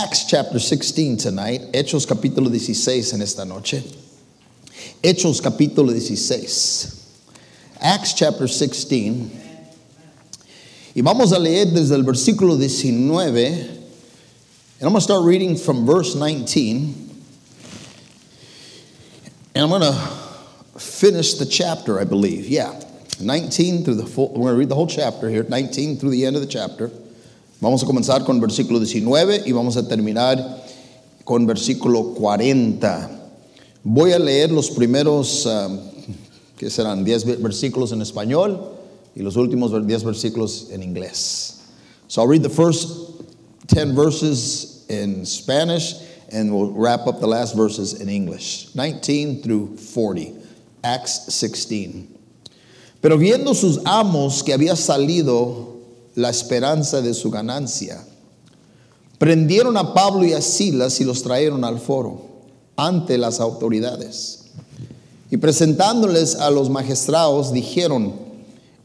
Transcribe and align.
Acts 0.00 0.26
chapter 0.26 0.60
16 0.60 1.16
tonight. 1.16 1.72
Hechos 1.72 2.06
capítulo 2.06 2.48
16 2.48 3.14
en 3.14 3.20
esta 3.20 3.44
noche. 3.44 3.82
Hechos 5.02 5.40
capítulo 5.42 5.90
16. 5.92 7.04
Acts 7.80 8.12
chapter 8.12 8.46
16. 8.46 9.30
Y 10.94 11.02
vamos 11.02 11.32
a 11.32 11.38
leer 11.40 11.66
desde 11.66 11.96
el 11.96 12.04
versículo 12.04 12.56
19. 12.56 13.42
And 14.78 14.82
I'm 14.82 14.90
going 14.90 14.94
to 14.94 15.00
start 15.00 15.24
reading 15.24 15.56
from 15.56 15.84
verse 15.84 16.14
19. 16.14 16.94
And 19.56 19.64
I'm 19.64 19.68
going 19.68 19.82
to 19.82 20.78
finish 20.78 21.34
the 21.34 21.46
chapter, 21.46 21.98
I 21.98 22.04
believe. 22.04 22.46
Yeah. 22.46 22.80
19 23.20 23.84
through 23.84 23.96
the 23.96 24.06
full, 24.06 24.28
we're 24.28 24.50
going 24.50 24.54
to 24.54 24.58
read 24.60 24.68
the 24.68 24.76
whole 24.76 24.86
chapter 24.86 25.28
here, 25.28 25.42
19 25.42 25.96
through 25.96 26.10
the 26.10 26.24
end 26.24 26.36
of 26.36 26.42
the 26.42 26.46
chapter. 26.46 26.92
Vamos 27.60 27.82
a 27.82 27.86
comenzar 27.86 28.24
con 28.24 28.38
versículo 28.38 28.78
19 28.78 29.42
y 29.44 29.50
vamos 29.50 29.76
a 29.76 29.88
terminar 29.88 30.62
con 31.24 31.44
versículo 31.44 32.14
40. 32.14 33.10
Voy 33.82 34.12
a 34.12 34.18
leer 34.20 34.52
los 34.52 34.70
primeros, 34.70 35.44
um, 35.44 35.76
que 36.56 36.70
serán 36.70 37.02
10 37.02 37.42
versículos 37.42 37.90
en 37.90 38.00
español 38.00 38.60
y 39.16 39.22
los 39.22 39.34
últimos 39.34 39.72
10 39.72 40.04
versículos 40.04 40.68
en 40.70 40.84
inglés. 40.84 41.62
So 42.06 42.22
I'll 42.22 42.28
read 42.28 42.44
the 42.44 42.48
first 42.48 42.90
10 43.66 43.92
verses 43.92 44.86
in 44.88 45.26
Spanish 45.26 45.96
and 46.30 46.54
we'll 46.54 46.70
wrap 46.70 47.08
up 47.08 47.18
the 47.18 47.26
last 47.26 47.56
verses 47.56 48.00
in 48.00 48.08
English. 48.08 48.68
19 48.76 49.42
through 49.42 49.76
40, 49.76 50.32
Acts 50.84 51.34
16. 51.34 52.06
Pero 53.02 53.18
viendo 53.18 53.52
sus 53.52 53.78
amos 53.84 54.44
que 54.44 54.52
había 54.52 54.76
salido 54.76 55.77
la 56.18 56.30
esperanza 56.30 57.00
de 57.00 57.14
su 57.14 57.30
ganancia, 57.30 58.04
prendieron 59.18 59.76
a 59.76 59.94
Pablo 59.94 60.24
y 60.24 60.32
a 60.32 60.42
Silas 60.42 61.00
y 61.00 61.04
los 61.04 61.22
trajeron 61.22 61.64
al 61.64 61.78
foro 61.78 62.22
ante 62.74 63.16
las 63.16 63.38
autoridades. 63.38 64.46
Y 65.30 65.36
presentándoles 65.36 66.34
a 66.34 66.50
los 66.50 66.70
magistrados, 66.70 67.52
dijeron, 67.52 68.14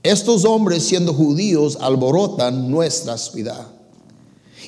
estos 0.04 0.46
hombres 0.46 0.84
siendo 0.84 1.12
judíos 1.12 1.80
alborotan 1.82 2.70
nuestra 2.70 3.18
ciudad 3.18 3.66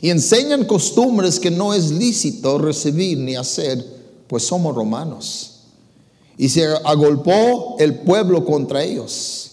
y 0.01 0.09
enseñan 0.09 0.65
costumbres 0.65 1.39
que 1.39 1.51
no 1.51 1.71
es 1.71 1.91
lícito 1.91 2.57
recibir 2.57 3.19
ni 3.19 3.35
hacer, 3.35 3.85
pues 4.27 4.43
somos 4.43 4.73
romanos. 4.73 5.51
Y 6.35 6.49
se 6.49 6.65
agolpó 6.83 7.75
el 7.77 7.99
pueblo 7.99 8.43
contra 8.43 8.83
ellos. 8.83 9.51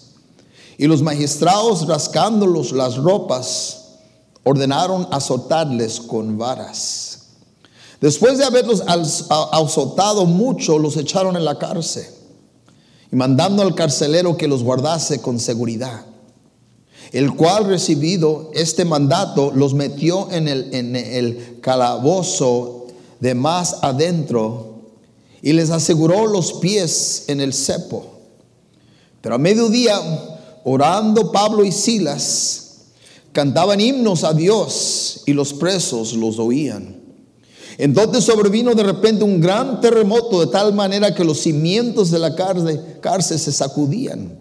Y 0.83 0.89
los 0.89 1.01
magistrados, 1.01 1.87
rascándolos 1.87 2.73
las 2.73 2.97
ropas, 2.97 3.85
ordenaron 4.43 5.07
azotarles 5.13 6.01
con 6.01 6.37
varas. 6.37 7.21
Después 8.01 8.37
de 8.37 8.45
haberlos 8.45 8.83
azotado 8.89 10.27
mucho, 10.27 10.81
los 10.81 10.97
echaron 10.97 11.37
en 11.37 11.45
la 11.45 11.57
cárcel 11.57 12.07
y 13.13 13.15
mandando 13.15 13.63
al 13.63 13.77
carcelero 13.77 14.37
que 14.37 14.49
los 14.49 14.65
guardase 14.65 15.21
con 15.21 15.39
seguridad, 15.39 16.05
el 17.13 17.33
cual 17.37 17.67
recibido 17.67 18.51
este 18.53 18.85
mandato 18.85 19.53
los 19.55 19.75
metió 19.75 20.33
en 20.33 20.49
el, 20.49 20.75
en 20.75 20.97
el 20.97 21.61
calabozo 21.61 22.89
de 23.21 23.37
más 23.37 23.77
adentro 23.83 24.81
y 25.43 25.53
les 25.53 25.71
aseguró 25.71 26.27
los 26.27 26.55
pies 26.55 27.27
en 27.29 27.41
el 27.41 27.55
cepo. 27.55 28.05
Pero 29.21 29.37
a 29.37 29.39
mediodía, 29.39 30.32
orando 30.65 31.33
Pablo 31.33 31.65
y 31.65 31.73
Silas, 31.73 32.63
cantaban 33.33 33.81
himnos 33.81 34.25
a 34.25 34.33
Dios 34.33 35.23
y 35.27 35.33
los 35.33 35.53
presos 35.53 36.13
los 36.15 36.39
oían. 36.39 37.01
Entonces 37.79 38.25
sobrevino 38.25 38.75
de 38.75 38.83
repente 38.83 39.25
un 39.25 39.41
gran 39.41 39.81
terremoto 39.81 40.41
de 40.41 40.47
tal 40.49 40.75
manera 40.75 41.15
que 41.15 41.25
los 41.25 41.41
cimientos 41.41 42.11
de 42.11 42.19
la 42.19 42.35
cárcel, 42.35 42.99
cárcel 43.01 43.39
se 43.39 43.53
sacudían. 43.53 44.39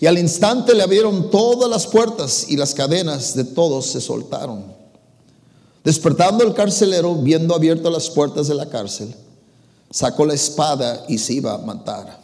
Y 0.00 0.06
al 0.06 0.18
instante 0.18 0.74
le 0.74 0.82
abrieron 0.82 1.30
todas 1.30 1.68
las 1.68 1.86
puertas 1.86 2.46
y 2.48 2.56
las 2.56 2.72
cadenas 2.72 3.34
de 3.34 3.44
todos 3.44 3.86
se 3.86 4.00
soltaron. 4.00 4.72
Despertando 5.82 6.44
el 6.44 6.54
carcelero, 6.54 7.14
viendo 7.16 7.54
abiertas 7.54 7.92
las 7.92 8.08
puertas 8.08 8.48
de 8.48 8.54
la 8.54 8.70
cárcel, 8.70 9.14
sacó 9.90 10.24
la 10.24 10.32
espada 10.32 11.04
y 11.08 11.18
se 11.18 11.34
iba 11.34 11.54
a 11.54 11.58
matar, 11.58 12.18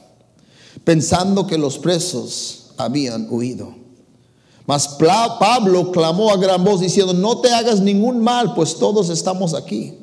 pensando 0.85 1.47
que 1.47 1.59
los 1.59 1.79
presos 1.79 2.60
habían 2.85 3.29
huido. 3.31 3.75
Mas 4.67 4.87
Pablo 4.99 5.91
clamó 5.91 6.31
a 6.31 6.37
gran 6.37 6.63
voz 6.63 6.81
diciendo, 6.81 7.13
no 7.13 7.41
te 7.41 7.53
hagas 7.53 7.81
ningún 7.81 8.23
mal, 8.23 8.55
pues 8.55 8.77
todos 8.77 9.09
estamos 9.09 9.55
aquí. 9.55 9.95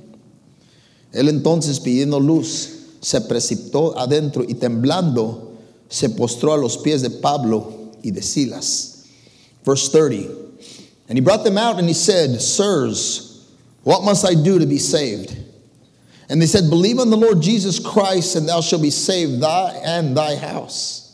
Él 1.13 1.29
entonces 1.29 1.79
pidiendo 1.79 2.19
luz, 2.19 2.69
se 2.99 3.21
precipitó 3.21 3.97
adentro 3.97 4.43
y 4.47 4.55
temblando, 4.55 5.53
se 5.89 6.09
postró 6.09 6.53
a 6.53 6.57
los 6.57 6.77
pies 6.77 7.01
de 7.01 7.09
Pablo 7.09 7.91
y 8.03 8.11
de 8.11 8.21
Silas. 8.21 9.05
Verse 9.63 9.89
30. 9.89 10.29
And 11.07 11.17
he 11.17 11.21
brought 11.21 11.43
them 11.43 11.57
out 11.57 11.79
and 11.79 11.87
he 11.87 11.93
said, 11.93 12.41
Sirs, 12.41 13.47
what 13.83 14.03
must 14.03 14.25
I 14.25 14.33
do 14.33 14.59
to 14.59 14.65
be 14.65 14.79
saved? 14.79 15.35
And 16.29 16.41
they 16.41 16.45
said, 16.45 16.69
Believe 16.69 16.99
on 16.99 17.09
the 17.09 17.15
Lord 17.15 17.41
Jesus 17.41 17.79
Christ, 17.79 18.35
and 18.35 18.49
thou 18.49 18.59
shalt 18.59 18.81
be 18.81 18.89
saved, 18.89 19.41
thy 19.41 19.71
and 19.83 20.15
thy 20.15 20.35
house. 20.35 21.06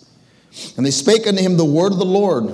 And 0.78 0.86
they 0.86 0.92
spake 0.92 1.28
unto 1.28 1.42
him 1.42 1.58
the 1.58 1.66
word 1.66 1.92
of 1.92 2.00
the 2.00 2.06
Lord, 2.06 2.54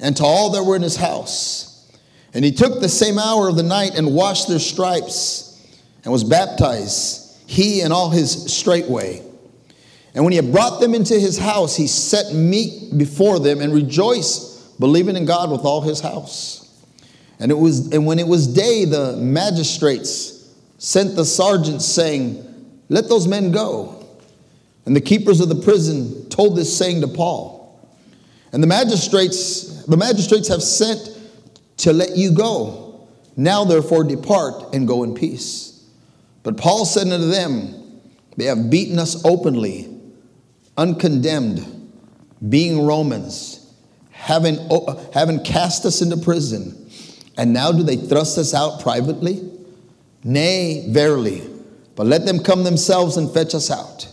and 0.00 0.16
to 0.16 0.24
all 0.24 0.50
that 0.50 0.64
were 0.64 0.76
in 0.76 0.82
his 0.82 0.96
house. 0.96 1.90
And 2.32 2.44
he 2.44 2.52
took 2.52 2.80
the 2.80 2.88
same 2.88 3.18
hour 3.18 3.48
of 3.48 3.56
the 3.56 3.62
night 3.62 3.96
and 3.96 4.14
washed 4.14 4.48
their 4.48 4.58
stripes, 4.58 5.50
and 6.02 6.12
was 6.12 6.24
baptized, 6.24 7.38
he 7.46 7.80
and 7.80 7.92
all 7.92 8.10
his 8.10 8.52
straightway. 8.52 9.22
And 10.14 10.22
when 10.22 10.32
he 10.32 10.36
had 10.36 10.52
brought 10.52 10.80
them 10.80 10.94
into 10.94 11.18
his 11.18 11.38
house, 11.38 11.76
he 11.76 11.86
set 11.86 12.32
meat 12.34 12.96
before 12.96 13.40
them 13.40 13.60
and 13.60 13.72
rejoiced, 13.72 14.78
believing 14.78 15.16
in 15.16 15.24
God 15.24 15.50
with 15.50 15.62
all 15.62 15.80
his 15.80 16.00
house. 16.00 16.60
And 17.40 17.50
it 17.50 17.54
was 17.54 17.92
and 17.92 18.06
when 18.06 18.18
it 18.18 18.26
was 18.26 18.46
day, 18.46 18.84
the 18.84 19.16
magistrates 19.16 20.54
sent 20.78 21.16
the 21.16 21.24
sergeants 21.24 21.84
saying, 21.84 22.44
Let 22.88 23.08
those 23.08 23.26
men 23.26 23.50
go. 23.50 24.03
And 24.86 24.94
the 24.94 25.00
keepers 25.00 25.40
of 25.40 25.48
the 25.48 25.54
prison 25.54 26.28
told 26.28 26.56
this 26.56 26.76
saying 26.76 27.00
to 27.00 27.08
Paul. 27.08 27.88
And 28.52 28.62
the 28.62 28.66
magistrates, 28.66 29.84
the 29.86 29.96
magistrates 29.96 30.48
have 30.48 30.62
sent 30.62 31.18
to 31.78 31.92
let 31.92 32.16
you 32.16 32.32
go. 32.32 33.08
Now 33.36 33.64
therefore 33.64 34.04
depart 34.04 34.74
and 34.74 34.86
go 34.86 35.02
in 35.02 35.14
peace. 35.14 35.84
But 36.42 36.56
Paul 36.56 36.84
said 36.84 37.08
unto 37.08 37.26
them, 37.26 38.00
They 38.36 38.44
have 38.44 38.70
beaten 38.70 38.98
us 38.98 39.24
openly, 39.24 39.88
uncondemned, 40.76 41.90
being 42.48 42.86
Romans, 42.86 43.72
having, 44.10 44.58
having 45.12 45.42
cast 45.42 45.84
us 45.84 46.02
into 46.02 46.18
prison. 46.18 46.88
And 47.36 47.52
now 47.52 47.72
do 47.72 47.82
they 47.82 47.96
thrust 47.96 48.38
us 48.38 48.54
out 48.54 48.80
privately? 48.80 49.50
Nay, 50.22 50.86
verily, 50.90 51.42
but 51.96 52.06
let 52.06 52.24
them 52.24 52.38
come 52.38 52.62
themselves 52.62 53.16
and 53.16 53.32
fetch 53.32 53.54
us 53.54 53.70
out. 53.70 54.08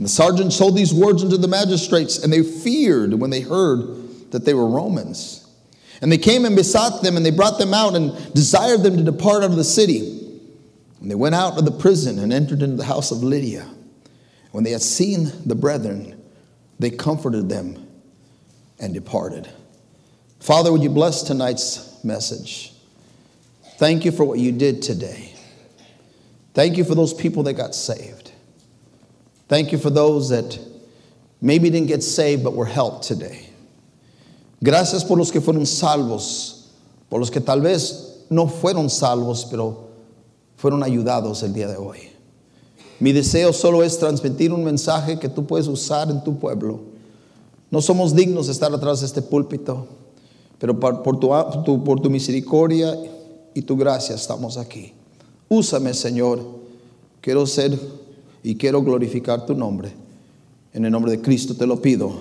And 0.00 0.06
the 0.06 0.12
sergeants 0.12 0.56
told 0.56 0.78
these 0.78 0.94
words 0.94 1.22
unto 1.22 1.36
the 1.36 1.46
magistrates, 1.46 2.24
and 2.24 2.32
they 2.32 2.42
feared 2.42 3.12
when 3.12 3.28
they 3.28 3.42
heard 3.42 4.30
that 4.30 4.46
they 4.46 4.54
were 4.54 4.66
Romans. 4.66 5.46
And 6.00 6.10
they 6.10 6.16
came 6.16 6.46
and 6.46 6.56
besought 6.56 7.02
them, 7.02 7.18
and 7.18 7.26
they 7.26 7.30
brought 7.30 7.58
them 7.58 7.74
out 7.74 7.94
and 7.94 8.32
desired 8.32 8.82
them 8.82 8.96
to 8.96 9.02
depart 9.02 9.42
out 9.42 9.50
of 9.50 9.56
the 9.56 9.62
city. 9.62 10.40
And 11.02 11.10
they 11.10 11.14
went 11.14 11.34
out 11.34 11.58
of 11.58 11.66
the 11.66 11.70
prison 11.70 12.18
and 12.18 12.32
entered 12.32 12.62
into 12.62 12.76
the 12.76 12.84
house 12.84 13.10
of 13.10 13.22
Lydia. 13.22 13.68
When 14.52 14.64
they 14.64 14.70
had 14.70 14.80
seen 14.80 15.32
the 15.44 15.54
brethren, 15.54 16.18
they 16.78 16.88
comforted 16.88 17.50
them 17.50 17.86
and 18.78 18.94
departed. 18.94 19.50
Father, 20.38 20.72
would 20.72 20.82
you 20.82 20.88
bless 20.88 21.24
tonight's 21.24 22.02
message? 22.02 22.72
Thank 23.76 24.06
you 24.06 24.12
for 24.12 24.24
what 24.24 24.38
you 24.38 24.50
did 24.50 24.80
today. 24.80 25.34
Thank 26.54 26.78
you 26.78 26.84
for 26.84 26.94
those 26.94 27.12
people 27.12 27.42
that 27.42 27.52
got 27.52 27.74
saved. 27.74 28.19
Thank 29.50 29.72
you 29.72 29.78
for 29.78 29.90
those 29.90 30.28
that 30.28 30.56
maybe 31.40 31.70
didn't 31.70 31.88
get 31.88 32.04
saved 32.04 32.44
but 32.44 32.54
were 32.54 32.66
helped 32.66 33.02
today. 33.02 33.48
Gracias 34.62 35.02
por 35.02 35.16
los 35.16 35.32
que 35.32 35.40
fueron 35.40 35.66
salvos, 35.66 36.68
por 37.10 37.18
los 37.18 37.30
que 37.30 37.40
tal 37.40 37.60
vez 37.60 38.26
no 38.30 38.46
fueron 38.46 38.88
salvos, 38.88 39.44
pero 39.50 39.88
fueron 40.56 40.84
ayudados 40.84 41.42
el 41.42 41.52
día 41.52 41.66
de 41.66 41.76
hoy. 41.76 41.98
Mi 43.00 43.10
deseo 43.10 43.52
solo 43.52 43.82
es 43.82 43.98
transmitir 43.98 44.52
un 44.52 44.62
mensaje 44.62 45.18
que 45.18 45.28
tú 45.28 45.44
puedes 45.44 45.66
usar 45.66 46.08
en 46.10 46.22
tu 46.22 46.38
pueblo. 46.38 46.82
No 47.72 47.82
somos 47.82 48.14
dignos 48.14 48.46
de 48.46 48.52
estar 48.52 48.72
atrás 48.72 49.00
de 49.00 49.06
este 49.06 49.20
púlpito, 49.20 49.84
pero 50.60 50.78
por, 50.78 51.18
tu, 51.18 51.82
por 51.82 52.00
tu 52.00 52.08
misericordia 52.08 52.96
y 53.52 53.62
tu 53.62 53.76
gracia 53.76 54.14
estamos 54.14 54.56
aquí. 54.56 54.92
Úsame, 55.48 55.92
Señor. 55.92 56.38
Quiero 57.20 57.44
ser 57.48 57.76
y 58.42 58.56
quiero 58.56 58.82
glorificar 58.82 59.46
tu 59.46 59.54
nombre. 59.54 59.92
En 60.72 60.84
el 60.84 60.90
nombre 60.90 61.12
de 61.12 61.20
Cristo 61.20 61.54
te 61.54 61.66
lo 61.66 61.80
pido. 61.80 62.12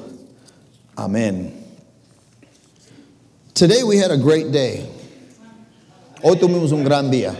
Amén. 0.96 1.54
Today 3.54 3.84
we 3.84 3.98
had 3.98 4.12
a 4.12 4.18
great 4.18 4.52
day. 4.52 4.90
Hoy 6.24 6.36
tuvimos 6.38 6.72
un 6.72 6.84
gran 6.84 7.10
día. 7.10 7.38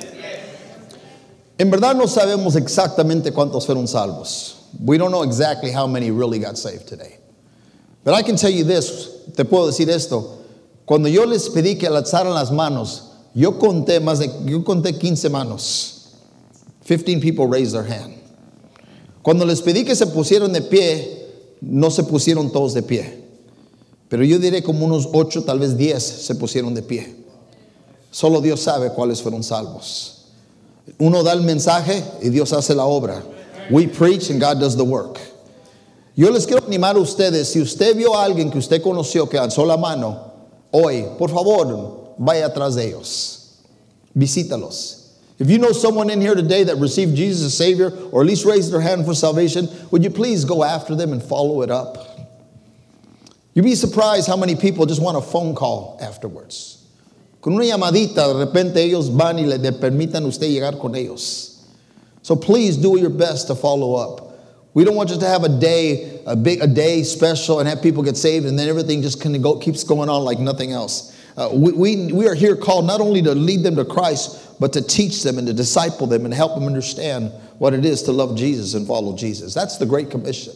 En 1.58 1.70
verdad 1.70 1.96
no 1.96 2.08
sabemos 2.08 2.56
exactamente 2.56 3.34
cuántos 3.34 3.66
fueron 3.66 3.88
salvos. 3.88 4.56
We 4.80 4.98
don't 4.98 5.12
know 5.12 5.24
exactly 5.24 5.72
how 5.72 5.88
many 5.88 6.12
really 6.12 6.40
got 6.40 6.58
saved 6.58 6.88
today. 6.88 7.18
But 8.04 8.14
I 8.14 8.22
can 8.22 8.38
tell 8.38 8.50
you 8.50 8.64
this, 8.64 9.10
te 9.36 9.44
puedo 9.44 9.68
decir 9.68 9.90
esto. 9.90 10.38
Cuando 10.86 11.10
yo 11.10 11.26
les 11.26 11.50
pedí 11.50 11.78
que 11.78 11.88
alzaran 11.88 12.34
las 12.34 12.52
manos, 12.52 13.12
yo 13.34 13.60
conté 13.60 14.00
más 14.00 14.20
de, 14.20 14.28
yo 14.50 14.64
conté 14.64 14.98
15 14.98 15.30
manos. 15.30 16.16
15 16.86 17.20
people 17.22 17.48
raised 17.48 17.74
their 17.74 17.84
hand. 17.84 18.19
Cuando 19.22 19.46
les 19.46 19.62
pedí 19.62 19.84
que 19.84 19.96
se 19.96 20.08
pusieran 20.08 20.54
de 20.54 20.62
pie, 20.62 21.28
no 21.62 21.92
se 21.92 22.04
pusieron 22.04 22.52
todos 22.52 22.74
de 22.74 22.84
pie. 22.84 23.20
Pero 24.08 24.24
yo 24.24 24.40
diré 24.40 24.64
como 24.64 24.86
unos 24.86 25.10
8, 25.12 25.44
tal 25.44 25.60
vez 25.60 25.78
10 25.78 26.02
se 26.02 26.36
pusieron 26.36 26.74
de 26.74 26.82
pie. 26.82 27.16
Solo 28.12 28.42
Dios 28.42 28.62
sabe 28.62 28.92
cuáles 28.92 29.22
fueron 29.22 29.44
salvos. 29.44 30.26
Uno 30.98 31.22
da 31.22 31.34
el 31.34 31.42
mensaje 31.42 32.04
y 32.22 32.30
Dios 32.30 32.52
hace 32.54 32.74
la 32.74 32.86
obra. 32.86 33.24
We 33.70 33.88
preach 33.88 34.32
and 34.32 34.42
God 34.42 34.60
does 34.60 34.76
the 34.76 34.84
work. 34.84 35.20
Yo 36.16 36.30
les 36.32 36.46
quiero 36.48 36.66
animar 36.66 36.96
a 36.96 37.00
ustedes, 37.00 37.50
si 37.50 37.62
usted 37.62 37.96
vio 37.96 38.16
a 38.16 38.26
alguien 38.26 38.50
que 38.50 38.58
usted 38.58 38.82
conoció 38.82 39.30
que 39.30 39.38
alzó 39.38 39.66
la 39.66 39.78
mano 39.78 40.34
hoy, 40.72 41.06
por 41.18 41.30
favor, 41.30 42.16
vaya 42.18 42.48
atrás 42.48 42.76
de 42.76 42.88
ellos. 42.88 43.52
Visítalos. 44.14 44.99
If 45.40 45.50
you 45.50 45.58
know 45.58 45.72
someone 45.72 46.10
in 46.10 46.20
here 46.20 46.36
today 46.36 46.66
that 46.66 46.76
received 46.76 47.16
Jesus 47.16 47.46
as 47.46 47.58
Savior 47.58 47.92
or 48.12 48.22
at 48.22 48.28
least 48.28 48.46
raised 48.46 48.74
their 48.74 48.82
hand 48.82 49.06
for 49.06 49.16
salvation, 49.16 49.70
would 49.90 50.04
you 50.04 50.10
please 50.10 50.44
go 50.44 50.66
after 50.66 50.96
them 50.96 51.14
and 51.14 51.24
follow 51.24 51.62
it 51.62 51.72
up? 51.72 51.98
You'd 53.54 53.64
be 53.64 53.76
surprised 53.76 54.28
how 54.28 54.36
many 54.36 54.56
people 54.56 54.86
just 54.86 55.02
want 55.02 55.18
a 55.18 55.22
phone 55.22 55.56
call 55.56 55.98
afterwards. 56.02 56.86
Con 57.42 57.54
una 57.54 57.64
llamadita, 57.64 58.34
de 58.34 58.46
repente 58.46 58.78
ellos 58.78 59.08
van 59.08 59.38
y 59.38 59.44
le 59.44 59.58
permitan 59.58 60.26
usted 60.26 60.48
llegar 60.48 60.80
con 60.80 60.92
ellos. 60.92 61.66
So 62.22 62.36
please 62.36 62.76
do 62.76 63.00
your 63.00 63.10
best 63.10 63.48
to 63.48 63.56
follow 63.56 63.96
up. 63.96 64.30
We 64.74 64.84
don't 64.84 64.96
want 64.96 65.10
you 65.10 65.20
to 65.20 65.26
have 65.26 65.44
a 65.44 65.50
day, 65.50 66.22
a 66.26 66.36
big, 66.36 66.62
a 66.62 66.68
day 66.68 67.04
special, 67.04 67.60
and 67.60 67.68
have 67.68 67.82
people 67.82 68.04
get 68.04 68.18
saved, 68.18 68.46
and 68.46 68.60
then 68.60 68.68
everything 68.68 69.02
just 69.02 69.22
kind 69.22 69.36
of 69.36 69.42
go, 69.42 69.58
keeps 69.58 69.84
going 69.84 70.10
on 70.10 70.24
like 70.24 70.38
nothing 70.38 70.74
else. 70.74 71.16
Uh, 71.40 71.50
we, 71.54 71.72
we, 71.72 72.12
we 72.12 72.28
are 72.28 72.36
here 72.36 72.54
called 72.54 72.86
not 72.86 73.00
only 73.00 73.22
to 73.22 73.34
lead 73.34 73.64
them 73.64 73.78
to 73.78 73.86
Christ, 73.86 74.60
but 74.60 74.74
to 74.74 74.82
teach 74.82 75.24
them 75.24 75.38
and 75.38 75.48
to 75.48 75.54
disciple 75.54 76.06
them 76.06 76.26
and 76.26 76.34
help 76.34 76.54
them 76.54 76.66
understand 76.66 77.32
what 77.60 77.74
it 77.74 77.86
is 77.86 78.04
to 78.04 78.12
love 78.12 78.36
Jesus 78.36 78.74
and 78.74 78.86
follow 78.86 79.16
Jesus. 79.16 79.54
That's 79.54 79.78
the 79.78 79.86
Great 79.86 80.12
Commission. 80.12 80.54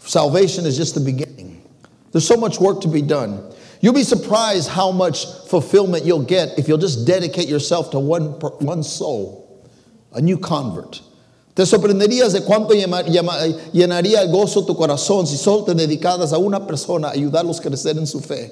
Salvation 0.00 0.66
is 0.66 0.76
just 0.76 0.96
the 0.96 1.00
beginning. 1.00 1.62
There's 2.10 2.26
so 2.26 2.36
much 2.36 2.58
work 2.58 2.80
to 2.80 2.88
be 2.88 3.00
done. 3.00 3.54
You'll 3.80 3.94
be 3.94 4.02
surprised 4.02 4.68
how 4.68 4.90
much 4.90 5.24
fulfillment 5.46 6.04
you'll 6.04 6.24
get 6.24 6.58
if 6.58 6.66
you'll 6.66 6.78
just 6.78 7.06
dedicate 7.06 7.46
yourself 7.46 7.92
to 7.92 8.00
one, 8.00 8.40
one 8.58 8.82
soul, 8.82 9.64
a 10.12 10.20
new 10.20 10.36
convert. 10.36 11.00
Te 11.54 11.62
sorprenderías 11.62 12.32
de 12.32 12.40
cuánto 12.40 12.74
llenaría 12.74 14.22
el 14.22 14.32
gozo 14.32 14.66
tu 14.66 14.74
corazón 14.74 15.28
si 15.28 15.36
solo 15.36 15.62
te 15.62 15.74
dedicadas 15.74 16.32
a 16.32 16.38
una 16.38 16.66
persona 16.66 17.08
a 17.08 17.12
ayudarlos 17.12 17.60
a 17.60 17.62
crecer 17.62 17.96
en 17.98 18.06
su 18.08 18.18
fe. 18.18 18.50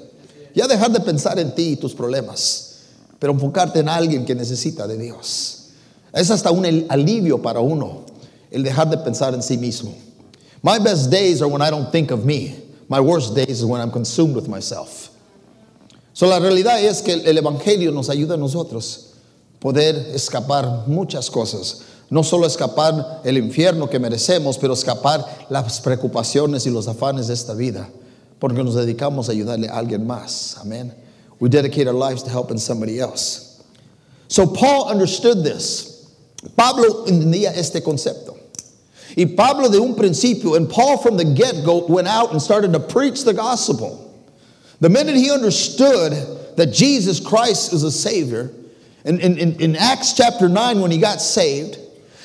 Ya 0.54 0.66
dejar 0.66 0.90
de 0.90 1.00
pensar 1.00 1.38
en 1.38 1.54
ti 1.54 1.72
y 1.72 1.76
tus 1.76 1.94
problemas, 1.94 2.76
pero 3.18 3.32
enfocarte 3.32 3.80
en 3.80 3.88
alguien 3.88 4.24
que 4.24 4.34
necesita 4.34 4.86
de 4.86 4.98
Dios. 4.98 5.68
Es 6.12 6.30
hasta 6.30 6.50
un 6.50 6.64
alivio 6.88 7.40
para 7.40 7.60
uno 7.60 8.04
el 8.50 8.62
dejar 8.62 8.90
de 8.90 8.98
pensar 8.98 9.34
en 9.34 9.42
sí 9.42 9.56
mismo. 9.56 9.94
My 10.62 10.78
best 10.78 11.10
days 11.10 11.40
are 11.40 11.48
when 11.48 11.62
I 11.62 11.70
don't 11.70 11.90
think 11.90 12.10
of 12.10 12.24
me. 12.24 12.56
My 12.88 13.00
worst 13.00 13.34
days 13.34 13.60
is 13.60 13.64
when 13.64 13.80
I'm 13.80 13.92
consumed 13.92 14.34
with 14.34 14.48
myself. 14.48 15.10
So, 16.12 16.26
la 16.26 16.38
realidad 16.38 16.82
es 16.82 17.02
que 17.02 17.14
el 17.14 17.38
Evangelio 17.38 17.92
nos 17.92 18.10
ayuda 18.10 18.34
a 18.34 18.36
nosotros 18.36 19.14
poder 19.60 19.94
escapar 20.12 20.86
muchas 20.86 21.30
cosas. 21.30 21.82
No 22.10 22.24
solo 22.24 22.46
escapar 22.46 23.20
el 23.24 23.38
infierno 23.38 23.88
que 23.88 24.00
merecemos, 24.00 24.58
pero 24.58 24.74
escapar 24.74 25.24
las 25.48 25.80
preocupaciones 25.80 26.66
y 26.66 26.70
los 26.70 26.88
afanes 26.88 27.28
de 27.28 27.34
esta 27.34 27.54
vida. 27.54 27.88
Porque 28.40 28.62
nos 28.64 28.74
dedicamos 28.74 29.28
a 29.28 29.32
ayudarle 29.32 29.68
a 29.68 29.78
alguien 29.78 30.06
más. 30.06 30.58
Amén. 30.60 30.92
We 31.38 31.48
dedicate 31.48 31.86
our 31.86 31.94
lives 31.94 32.22
to 32.24 32.30
helping 32.30 32.58
somebody 32.58 32.98
else. 32.98 33.62
So 34.28 34.46
Paul 34.46 34.88
understood 34.88 35.44
this. 35.44 36.10
Pablo 36.56 37.04
entendía 37.06 37.54
este 37.54 37.82
concepto. 37.82 38.38
Y 39.16 39.26
Pablo 39.36 39.68
de 39.68 39.80
un 39.80 39.94
principio, 39.94 40.54
and 40.54 40.70
Paul 40.70 40.98
from 40.98 41.16
the 41.16 41.24
get-go 41.24 41.86
went 41.86 42.06
out 42.08 42.32
and 42.32 42.40
started 42.40 42.72
to 42.72 42.80
preach 42.80 43.24
the 43.24 43.34
gospel. 43.34 44.06
The 44.80 44.88
minute 44.88 45.16
he 45.16 45.30
understood 45.30 46.12
that 46.56 46.72
Jesus 46.72 47.20
Christ 47.20 47.72
is 47.72 47.82
a 47.82 47.90
Savior, 47.90 48.50
in, 49.04 49.20
in, 49.20 49.60
in 49.60 49.76
Acts 49.76 50.14
chapter 50.14 50.48
9, 50.48 50.80
when 50.80 50.90
he 50.90 50.98
got 50.98 51.20
saved, 51.20 51.78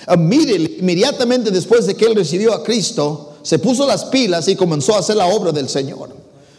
immediately, 0.08 0.80
inmediatamente 0.80 1.50
después 1.50 1.88
de 1.88 1.94
que 1.94 2.08
él 2.08 2.16
recibió 2.16 2.54
a 2.54 2.64
Cristo, 2.64 3.35
se 3.46 3.60
puso 3.60 3.86
las 3.86 4.06
pilas 4.06 4.48
y 4.48 4.56
comenzó 4.56 4.96
a 4.96 5.00
hacer 5.00 5.16
la 5.16 5.28
obra 5.28 5.52
del 5.52 5.70
Señor. 5.70 6.10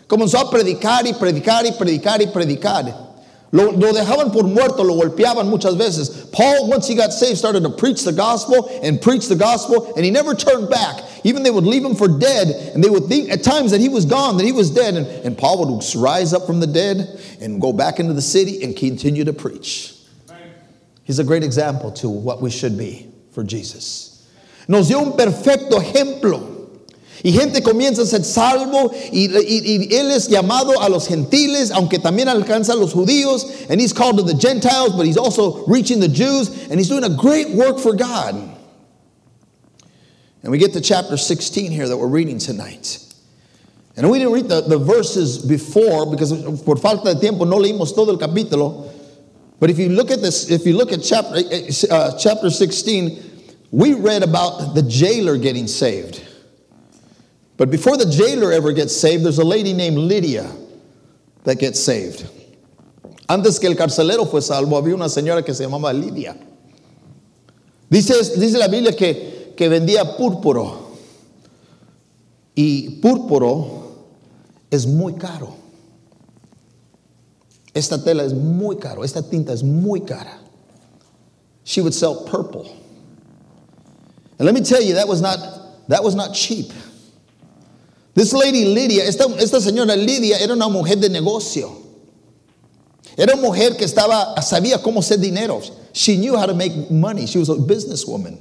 Comenzó 0.06 0.38
a 0.38 0.48
predicar 0.48 1.04
y 1.04 1.14
predicar 1.14 1.66
y 1.66 1.72
predicar 1.72 2.22
y 2.22 2.28
predicar. 2.28 3.06
Lo, 3.50 3.72
lo, 3.72 3.92
dejaban 3.92 4.30
por 4.30 4.44
muerto, 4.44 4.84
lo 4.84 4.94
golpeaban 4.94 5.48
muchas 5.48 5.76
veces. 5.76 6.30
Paul, 6.30 6.68
once 6.68 6.86
he 6.86 6.94
got 6.94 7.12
saved, 7.12 7.38
started 7.38 7.64
to 7.64 7.70
preach 7.70 8.04
the 8.04 8.12
gospel 8.12 8.68
and 8.84 9.02
preach 9.02 9.26
the 9.26 9.34
gospel, 9.34 9.92
and 9.96 10.04
he 10.04 10.12
never 10.12 10.32
turned 10.32 10.70
back. 10.70 11.02
Even 11.24 11.42
they 11.42 11.50
would 11.50 11.64
leave 11.64 11.84
him 11.84 11.96
for 11.96 12.06
dead, 12.06 12.48
and 12.74 12.84
they 12.84 12.88
would 12.88 13.06
think 13.06 13.30
at 13.30 13.42
times 13.42 13.72
that 13.72 13.80
he 13.80 13.88
was 13.88 14.04
gone, 14.04 14.36
that 14.36 14.44
he 14.44 14.52
was 14.52 14.70
dead, 14.70 14.94
and, 14.94 15.06
and 15.24 15.36
Paul 15.36 15.64
would 15.64 15.84
rise 15.96 16.32
up 16.32 16.46
from 16.46 16.60
the 16.60 16.68
dead 16.68 17.20
and 17.40 17.60
go 17.60 17.72
back 17.72 17.98
into 17.98 18.12
the 18.12 18.22
city 18.22 18.62
and 18.62 18.76
continue 18.76 19.24
to 19.24 19.32
preach. 19.32 19.94
He's 21.02 21.18
a 21.18 21.24
great 21.24 21.42
example 21.42 21.90
to 21.92 22.08
what 22.08 22.40
we 22.40 22.50
should 22.50 22.78
be 22.78 23.10
for 23.32 23.42
Jesus. 23.42 24.28
Nos 24.68 24.86
dio 24.86 25.00
un 25.00 25.16
perfecto 25.16 25.80
ejemplo 25.80 26.55
Y 27.22 27.32
gente 27.32 27.62
comienza 27.62 28.02
a 28.02 28.06
ser 28.06 28.24
salvo 28.24 28.92
y, 29.12 29.26
y, 29.26 29.88
y, 29.88 29.94
él 29.94 30.10
es 30.10 30.28
llamado 30.28 30.80
a 30.80 30.88
los 30.88 31.06
gentiles, 31.06 31.70
aunque 31.70 31.98
también 31.98 32.28
alcanza 32.28 32.72
a 32.72 32.76
los 32.76 32.92
judíos. 32.92 33.46
And 33.70 33.80
he's 33.80 33.92
called 33.92 34.18
to 34.18 34.22
the 34.22 34.38
Gentiles, 34.38 34.94
but 34.96 35.06
he's 35.06 35.16
also 35.16 35.64
reaching 35.66 36.00
the 36.00 36.08
Jews. 36.08 36.68
And 36.70 36.78
he's 36.78 36.88
doing 36.88 37.04
a 37.04 37.16
great 37.16 37.50
work 37.50 37.78
for 37.78 37.94
God. 37.94 38.34
And 40.42 40.52
we 40.52 40.58
get 40.58 40.72
to 40.74 40.80
chapter 40.80 41.16
16 41.16 41.72
here 41.72 41.88
that 41.88 41.96
we're 41.96 42.06
reading 42.06 42.38
tonight. 42.38 43.02
And 43.96 44.10
we 44.10 44.18
didn't 44.18 44.34
read 44.34 44.48
the, 44.48 44.60
the 44.60 44.78
verses 44.78 45.38
before 45.38 46.10
because 46.10 46.30
por 46.62 46.76
falta 46.76 47.14
de 47.14 47.20
tiempo 47.20 47.44
no 47.44 47.56
leímos 47.56 47.94
todo 47.94 48.12
el 48.12 48.18
capítulo. 48.18 48.92
But 49.58 49.70
if 49.70 49.78
you 49.78 49.88
look 49.88 50.10
at 50.10 50.20
this, 50.20 50.50
if 50.50 50.66
you 50.66 50.76
look 50.76 50.92
at 50.92 51.02
chapter, 51.02 51.40
uh, 51.90 52.18
chapter 52.18 52.50
16, 52.50 53.22
we 53.70 53.94
read 53.94 54.22
about 54.22 54.74
the 54.74 54.82
jailer 54.82 55.38
getting 55.38 55.66
saved. 55.66 56.22
But 57.56 57.70
before 57.70 57.96
the 57.96 58.06
jailer 58.06 58.52
ever 58.52 58.72
gets 58.72 58.94
saved, 58.94 59.24
there's 59.24 59.38
a 59.38 59.44
lady 59.44 59.72
named 59.72 59.96
Lydia 59.96 60.50
that 61.44 61.58
gets 61.58 61.80
saved. 61.80 62.28
Antes 63.28 63.58
que 63.58 63.68
el 63.68 63.74
carcelero 63.74 64.26
fue 64.26 64.40
salvo, 64.40 64.76
había 64.76 64.94
una 64.94 65.08
señora 65.08 65.44
que 65.44 65.54
se 65.54 65.64
llamaba 65.64 65.92
Lidia. 65.92 66.36
Dice, 67.90 68.14
dice 68.38 68.58
la 68.58 68.68
Biblia 68.68 68.92
que, 68.92 69.54
que 69.56 69.68
vendía 69.68 70.16
púrpuro. 70.16 70.86
Y 72.54 73.00
púrpuro 73.00 74.06
es 74.70 74.86
muy 74.86 75.14
caro. 75.14 75.54
Esta 77.74 78.02
tela 78.02 78.24
es 78.24 78.32
muy 78.32 78.76
caro. 78.76 79.04
Esta 79.04 79.22
tinta 79.22 79.52
es 79.52 79.62
muy 79.62 80.00
cara. 80.00 80.40
She 81.64 81.80
would 81.80 81.94
sell 81.94 82.24
purple. 82.26 82.70
And 84.38 84.46
let 84.46 84.54
me 84.54 84.60
tell 84.60 84.82
you, 84.82 84.94
that 84.94 85.08
was 85.08 85.20
not, 85.20 85.38
that 85.88 86.02
was 86.02 86.14
not 86.14 86.34
cheap. 86.34 86.72
This 88.16 88.32
lady 88.32 88.64
Lydia, 88.64 89.04
esta, 89.04 89.26
esta 89.38 89.60
señora 89.60 89.94
Lidia 89.94 90.38
era 90.38 90.54
una 90.54 90.70
mujer 90.70 90.96
de 90.96 91.10
negocio. 91.10 91.70
Era 93.14 93.34
una 93.34 93.42
mujer 93.42 93.76
que 93.76 93.84
estaba, 93.84 94.34
sabía 94.40 94.82
cómo 94.82 95.00
hacer 95.00 95.20
dinero. 95.20 95.60
She 95.92 96.16
knew 96.16 96.34
how 96.34 96.46
to 96.46 96.54
make 96.54 96.90
money. 96.90 97.26
She 97.26 97.38
was 97.38 97.50
a 97.50 97.54
businesswoman. 97.56 98.38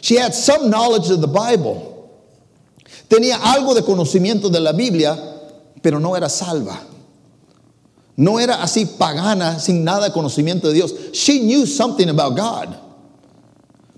She 0.00 0.14
had 0.14 0.32
some 0.32 0.70
knowledge 0.70 1.10
of 1.10 1.20
the 1.20 1.26
Bible. 1.26 2.08
Tenía 3.08 3.34
algo 3.34 3.74
de 3.74 3.82
conocimiento 3.82 4.48
de 4.48 4.60
la 4.60 4.72
Biblia, 4.72 5.18
pero 5.82 5.98
no 5.98 6.14
era 6.14 6.28
salva. 6.28 6.78
No 8.16 8.38
era 8.38 8.62
así 8.62 8.86
pagana, 8.96 9.58
sin 9.58 9.82
nada 9.82 10.08
de 10.08 10.14
conocimiento 10.14 10.68
de 10.68 10.74
Dios. 10.74 10.94
She 11.12 11.40
knew 11.40 11.66
something 11.66 12.08
about 12.10 12.36
God, 12.36 12.78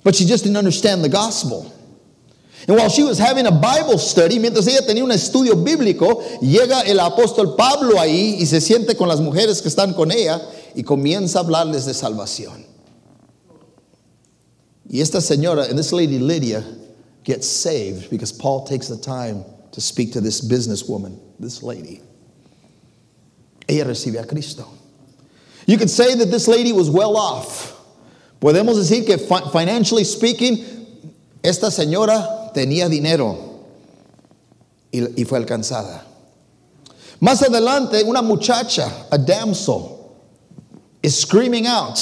but 0.03 0.15
she 0.15 0.25
just 0.25 0.45
didn't 0.45 0.57
understand 0.57 1.05
the 1.05 1.11
gospel. 1.11 1.71
And 2.71 2.79
while 2.79 2.89
she 2.89 3.03
was 3.03 3.19
having 3.19 3.49
a 3.49 3.51
Bible 3.51 3.99
study, 3.99 4.39
mientras 4.39 4.69
ella 4.69 4.87
tenía 4.87 5.03
un 5.03 5.11
estudio 5.11 5.57
bíblico, 5.57 6.23
llega 6.41 6.83
el 6.83 7.01
apóstol 7.01 7.57
Pablo 7.57 7.99
ahí 7.99 8.37
y 8.41 8.47
se 8.47 8.61
siente 8.61 8.97
con 8.97 9.09
las 9.09 9.21
mujeres 9.21 9.61
que 9.61 9.69
están 9.69 9.93
con 9.93 10.13
ella 10.13 10.41
y 10.77 10.85
comienza 10.85 11.41
a 11.41 11.43
hablarles 11.43 11.85
de 11.85 11.95
salvación. 11.95 12.65
Y 14.89 15.01
esta 15.01 15.21
señora, 15.21 15.69
and 15.69 15.77
this 15.77 15.93
lady 15.93 16.21
Lydia, 16.21 16.65
gets 17.25 17.49
saved 17.49 18.09
because 18.09 18.31
Paul 18.31 18.65
takes 18.65 18.87
the 18.87 18.97
time 18.97 19.45
to 19.73 19.81
speak 19.81 20.13
to 20.13 20.21
this 20.21 20.41
businesswoman, 20.41 21.19
this 21.41 21.65
lady. 21.65 22.01
Ella 23.69 23.87
recibe 23.87 24.23
a 24.23 24.25
Cristo. 24.25 24.65
You 25.67 25.77
could 25.77 25.91
say 25.91 26.15
that 26.15 26.27
this 26.27 26.47
lady 26.47 26.73
was 26.73 26.89
well 26.89 27.17
off. 27.17 27.77
Podemos 28.41 28.77
decir 28.77 29.05
que 29.05 29.19
financially 29.51 30.05
speaking, 30.05 30.65
esta 31.43 31.67
señora 31.73 32.40
tenía 32.53 32.89
dinero 32.89 33.37
y, 34.91 35.25
fue 35.25 35.39
alcanzada. 35.39 36.05
Más 37.21 37.43
adelante, 37.43 38.03
una 38.05 38.23
muchacha, 38.23 39.07
a 39.11 39.19
damsel, 39.19 39.99
is 41.03 41.17
screaming 41.17 41.67
out. 41.67 41.99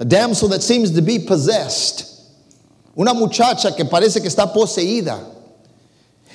A 0.00 0.04
damsel 0.04 0.48
that 0.48 0.62
seems 0.62 0.90
to 0.92 1.02
be 1.02 1.18
possessed. 1.18 2.04
Una 2.96 3.14
muchacha 3.14 3.74
que 3.76 3.84
parece 3.84 4.20
que 4.20 4.28
está 4.28 4.52
poseída. 4.52 5.18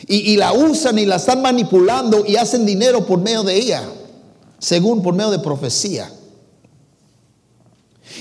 Y, 0.08 0.36
la 0.36 0.52
usan 0.52 1.00
y 1.00 1.06
la 1.06 1.16
están 1.16 1.42
manipulando 1.42 2.26
y 2.26 2.36
hacen 2.36 2.66
dinero 2.66 3.06
por 3.06 3.20
medio 3.20 3.44
de 3.44 3.56
ella, 3.56 3.84
según 4.60 5.02
por 5.02 5.14
medio 5.14 5.32
de 5.32 5.40
profecía. 5.40 6.10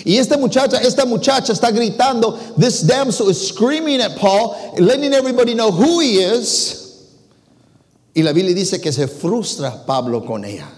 Y 0.04 0.16
esta 0.16 0.36
muchacha, 0.36 0.78
esta 0.78 1.04
muchacha 1.04 1.52
está 1.52 1.70
gritando, 1.70 2.38
this 2.56 2.82
damsel 2.82 3.28
is 3.28 3.48
screaming 3.48 4.00
at 4.00 4.16
Paul, 4.16 4.74
letting 4.78 5.12
everybody 5.12 5.54
know 5.54 5.70
who 5.70 6.00
he 6.00 6.18
is. 6.18 6.78
Y 8.14 8.22
la 8.22 8.32
Biblia 8.32 8.54
dice 8.54 8.80
que 8.80 8.92
se 8.92 9.06
frustra 9.06 9.84
Pablo 9.86 10.20
con 10.22 10.44
ella. 10.44 10.68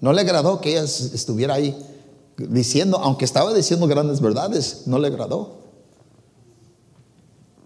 No 0.00 0.12
le 0.12 0.22
agradó 0.22 0.60
que 0.60 0.72
ella 0.72 0.82
estuviera 0.84 1.54
ahí 1.54 1.74
diciendo, 2.36 2.98
aunque 2.98 3.24
estaba 3.24 3.54
diciendo 3.54 3.86
grandes 3.86 4.20
verdades, 4.20 4.86
no 4.86 4.98
le 4.98 5.08
agradó. 5.08 5.62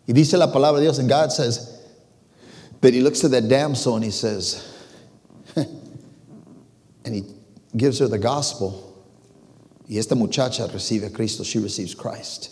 Y 0.07 0.12
dice 0.12 0.37
la 0.37 0.52
palabra 0.52 0.78
de 0.78 0.87
Dios, 0.87 0.99
and 0.99 1.09
God 1.09 1.33
says, 1.33 1.81
but 2.81 2.93
he 2.93 3.00
looks 3.00 3.25
at 3.25 3.33
that 3.33 3.49
damsel 3.49 3.97
and 3.97 4.05
he 4.05 4.11
says, 4.11 4.64
and 5.57 7.14
he 7.14 7.25
gives 7.76 7.99
her 7.99 8.07
the 8.07 8.19
gospel. 8.19 8.86
Y 9.88 9.99
esta 9.99 10.14
muchacha 10.14 10.66
recibe 10.66 11.07
a 11.07 11.11
Cristo, 11.11 11.45
she 11.45 11.59
receives 11.59 11.95
Christ. 11.95 12.50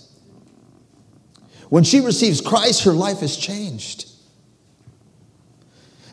When 1.68 1.82
she 1.82 2.00
receives 2.00 2.40
Christ, 2.40 2.84
her 2.84 2.92
life 2.92 3.22
is 3.22 3.36
changed. 3.36 4.10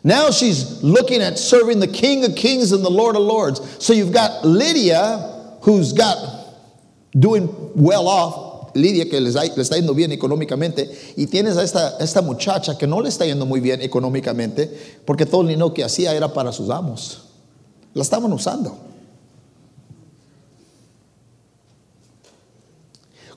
Now 0.02 0.30
she's 0.30 0.82
looking 0.82 1.22
at 1.22 1.38
serving 1.38 1.78
the 1.78 1.86
King 1.86 2.24
of 2.24 2.34
Kings 2.34 2.72
and 2.72 2.84
the 2.84 2.90
Lord 2.90 3.14
of 3.14 3.22
Lords. 3.22 3.60
So 3.78 3.92
you've 3.92 4.12
got 4.12 4.44
Lydia, 4.44 5.58
who's 5.62 5.92
got 5.92 6.18
doing 7.16 7.48
well 7.76 8.08
off. 8.08 8.74
Lidia 8.74 9.04
que 9.04 9.20
le 9.20 9.30
está 9.30 9.76
yendo 9.76 9.94
bien 9.94 10.12
económicamente 10.12 10.88
y 11.16 11.26
tienes 11.26 11.58
a 11.58 11.62
esta, 11.62 11.98
esta 12.00 12.22
muchacha 12.22 12.78
que 12.78 12.86
no 12.86 13.00
le 13.00 13.10
está 13.10 13.26
yendo 13.26 13.46
muy 13.46 13.60
bien 13.60 13.82
económicamente 13.82 14.70
porque 15.04 15.26
todo 15.26 15.42
el 15.42 15.48
dinero 15.48 15.74
que 15.74 15.84
hacía 15.84 16.14
era 16.14 16.32
para 16.32 16.52
sus 16.52 16.70
amos. 16.70 17.28
La 17.92 18.02
estaban 18.02 18.32
usando. 18.32 18.91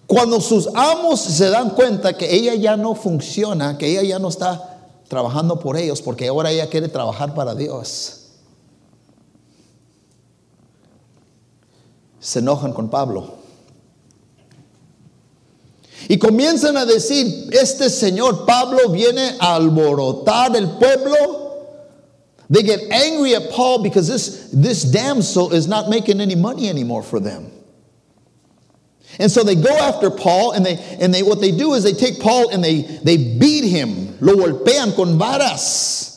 Cuando 0.08 0.40
sus 0.40 0.68
amos 0.76 1.20
se 1.20 1.50
dan 1.50 1.72
cuenta 1.72 2.14
que 2.14 2.34
ella 2.34 2.54
ya 2.56 2.78
no 2.78 2.94
funciona, 2.94 3.78
que 3.78 3.88
ella 3.88 4.04
ya 4.04 4.20
no 4.20 4.30
está 4.30 4.76
trabajando 5.08 5.60
por 5.60 5.78
ellos 5.78 6.02
porque 6.02 6.28
ahora 6.28 6.52
ella 6.52 6.70
quiere 6.70 6.88
trabajar 6.90 7.34
para 7.34 7.56
Dios. 7.56 8.22
Se 12.20 12.40
enojan 12.40 12.74
con 12.74 12.90
Pablo. 12.90 13.36
Y 16.08 16.20
comienzan 16.20 16.78
a 16.78 16.86
decir, 16.86 17.50
este 17.52 17.90
señor 17.90 18.46
Pablo 18.46 18.90
viene 18.90 19.38
a 19.40 19.56
alborotar 19.56 20.56
el 20.56 20.70
pueblo. 20.78 21.44
They 22.48 22.62
get 22.62 22.92
angry 22.92 23.34
at 23.34 23.50
Paul 23.50 23.82
because 23.82 24.08
this, 24.08 24.50
this 24.52 24.84
damsel 24.84 25.52
is 25.52 25.68
not 25.68 25.90
making 25.90 26.22
any 26.22 26.36
money 26.36 26.70
anymore 26.70 27.02
for 27.02 27.20
them. 27.20 27.55
And 29.20 29.32
so 29.32 29.44
they 29.44 29.56
go 29.56 29.76
after 29.78 30.10
Paul, 30.10 30.52
and 30.52 30.66
they 30.66 30.76
and 31.00 31.14
they 31.14 31.24
what 31.24 31.40
they 31.40 31.52
do 31.52 31.74
is 31.74 31.84
they 31.84 31.94
take 31.94 32.20
Paul 32.20 32.50
and 32.50 32.64
they 32.64 32.82
they 32.82 33.18
beat 33.38 33.64
him, 33.64 34.18
lo 34.20 34.36
golpean 34.36 34.96
con 34.96 35.18
varas. 35.18 36.12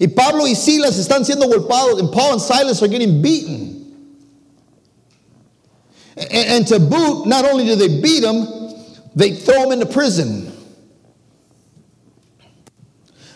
Y 0.00 0.06
Pablo 0.06 0.44
y 0.44 0.54
Silas 0.54 0.96
están 0.98 1.24
siendo 1.24 1.50
golpeados, 1.50 1.98
and 1.98 2.12
Paul 2.12 2.34
and 2.34 2.40
Silas 2.40 2.82
are 2.82 2.88
getting 2.88 3.20
beaten. 3.20 3.76
And, 6.16 6.32
and 6.32 6.66
to 6.68 6.78
boot, 6.78 7.26
not 7.26 7.44
only 7.44 7.64
do 7.64 7.74
they 7.76 8.00
beat 8.00 8.20
them, 8.20 8.46
they 9.14 9.32
throw 9.34 9.62
them 9.62 9.72
into 9.72 9.86
prison. 9.86 10.52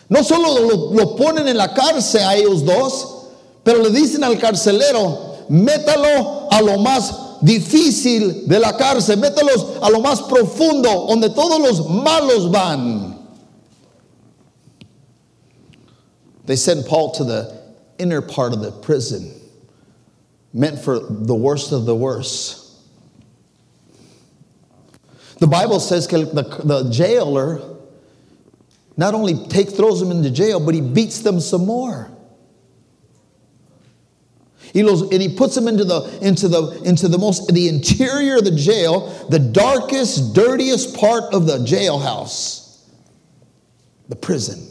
No 0.09 0.21
solo 0.21 0.61
lo, 0.61 0.91
lo 0.91 1.17
ponen 1.17 1.47
en 1.47 1.57
la 1.57 1.67
cárcel 1.73 2.21
a 2.21 2.35
ellos 2.35 2.63
dos, 2.63 3.33
pero 3.63 3.79
le 3.79 3.89
dicen 3.89 4.23
al 4.23 4.35
carcelero, 4.35 5.47
métalo 5.49 6.44
a 6.55 6.61
lo 6.61 6.77
más 6.77 7.41
difícil 7.41 8.47
de 8.47 8.59
la 8.59 8.77
cárcel, 8.77 9.17
métalos 9.17 9.77
a 9.81 9.89
lo 9.89 9.99
más 9.99 10.21
profundo, 10.21 11.07
donde 11.07 11.29
todos 11.29 11.59
los 11.59 11.89
malos 11.89 12.49
van. 12.49 13.13
They 16.45 16.55
send 16.55 16.85
Paul 16.85 17.11
to 17.15 17.23
the 17.23 17.61
inner 17.97 18.21
part 18.21 18.53
of 18.53 18.61
the 18.61 18.71
prison, 18.71 19.33
meant 20.53 20.79
for 20.79 20.99
the 20.99 21.35
worst 21.35 21.71
of 21.71 21.85
the 21.85 21.95
worst. 21.95 22.61
The 25.39 25.47
Bible 25.47 25.81
says 25.81 26.07
the, 26.07 26.61
the 26.63 26.89
jailer 26.89 27.59
not 28.95 29.13
only 29.13 29.45
take, 29.47 29.71
throws 29.71 29.99
them 29.99 30.11
into 30.11 30.31
jail, 30.31 30.61
but 30.61 30.73
he 30.73 30.79
beats 30.79 31.19
them 31.19 31.41
some 31.41 31.65
more. 31.65 32.14
He 34.75 34.83
los, 34.83 35.03
and 35.03 35.21
he 35.21 35.29
puts 35.29 35.55
them 35.55 35.69
into 35.69 35.85
the 35.85 36.19
into 36.21 36.49
the 36.49 36.81
into 36.83 37.07
the 37.07 37.17
most 37.17 37.47
the 37.53 37.69
interior 37.69 38.39
of 38.39 38.43
the 38.43 38.51
jail, 38.51 39.07
the 39.29 39.39
darkest, 39.39 40.35
dirtiest 40.35 40.97
part 40.97 41.33
of 41.33 41.45
the 41.47 41.59
jailhouse, 41.59 42.83
the 44.09 44.17
prison. 44.17 44.69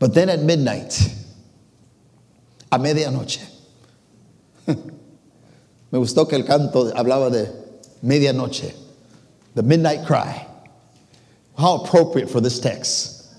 But 0.00 0.14
then 0.14 0.28
at 0.28 0.40
midnight, 0.40 1.08
a 2.72 2.80
medianoche, 2.80 3.48
me 4.66 4.74
gustó 5.92 6.28
que 6.28 6.36
el 6.36 6.42
canto 6.42 6.90
hablaba 6.94 7.30
de 7.30 7.48
medianoche, 8.04 8.74
the 9.54 9.62
midnight 9.62 10.04
cry. 10.04 10.48
How 11.58 11.82
appropriate 11.82 12.30
for 12.30 12.40
this 12.40 12.58
text. 12.58 13.34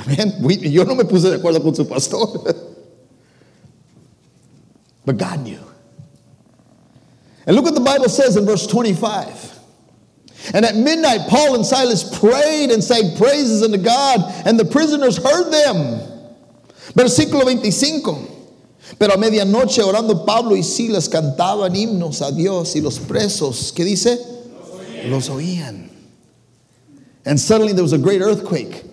Amen. 0.00 0.42
We, 0.42 0.56
yo 0.56 0.84
no 0.84 0.94
me 0.94 1.04
puse 1.04 1.30
de 1.30 1.38
acuerdo 1.38 1.62
con 1.62 1.74
su 1.74 1.84
pastor. 1.84 2.44
but 5.04 5.18
God 5.18 5.40
knew. 5.40 5.60
And 7.46 7.56
look 7.56 7.64
what 7.64 7.74
the 7.74 7.80
Bible 7.80 8.08
says 8.08 8.36
in 8.36 8.46
verse 8.46 8.66
25. 8.66 9.58
And 10.54 10.64
at 10.64 10.76
midnight, 10.76 11.28
Paul 11.28 11.54
and 11.56 11.66
Silas 11.66 12.18
prayed 12.18 12.70
and 12.70 12.82
sang 12.82 13.16
praises 13.16 13.62
unto 13.62 13.76
God, 13.76 14.20
and 14.46 14.58
the 14.58 14.64
prisoners 14.64 15.16
heard 15.18 15.50
them. 15.52 16.00
Versículo 16.94 17.42
25. 17.42 18.28
Pero 18.98 19.12
a 19.12 19.16
medianoche, 19.16 19.82
orando 19.82 20.24
Pablo 20.24 20.54
y 20.54 20.62
Silas 20.62 21.08
cantaban 21.08 21.74
himnos 21.74 22.22
a 22.26 22.32
Dios, 22.34 22.74
y 22.74 22.80
los 22.80 22.98
presos, 22.98 23.72
¿qué 23.72 23.84
dice? 23.84 24.18
Los 25.06 25.28
oían. 25.28 25.89
And 27.24 27.38
suddenly 27.38 27.72
there 27.72 27.82
was 27.82 27.92
a 27.92 27.98
great 27.98 28.22
earthquake, 28.22 28.84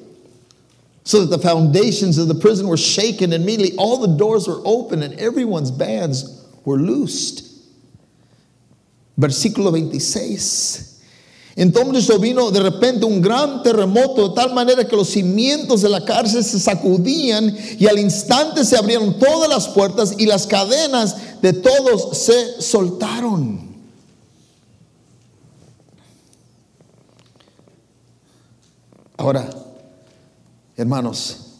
so 1.03 1.25
that 1.25 1.36
the 1.36 1.41
foundations 1.41 2.17
of 2.17 2.27
the 2.27 2.36
prison 2.36 2.67
were 2.67 2.77
shaken. 2.77 3.31
And 3.34 3.43
immediately 3.43 3.77
all 3.77 3.98
the 4.00 4.17
doors 4.17 4.48
were 4.48 4.62
open 4.65 5.03
and 5.03 5.13
everyone's 5.19 5.72
bands 5.72 6.46
were 6.65 6.77
loosed. 6.77 7.43
Versículo 9.17 9.72
26. 9.72 10.96
Entonces 11.55 12.19
vino 12.19 12.51
de 12.51 12.60
repente 12.60 13.03
un 13.03 13.19
gran 13.19 13.63
terremoto 13.63 14.29
de 14.29 14.36
tal 14.36 14.53
manera 14.53 14.88
que 14.88 14.96
los 14.96 15.10
cimientos 15.10 15.81
de 15.81 15.89
la 15.89 16.05
cárcel 16.05 16.43
se 16.43 16.60
sacudían 16.60 17.57
y 17.79 17.88
al 17.88 17.98
instante 17.98 18.63
se 18.63 18.77
abrieron 18.77 19.17
todas 19.17 19.50
las 19.50 19.67
puertas 19.69 20.13
y 20.19 20.27
las 20.27 20.46
cadenas 20.46 21.41
de 21.41 21.53
todos 21.53 22.15
se 22.15 22.62
soltaron. 22.62 23.66
Ahora, 29.27 29.50
hermanos, 30.77 31.57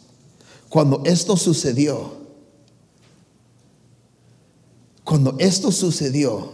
cuando 0.70 1.02
esto 1.04 1.36
sucedió, 1.36 2.12
cuando 5.04 5.36
esto 5.38 5.70
sucedió, 5.70 6.50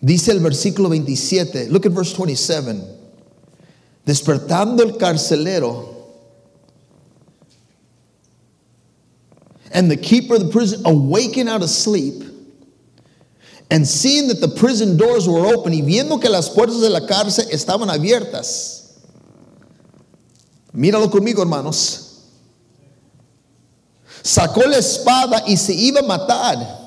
dice 0.00 0.32
el 0.32 0.40
versículo 0.40 0.88
27, 0.88 1.68
look 1.68 1.86
at 1.86 1.92
verse 1.92 2.12
27, 2.12 2.82
despertando 4.04 4.82
el 4.82 4.98
carcelero, 4.98 6.08
and 9.70 9.88
the 9.88 9.96
keeper 9.96 10.34
of 10.34 10.40
the 10.40 10.50
prison 10.50 10.82
awakened 10.84 11.48
out 11.48 11.62
of 11.62 11.70
sleep, 11.70 12.24
And 13.70 13.86
seeing 13.86 14.26
that 14.28 14.40
the 14.40 14.48
prison 14.48 14.96
doors 14.96 15.28
were 15.28 15.46
open 15.46 15.72
y 15.72 15.80
viendo 15.80 16.20
que 16.20 16.28
las 16.28 16.50
puertas 16.50 16.80
de 16.80 16.88
la 16.90 17.06
cárcel 17.06 17.46
estaban 17.52 17.88
abiertas. 17.88 18.79
Míralo 20.72 21.10
conmigo, 21.10 21.42
hermanos. 21.42 22.06
Sacó 24.22 24.62
la 24.66 24.78
espada 24.78 25.42
y 25.46 25.56
se 25.56 25.74
iba 25.74 26.00
a 26.00 26.02
matar. 26.02 26.78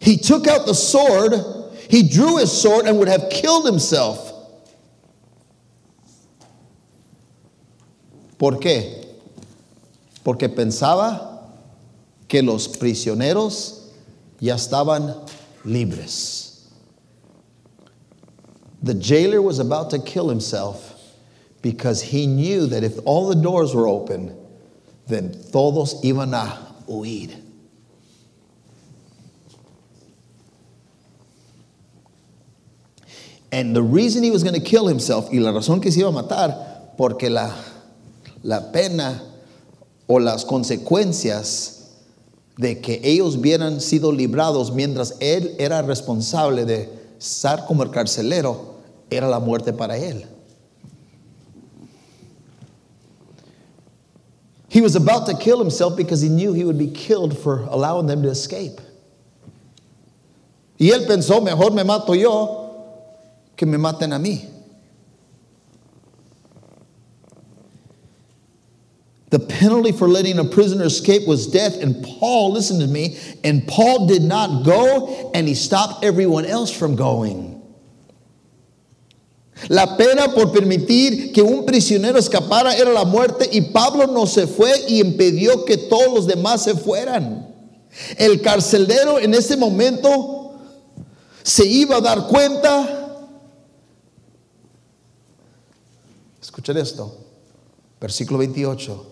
He 0.00 0.16
took 0.16 0.48
out 0.48 0.66
the 0.66 0.74
sword, 0.74 1.34
he 1.88 2.02
drew 2.02 2.38
his 2.38 2.50
sword 2.50 2.86
and 2.86 2.98
would 2.98 3.08
have 3.08 3.28
killed 3.30 3.66
himself. 3.66 4.30
¿Por 8.38 8.58
qué? 8.58 9.06
Porque 10.24 10.48
pensaba 10.48 11.48
que 12.26 12.42
los 12.42 12.66
prisioneros 12.66 13.92
ya 14.40 14.54
estaban 14.54 15.30
libres. 15.64 16.68
The 18.82 18.94
jailer 18.94 19.40
was 19.40 19.60
about 19.60 19.90
to 19.90 20.00
kill 20.00 20.28
himself 20.28 20.91
because 21.62 22.02
he 22.02 22.26
knew 22.26 22.66
that 22.66 22.82
if 22.82 22.98
all 23.04 23.28
the 23.28 23.40
doors 23.40 23.74
were 23.74 23.88
open, 23.88 24.36
then 25.06 25.32
todos 25.52 26.02
iban 26.02 26.34
a 26.34 26.58
huir. 26.90 27.38
And 33.52 33.76
the 33.76 33.82
reason 33.82 34.22
he 34.22 34.30
was 34.30 34.42
going 34.42 34.54
to 34.54 34.66
kill 34.66 34.86
himself, 34.86 35.28
y 35.30 35.38
la 35.38 35.52
razón 35.52 35.82
que 35.82 35.92
se 35.92 36.00
iba 36.00 36.08
a 36.08 36.22
matar, 36.22 36.96
porque 36.96 37.30
la, 37.30 37.54
la 38.42 38.72
pena 38.72 39.20
o 40.08 40.14
las 40.14 40.44
consecuencias 40.44 41.90
de 42.56 42.80
que 42.80 43.00
ellos 43.04 43.36
hubieran 43.36 43.80
sido 43.80 44.10
librados 44.10 44.72
mientras 44.72 45.16
él 45.20 45.54
era 45.58 45.82
responsable 45.82 46.64
de 46.64 46.88
estar 47.18 47.66
como 47.66 47.82
el 47.82 47.90
carcelero, 47.90 48.76
era 49.10 49.28
la 49.28 49.38
muerte 49.38 49.72
para 49.72 49.98
él. 49.98 50.26
He 54.72 54.80
was 54.80 54.96
about 54.96 55.26
to 55.26 55.36
kill 55.36 55.58
himself 55.58 55.98
because 55.98 56.22
he 56.22 56.30
knew 56.30 56.54
he 56.54 56.64
would 56.64 56.78
be 56.78 56.90
killed 56.90 57.36
for 57.36 57.60
allowing 57.64 58.06
them 58.06 58.22
to 58.22 58.30
escape. 58.30 58.80
Y 60.80 60.86
él 60.86 61.06
pensó, 61.06 61.44
mejor 61.44 61.72
me 61.72 61.84
mato 61.84 62.14
yo 62.14 63.04
que 63.54 63.66
me 63.66 63.76
maten 63.76 64.16
a 64.16 64.18
mí. 64.18 64.48
The 69.28 69.40
penalty 69.40 69.92
for 69.92 70.08
letting 70.08 70.38
a 70.38 70.44
prisoner 70.44 70.84
escape 70.84 71.28
was 71.28 71.46
death. 71.46 71.76
And 71.76 72.02
Paul, 72.02 72.52
listen 72.52 72.80
to 72.80 72.86
me, 72.86 73.18
and 73.44 73.68
Paul 73.68 74.06
did 74.06 74.22
not 74.22 74.64
go 74.64 75.30
and 75.34 75.46
he 75.46 75.54
stopped 75.54 76.02
everyone 76.02 76.46
else 76.46 76.74
from 76.74 76.96
going. 76.96 77.51
La 79.68 79.96
pena 79.96 80.32
por 80.34 80.52
permitir 80.52 81.32
que 81.32 81.42
un 81.42 81.64
prisionero 81.64 82.18
escapara 82.18 82.74
era 82.76 82.90
la 82.92 83.04
muerte 83.04 83.48
y 83.52 83.60
Pablo 83.60 84.06
no 84.06 84.26
se 84.26 84.46
fue 84.46 84.72
y 84.88 85.00
impidió 85.00 85.64
que 85.64 85.76
todos 85.76 86.12
los 86.12 86.26
demás 86.26 86.62
se 86.62 86.74
fueran. 86.74 87.48
El 88.16 88.40
carcelero 88.40 89.18
en 89.18 89.34
ese 89.34 89.56
momento 89.56 90.54
se 91.42 91.66
iba 91.66 91.96
a 91.96 92.00
dar 92.00 92.26
cuenta 92.26 93.02
Escuchen 96.52 96.76
esto. 96.76 97.16
Versículo 97.98 98.38
28. 98.38 99.06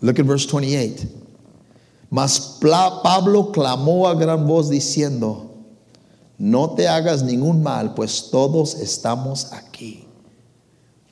Look 0.00 0.18
at 0.18 0.24
verse 0.24 0.46
28. 0.46 1.08
Mas 2.08 2.58
Pablo 2.60 3.52
clamó 3.52 4.08
a 4.08 4.14
gran 4.14 4.46
voz 4.46 4.70
diciendo, 4.70 5.45
no 6.38 6.74
te 6.74 6.86
hagas 6.86 7.22
ningún 7.22 7.62
mal, 7.62 7.94
pues 7.94 8.30
todos 8.30 8.74
estamos 8.74 9.52
aquí. 9.52 10.04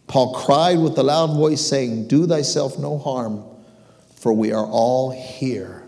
Paul 0.06 0.34
cried 0.34 0.78
with 0.78 0.98
a 0.98 1.02
loud 1.02 1.34
voice, 1.34 1.66
saying, 1.66 2.08
Do 2.08 2.26
thyself 2.26 2.78
no 2.78 2.98
harm, 2.98 3.44
for 4.16 4.32
we 4.32 4.52
are 4.52 4.66
all 4.66 5.10
here. 5.10 5.84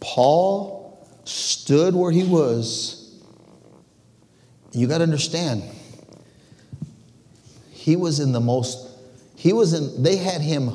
Paul 0.00 1.08
stood 1.24 1.94
where 1.94 2.12
he 2.12 2.24
was. 2.24 3.00
You 4.72 4.86
got 4.86 4.98
to 4.98 5.04
understand, 5.04 5.62
he 7.70 7.96
was 7.96 8.20
in 8.20 8.32
the 8.32 8.40
most, 8.40 8.88
he 9.36 9.52
was 9.52 9.72
in, 9.72 10.02
they 10.02 10.16
had 10.16 10.40
him, 10.40 10.72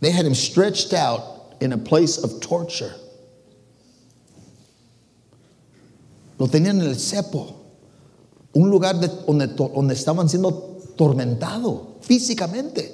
they 0.00 0.10
had 0.10 0.26
him 0.26 0.34
stretched 0.34 0.92
out 0.92 1.54
in 1.60 1.72
a 1.72 1.78
place 1.78 2.18
of 2.18 2.40
torture. 2.40 2.94
Lo 6.38 6.46
tenían 6.46 6.80
en 6.80 6.82
el 6.82 6.94
cepo, 6.94 7.54
un 8.54 8.70
lugar 8.70 8.94
de, 8.94 9.08
donde, 9.08 9.56
donde 9.56 9.94
estaban 9.94 10.28
siendo 10.28 10.82
tormentados 10.96 12.04
físicamente. 12.04 12.92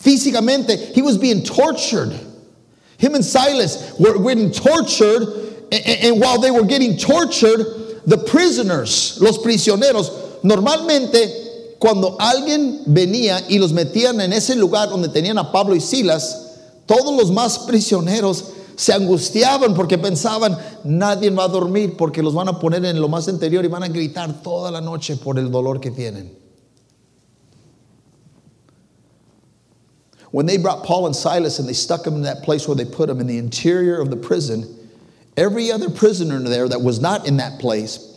Físicamente, 0.00 0.94
he 0.94 1.02
was 1.02 1.18
being 1.18 1.42
tortured. 1.42 2.12
Him 2.96 3.14
and 3.14 3.24
Silas 3.24 3.94
were 3.98 4.22
getting 4.22 4.50
tortured, 4.50 5.22
and, 5.72 5.86
and 5.86 6.20
while 6.20 6.40
they 6.40 6.50
were 6.50 6.64
getting 6.64 6.96
tortured, 6.96 8.00
the 8.06 8.18
prisoners, 8.18 9.18
los 9.20 9.38
prisioneros, 9.38 10.42
normalmente 10.42 11.49
cuando 11.80 12.16
alguien 12.20 12.82
venía 12.84 13.42
y 13.48 13.58
los 13.58 13.72
metían 13.72 14.20
en 14.20 14.34
ese 14.34 14.54
lugar 14.54 14.90
donde 14.90 15.08
tenían 15.08 15.38
a 15.38 15.50
Pablo 15.50 15.74
y 15.74 15.80
Silas, 15.80 16.58
todos 16.84 17.16
los 17.16 17.32
más 17.32 17.60
prisioneros 17.60 18.44
se 18.76 18.92
angustiaban 18.92 19.72
porque 19.74 19.96
pensaban, 19.96 20.58
nadie 20.84 21.30
va 21.30 21.44
a 21.44 21.48
dormir 21.48 21.96
porque 21.96 22.22
los 22.22 22.34
van 22.34 22.48
a 22.48 22.58
poner 22.58 22.84
en 22.84 23.00
lo 23.00 23.08
más 23.08 23.28
interior 23.28 23.64
y 23.64 23.68
van 23.68 23.82
a 23.82 23.88
gritar 23.88 24.42
toda 24.42 24.70
la 24.70 24.82
noche 24.82 25.16
por 25.16 25.38
el 25.38 25.50
dolor 25.50 25.80
que 25.80 25.90
tienen. 25.90 26.36
When 30.32 30.44
they 30.44 30.58
brought 30.58 30.84
Paul 30.84 31.06
and 31.06 31.16
Silas 31.16 31.58
and 31.60 31.66
they 31.66 31.72
stuck 31.72 32.04
them 32.04 32.16
in 32.16 32.22
that 32.22 32.42
place 32.42 32.68
where 32.68 32.76
they 32.76 32.84
put 32.84 33.08
them 33.08 33.20
in 33.20 33.26
the 33.26 33.38
interior 33.38 34.02
of 34.02 34.10
the 34.10 34.18
prison, 34.18 34.66
every 35.38 35.72
other 35.72 35.88
prisoner 35.88 36.38
there 36.40 36.68
that 36.68 36.82
was 36.82 37.00
not 37.00 37.26
in 37.26 37.38
that 37.38 37.58
place 37.58 38.09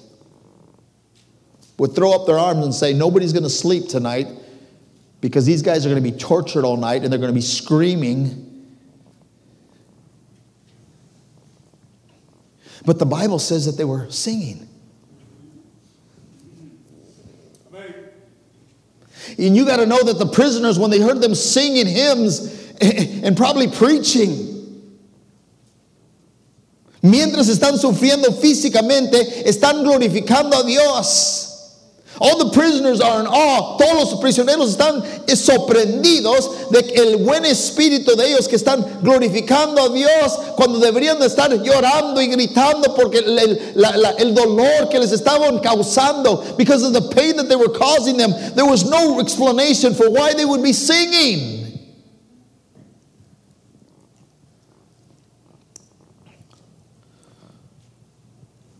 would 1.77 1.95
throw 1.95 2.13
up 2.13 2.27
their 2.27 2.37
arms 2.37 2.63
and 2.65 2.73
say, 2.73 2.93
Nobody's 2.93 3.33
going 3.33 3.43
to 3.43 3.49
sleep 3.49 3.87
tonight 3.87 4.27
because 5.21 5.45
these 5.45 5.61
guys 5.61 5.85
are 5.85 5.89
going 5.89 6.03
to 6.03 6.11
be 6.11 6.17
tortured 6.17 6.65
all 6.65 6.77
night 6.77 7.03
and 7.03 7.11
they're 7.11 7.19
going 7.19 7.31
to 7.31 7.35
be 7.35 7.41
screaming. 7.41 8.49
But 12.85 12.99
the 12.99 13.05
Bible 13.05 13.39
says 13.39 13.65
that 13.65 13.77
they 13.77 13.85
were 13.85 14.09
singing. 14.11 14.67
And 19.37 19.55
you 19.55 19.65
got 19.65 19.77
to 19.77 19.85
know 19.85 20.03
that 20.03 20.19
the 20.19 20.27
prisoners, 20.27 20.77
when 20.77 20.91
they 20.91 20.99
heard 20.99 21.21
them 21.21 21.33
singing 21.33 21.87
hymns 21.87 22.75
and 22.81 23.35
probably 23.35 23.67
preaching, 23.67 24.91
mientras 27.01 27.49
están 27.49 27.77
sufriendo 27.79 28.31
físicamente, 28.33 29.47
están 29.47 29.83
glorificando 29.83 30.59
a 30.59 30.65
Dios. 30.65 31.52
All 32.19 32.37
the 32.37 32.51
prisoners 32.51 33.01
are 33.01 33.21
in 33.21 33.27
awe. 33.27 33.77
Todos 33.77 34.11
los 34.11 34.21
prisioneros 34.21 34.75
están 34.75 35.01
sorprendidos 35.27 36.69
de 36.69 36.79
el 36.95 37.17
buen 37.17 37.43
espíritu 37.43 38.15
de 38.15 38.27
ellos 38.27 38.47
que 38.47 38.55
están 38.55 39.01
glorificando 39.01 39.81
a 39.81 39.89
Dios 39.89 40.37
cuando 40.55 40.79
deberían 40.79 41.19
de 41.19 41.25
estar 41.25 41.49
llorando 41.63 42.21
y 42.21 42.27
gritando 42.27 42.95
porque 42.95 43.19
el, 43.19 43.39
el, 43.39 43.71
la, 43.75 43.97
la, 43.97 44.09
el 44.11 44.33
dolor 44.33 44.89
que 44.89 44.99
les 44.99 45.11
estaban 45.11 45.59
causando 45.59 46.55
because 46.57 46.83
of 46.83 46.93
the 46.93 47.13
pain 47.15 47.35
that 47.35 47.49
they 47.49 47.55
were 47.55 47.69
causing 47.69 48.17
them. 48.17 48.31
There 48.55 48.65
was 48.65 48.89
no 48.89 49.19
explanation 49.19 49.93
for 49.95 50.09
why 50.09 50.33
they 50.33 50.45
would 50.45 50.63
be 50.63 50.73
singing. 50.73 51.61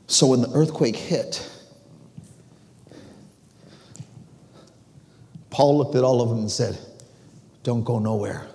So 0.08 0.28
when 0.28 0.42
the 0.42 0.52
earthquake 0.52 0.96
hit, 0.96 1.50
Paul 5.54 5.78
looked 5.78 5.94
at 5.94 6.04
all 6.04 6.20
of 6.20 6.30
them 6.30 6.40
and 6.40 6.52
said, 6.52 6.76
Don't 7.62 7.84
go 7.84 8.00
nowhere. 8.00 8.48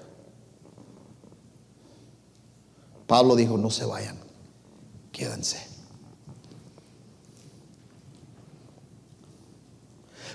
Pablo 3.06 3.36
dijo, 3.36 3.56
No 3.56 3.68
se 3.68 3.84
vayan, 3.84 4.16
quédense. 5.12 5.64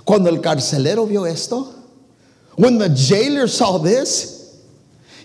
Cuando 0.06 0.30
el 0.30 0.38
carcelero 0.38 1.06
vio 1.06 1.26
esto, 1.26 1.66
when 2.56 2.78
the 2.78 2.88
jailer 2.88 3.50
saw 3.50 3.78
this, 3.78 4.64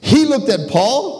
he 0.00 0.24
looked 0.24 0.48
at 0.48 0.68
Paul, 0.68 1.17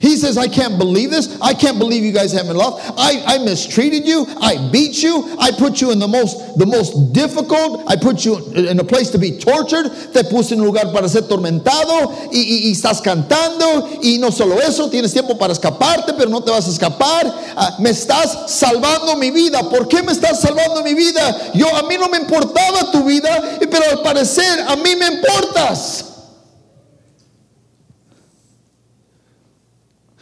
He 0.00 0.16
says, 0.16 0.38
I 0.38 0.48
can't 0.48 0.78
believe 0.78 1.10
this. 1.10 1.38
I 1.42 1.52
can't 1.52 1.78
believe 1.78 2.02
you 2.02 2.10
guys 2.10 2.32
haven't 2.32 2.56
loved. 2.56 2.80
I, 2.96 3.22
I 3.26 3.38
mistreated 3.44 4.08
you. 4.08 4.24
I 4.40 4.56
beat 4.72 5.02
you. 5.02 5.36
I 5.38 5.50
put 5.50 5.82
you 5.82 5.92
in 5.92 5.98
the 5.98 6.08
most, 6.08 6.56
the 6.56 6.64
most 6.64 7.12
difficult. 7.12 7.84
I 7.86 7.96
put 7.96 8.24
you 8.24 8.38
in 8.54 8.80
a 8.80 8.84
place 8.84 9.10
to 9.10 9.18
be 9.18 9.36
tortured. 9.36 9.92
Te 10.14 10.22
puse 10.22 10.52
en 10.52 10.60
un 10.60 10.68
lugar 10.68 10.90
para 10.90 11.06
ser 11.06 11.28
tormentado. 11.28 12.32
Y, 12.32 12.38
y, 12.38 12.68
y 12.68 12.72
estás 12.72 13.02
cantando. 13.02 14.00
Y 14.02 14.16
no 14.16 14.30
solo 14.30 14.58
eso, 14.58 14.88
tienes 14.88 15.12
tiempo 15.12 15.36
para 15.36 15.52
escaparte, 15.52 16.14
pero 16.14 16.30
no 16.30 16.42
te 16.42 16.50
vas 16.50 16.66
a 16.66 16.70
escapar. 16.70 17.26
Uh, 17.26 17.82
me 17.82 17.90
estás 17.90 18.50
salvando 18.50 19.16
mi 19.16 19.30
vida. 19.30 19.68
¿Por 19.68 19.86
qué 19.86 20.02
me 20.02 20.12
estás 20.12 20.40
salvando 20.40 20.82
mi 20.82 20.94
vida? 20.94 21.52
Yo, 21.52 21.68
a 21.76 21.82
mí 21.82 21.96
no 21.98 22.08
me 22.08 22.16
importaba 22.16 22.90
tu 22.90 23.04
vida, 23.04 23.58
pero 23.70 23.84
al 23.90 24.00
parecer 24.00 24.60
a 24.66 24.76
mí 24.76 24.96
me 24.96 25.08
importas. 25.08 26.06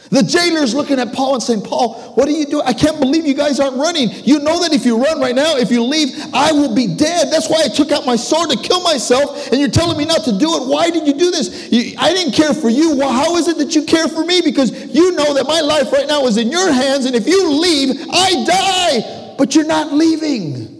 The 0.09 0.23
jailer's 0.23 0.73
looking 0.73 0.97
at 0.99 1.13
Paul 1.13 1.35
and 1.35 1.43
saying, 1.43 1.61
Paul, 1.61 1.93
what 2.15 2.27
are 2.27 2.31
you 2.31 2.47
doing? 2.47 2.63
I 2.65 2.73
can't 2.73 2.99
believe 2.99 3.27
you 3.27 3.35
guys 3.35 3.59
aren't 3.59 3.77
running. 3.77 4.09
You 4.25 4.39
know 4.39 4.59
that 4.61 4.73
if 4.73 4.83
you 4.83 4.97
run 4.97 5.19
right 5.19 5.35
now, 5.35 5.55
if 5.55 5.69
you 5.69 5.83
leave, 5.83 6.09
I 6.33 6.51
will 6.51 6.73
be 6.73 6.87
dead. 6.87 7.31
That's 7.31 7.47
why 7.47 7.61
I 7.63 7.67
took 7.67 7.91
out 7.91 8.07
my 8.07 8.15
sword 8.15 8.49
to 8.49 8.57
kill 8.57 8.81
myself, 8.81 9.51
and 9.51 9.59
you're 9.59 9.69
telling 9.69 9.97
me 9.97 10.05
not 10.05 10.23
to 10.23 10.35
do 10.37 10.55
it. 10.55 10.67
Why 10.67 10.89
did 10.89 11.05
you 11.05 11.13
do 11.13 11.29
this? 11.29 11.71
You, 11.71 11.93
I 11.99 12.11
didn't 12.13 12.33
care 12.33 12.55
for 12.55 12.69
you. 12.69 12.95
Well, 12.95 13.11
how 13.11 13.35
is 13.37 13.47
it 13.47 13.59
that 13.59 13.75
you 13.75 13.83
care 13.83 14.07
for 14.07 14.25
me? 14.25 14.41
Because 14.41 14.71
you 14.93 15.11
know 15.11 15.35
that 15.35 15.45
my 15.45 15.61
life 15.61 15.91
right 15.91 16.07
now 16.07 16.25
is 16.25 16.37
in 16.37 16.51
your 16.51 16.71
hands, 16.71 17.05
and 17.05 17.15
if 17.15 17.27
you 17.27 17.47
leave, 17.51 18.07
I 18.09 18.45
die. 18.45 19.35
But 19.37 19.53
you're 19.55 19.65
not 19.65 19.93
leaving. 19.93 20.78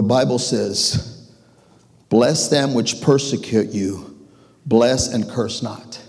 The 0.00 0.06
Bible 0.06 0.38
says, 0.38 1.28
Bless 2.08 2.48
them 2.48 2.72
which 2.72 3.02
persecute 3.02 3.68
you, 3.68 4.26
bless 4.64 5.12
and 5.12 5.28
curse 5.28 5.62
not. 5.62 6.02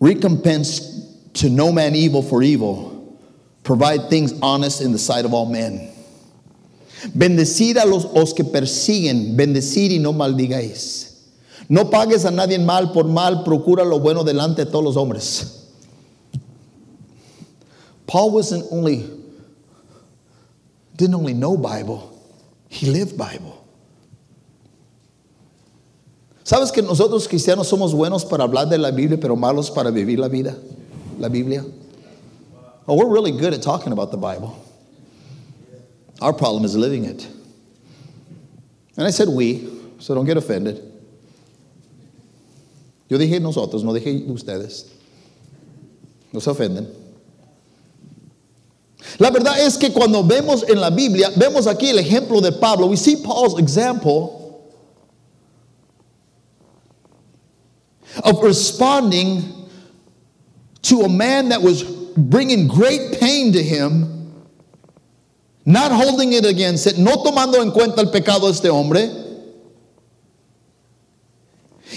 Recompense 0.00 1.16
to 1.34 1.48
no 1.48 1.70
man 1.70 1.94
evil 1.94 2.24
for 2.24 2.42
evil, 2.42 3.16
provide 3.62 4.10
things 4.10 4.34
honest 4.42 4.82
in 4.82 4.90
the 4.90 4.98
sight 4.98 5.24
of 5.24 5.32
all 5.32 5.46
men. 5.46 5.92
Bendecid 7.16 7.80
a 7.80 7.86
los, 7.86 8.06
los 8.06 8.32
que 8.32 8.44
persiguen, 8.44 9.36
bendecid 9.36 9.92
y 9.92 9.98
no 9.98 10.12
maldigáis. 10.12 11.20
No 11.68 11.84
pagues 11.84 12.24
a 12.24 12.32
nadie 12.32 12.58
mal 12.58 12.92
por 12.92 13.04
mal, 13.04 13.44
procura 13.44 13.88
lo 13.88 14.00
bueno 14.00 14.24
delante 14.24 14.64
de 14.64 14.72
todos 14.72 14.82
los 14.82 14.96
hombres. 14.96 15.68
Paul 18.08 18.32
wasn't 18.32 18.66
only 18.72 19.21
didn't 20.96 21.14
only 21.14 21.34
know 21.34 21.56
Bible, 21.56 22.10
he 22.68 22.86
lived 22.86 23.16
Bible. 23.16 23.58
¿Sabes 26.44 26.72
que 26.72 26.82
nosotros 26.82 27.28
cristianos 27.28 27.68
somos 27.68 27.94
buenos 27.94 28.24
para 28.24 28.44
hablar 28.44 28.68
de 28.68 28.76
la 28.76 28.90
Biblia, 28.90 29.18
pero 29.20 29.36
malos 29.36 29.70
para 29.70 29.90
vivir 29.90 30.18
la 30.18 30.28
vida? 30.28 30.58
La 31.18 31.28
Biblia. 31.28 31.64
Oh, 32.86 32.96
we're 32.96 33.08
really 33.12 33.30
good 33.30 33.54
at 33.54 33.62
talking 33.62 33.92
about 33.92 34.10
the 34.10 34.16
Bible. 34.16 34.58
Our 36.20 36.32
problem 36.32 36.64
is 36.64 36.76
living 36.76 37.04
it. 37.04 37.26
And 38.96 39.06
I 39.06 39.10
said 39.10 39.28
we, 39.28 39.68
so 39.98 40.14
don't 40.14 40.26
get 40.26 40.36
offended. 40.36 40.82
Yo 43.08 43.18
dije 43.18 43.40
nosotros, 43.40 43.84
no 43.84 43.92
dije 43.92 44.26
ustedes. 44.26 44.90
No 46.32 46.40
se 46.40 46.50
ofenden. 46.50 47.01
La 49.18 49.30
verdad 49.30 49.58
es 49.58 49.76
que 49.76 49.92
cuando 49.92 50.22
vemos 50.22 50.62
en 50.68 50.80
la 50.80 50.90
Biblia, 50.90 51.30
vemos 51.36 51.66
aquí 51.66 51.90
el 51.90 51.98
ejemplo 51.98 52.40
de 52.40 52.52
Pablo. 52.52 52.86
We 52.86 52.96
see 52.96 53.16
Paul's 53.16 53.58
example 53.58 54.70
of 58.22 58.42
responding 58.42 59.68
to 60.82 61.02
a 61.02 61.08
man 61.08 61.48
that 61.50 61.62
was 61.62 61.82
bringing 61.82 62.68
great 62.68 63.18
pain 63.20 63.52
to 63.52 63.62
him, 63.62 64.42
not 65.64 65.92
holding 65.92 66.32
it 66.32 66.44
against 66.44 66.86
it, 66.86 66.98
no 66.98 67.22
tomando 67.24 67.60
en 67.62 67.70
cuenta 67.70 67.98
el 67.98 68.10
pecado 68.10 68.42
de 68.42 68.52
este 68.52 68.70
hombre. 68.70 69.18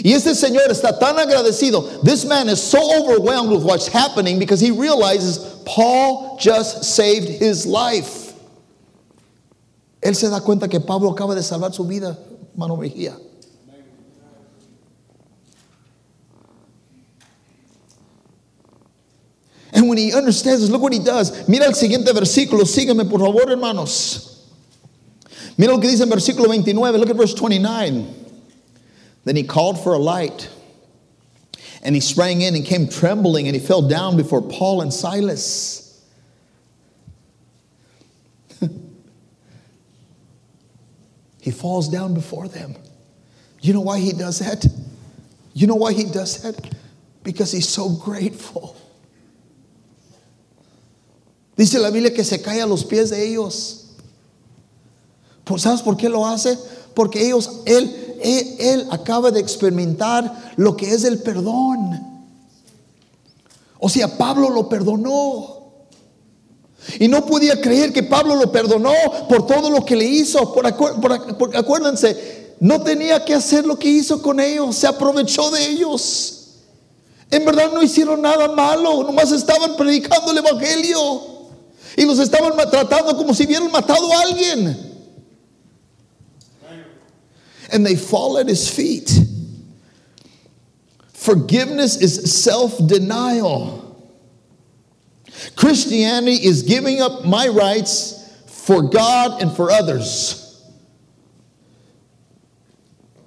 Y 0.03 0.11
este 0.11 0.35
señor 0.35 0.67
está 0.69 0.99
tan 0.99 1.15
agradecido. 1.15 2.03
This 2.03 2.25
man 2.25 2.49
is 2.49 2.61
so 2.61 2.79
overwhelmed 3.01 3.49
with 3.51 3.63
what's 3.63 3.87
happening 3.87 4.39
because 4.39 4.59
he 4.59 4.71
realizes 4.71 5.54
Paul 5.65 6.37
just 6.39 6.83
saved 6.83 7.27
his 7.27 7.65
life. 7.65 8.33
Él 10.01 10.15
se 10.15 10.29
da 10.29 10.39
cuenta 10.39 10.69
que 10.69 10.79
Pablo 10.79 11.11
acaba 11.11 11.33
de 11.33 11.41
salvar 11.41 11.73
su 11.73 11.83
vida, 11.83 12.17
mano 12.55 12.77
Mejía. 12.77 13.19
And 19.73 19.89
when 19.89 19.97
he 19.97 20.13
understands 20.13 20.61
this, 20.61 20.69
look 20.69 20.81
what 20.81 20.93
he 20.93 20.99
does. 20.99 21.47
Mira 21.49 21.65
el 21.65 21.73
siguiente 21.73 22.13
versículo, 22.13 22.61
sígueme 22.65 23.09
por 23.09 23.19
favor, 23.19 23.47
hermanos. 23.47 24.47
Mira 25.57 25.73
lo 25.73 25.79
que 25.79 25.89
dice 25.89 26.03
en 26.03 26.09
versículo 26.09 26.47
29, 26.47 26.97
look 26.97 27.09
at 27.09 27.15
verse 27.17 27.33
29. 27.33 28.13
Then 29.25 29.35
he 29.35 29.43
called 29.43 29.83
for 29.83 29.93
a 29.93 29.97
light. 29.97 30.49
And 31.85 31.93
he 31.93 32.01
sprang 32.01 32.41
in 32.41 32.55
and 32.55 32.65
came 32.65 32.89
trembling 32.89 33.47
and 33.47 33.55
he 33.55 33.61
fell 33.61 33.87
down 33.87 34.17
before 34.17 34.41
Paul 34.41 34.81
and 34.81 34.91
Silas. 34.91 36.03
he 41.39 41.51
falls 41.51 41.87
down 41.87 42.15
before 42.15 42.47
them. 42.47 42.75
You 43.61 43.73
know 43.73 43.81
why 43.81 43.99
he 43.99 44.13
does 44.13 44.39
that? 44.39 44.65
You 45.53 45.67
know 45.67 45.75
why 45.75 45.93
he 45.93 46.05
does 46.05 46.41
that? 46.41 46.73
Because 47.23 47.51
he's 47.51 47.69
so 47.69 47.89
grateful. 47.89 48.75
Dice 51.55 51.75
la 51.75 51.91
Biblia 51.91 52.09
que 52.09 52.23
se 52.23 52.39
cae 52.39 52.61
a 52.61 52.65
los 52.65 52.83
pies 52.83 53.11
de 53.11 53.17
ellos. 53.17 53.93
¿Sabes 55.45 55.83
por 55.83 55.95
qué 55.95 56.09
lo 56.09 56.25
hace? 56.25 56.57
Porque 56.95 57.21
ellos, 57.21 57.63
él, 57.67 58.04
él, 58.21 58.87
acaba 58.91 59.31
de 59.31 59.39
experimentar 59.39 60.53
lo 60.55 60.75
que 60.75 60.91
es 60.91 61.03
el 61.03 61.19
perdón. 61.19 61.99
O 63.79 63.89
sea, 63.89 64.17
Pablo 64.17 64.49
lo 64.49 64.69
perdonó. 64.69 65.55
Y 66.99 67.07
no 67.07 67.25
podía 67.25 67.59
creer 67.59 67.91
que 67.91 68.03
Pablo 68.03 68.35
lo 68.35 68.51
perdonó 68.51 68.93
por 69.27 69.47
todo 69.47 69.69
lo 69.69 69.83
que 69.83 69.95
le 69.95 70.05
hizo. 70.05 70.53
Por, 70.53 70.65
acuérdense, 71.55 72.55
no 72.59 72.81
tenía 72.81 73.23
que 73.25 73.33
hacer 73.33 73.65
lo 73.65 73.77
que 73.77 73.89
hizo 73.89 74.21
con 74.21 74.39
ellos. 74.39 74.75
Se 74.75 74.87
aprovechó 74.87 75.49
de 75.51 75.65
ellos. 75.65 76.35
En 77.31 77.43
verdad 77.43 77.71
no 77.73 77.81
hicieron 77.81 78.21
nada 78.21 78.47
malo. 78.49 79.03
Nomás 79.03 79.31
estaban 79.31 79.75
predicando 79.75 80.31
el 80.31 80.37
Evangelio. 80.37 80.99
Y 81.97 82.05
los 82.05 82.19
estaban 82.19 82.53
tratando 82.69 83.15
como 83.17 83.33
si 83.33 83.45
hubieran 83.45 83.71
matado 83.71 84.11
a 84.13 84.21
alguien. 84.21 84.84
And 87.71 87.85
they 87.85 87.95
fall 87.95 88.37
at 88.37 88.47
his 88.47 88.69
feet. 88.69 89.11
Forgiveness 91.13 92.01
is 92.01 92.43
self 92.43 92.77
denial. 92.87 93.81
Christianity 95.55 96.45
is 96.45 96.63
giving 96.63 97.01
up 97.01 97.25
my 97.25 97.47
rights 97.47 98.21
for 98.45 98.83
God 98.83 99.41
and 99.41 99.51
for 99.51 99.71
others. 99.71 100.41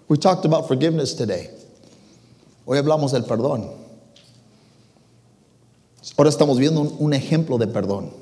We 0.09 0.17
talked 0.17 0.45
about 0.45 0.69
forgiveness 0.69 1.15
today. 1.15 1.51
Hoy 2.67 2.77
hablamos 2.79 3.13
del 3.13 3.23
perdón. 3.23 3.77
Ahora 6.17 6.31
estamos 6.31 6.59
viendo 6.59 6.81
un, 6.81 6.97
un 6.99 7.13
ejemplo 7.13 7.59
de 7.59 7.67
perdón. 7.67 8.13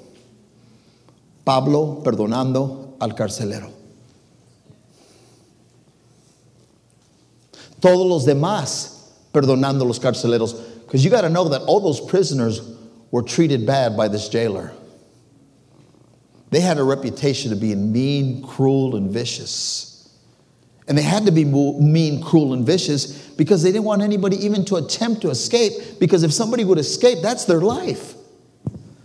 Pablo 1.44 2.02
perdonando 2.02 2.96
al 3.00 3.14
carcelero. 3.14 3.75
Todos 7.80 8.06
los 8.06 8.26
demás 8.26 8.96
perdonando 9.32 9.86
los 9.86 9.98
carceleros. 9.98 10.84
Because 10.84 11.04
you 11.04 11.10
got 11.10 11.22
to 11.22 11.28
know 11.28 11.48
that 11.48 11.62
all 11.62 11.80
those 11.80 12.00
prisoners 12.00 12.60
were 13.10 13.22
treated 13.22 13.66
bad 13.66 13.96
by 13.96 14.08
this 14.08 14.28
jailer. 14.28 14.72
They 16.50 16.60
had 16.60 16.78
a 16.78 16.84
reputation 16.84 17.52
of 17.52 17.60
being 17.60 17.92
mean, 17.92 18.42
cruel, 18.42 18.96
and 18.96 19.10
vicious. 19.10 20.08
And 20.88 20.96
they 20.96 21.02
had 21.02 21.26
to 21.26 21.32
be 21.32 21.44
mean, 21.44 22.22
cruel, 22.22 22.52
and 22.52 22.64
vicious 22.64 23.26
because 23.30 23.62
they 23.62 23.72
didn't 23.72 23.84
want 23.84 24.02
anybody 24.02 24.36
even 24.44 24.64
to 24.66 24.76
attempt 24.76 25.22
to 25.22 25.30
escape. 25.30 25.72
Because 25.98 26.22
if 26.22 26.32
somebody 26.32 26.64
would 26.64 26.78
escape, 26.78 27.18
that's 27.22 27.44
their 27.44 27.60
life. 27.60 28.14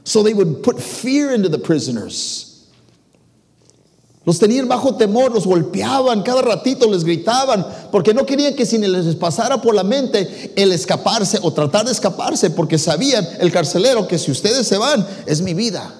So 0.04 0.24
they 0.24 0.34
would 0.34 0.64
put 0.64 0.82
fear 0.82 1.32
into 1.32 1.50
the 1.50 1.60
prisoners. 1.60 2.51
Los 4.24 4.38
tenían 4.38 4.68
bajo 4.68 4.96
temor, 4.96 5.32
los 5.32 5.48
golpeaban, 5.48 6.22
cada 6.22 6.44
ratito 6.44 6.90
les 6.90 7.04
gritaban, 7.04 7.66
porque 7.92 8.14
no 8.14 8.24
querían 8.24 8.56
que 8.56 8.68
si 8.68 8.78
les 8.78 9.16
pasara 9.16 9.60
por 9.62 9.74
la 9.74 9.84
mente 9.84 10.54
el 10.56 10.72
escaparse 10.72 11.40
o 11.42 11.52
tratar 11.52 11.86
de 11.86 11.92
escaparse, 11.92 12.52
porque 12.52 12.78
sabían 12.78 13.28
el 13.40 13.52
carcelero 13.52 14.08
que 14.08 14.20
si 14.20 14.30
ustedes 14.30 14.68
se 14.68 14.78
van, 14.78 15.06
es 15.26 15.42
mi 15.42 15.56
vida. 15.56 15.92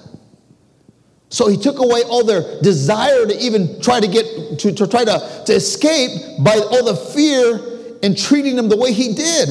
So 1.30 1.48
he 1.48 1.56
took 1.56 1.80
away 1.80 2.02
all 2.02 2.24
their 2.24 2.60
desire 2.60 3.26
to 3.26 3.36
even 3.40 3.80
try 3.80 3.98
to 3.98 4.06
get 4.06 4.58
to, 4.58 4.72
to 4.72 4.86
try 4.86 5.02
to, 5.04 5.42
to 5.46 5.54
escape 5.54 6.10
by 6.40 6.58
all 6.58 6.84
the 6.84 6.94
fear 6.94 7.58
and 8.02 8.16
treating 8.16 8.54
them 8.54 8.68
the 8.68 8.76
way 8.76 8.92
he 8.92 9.14
did. 9.14 9.48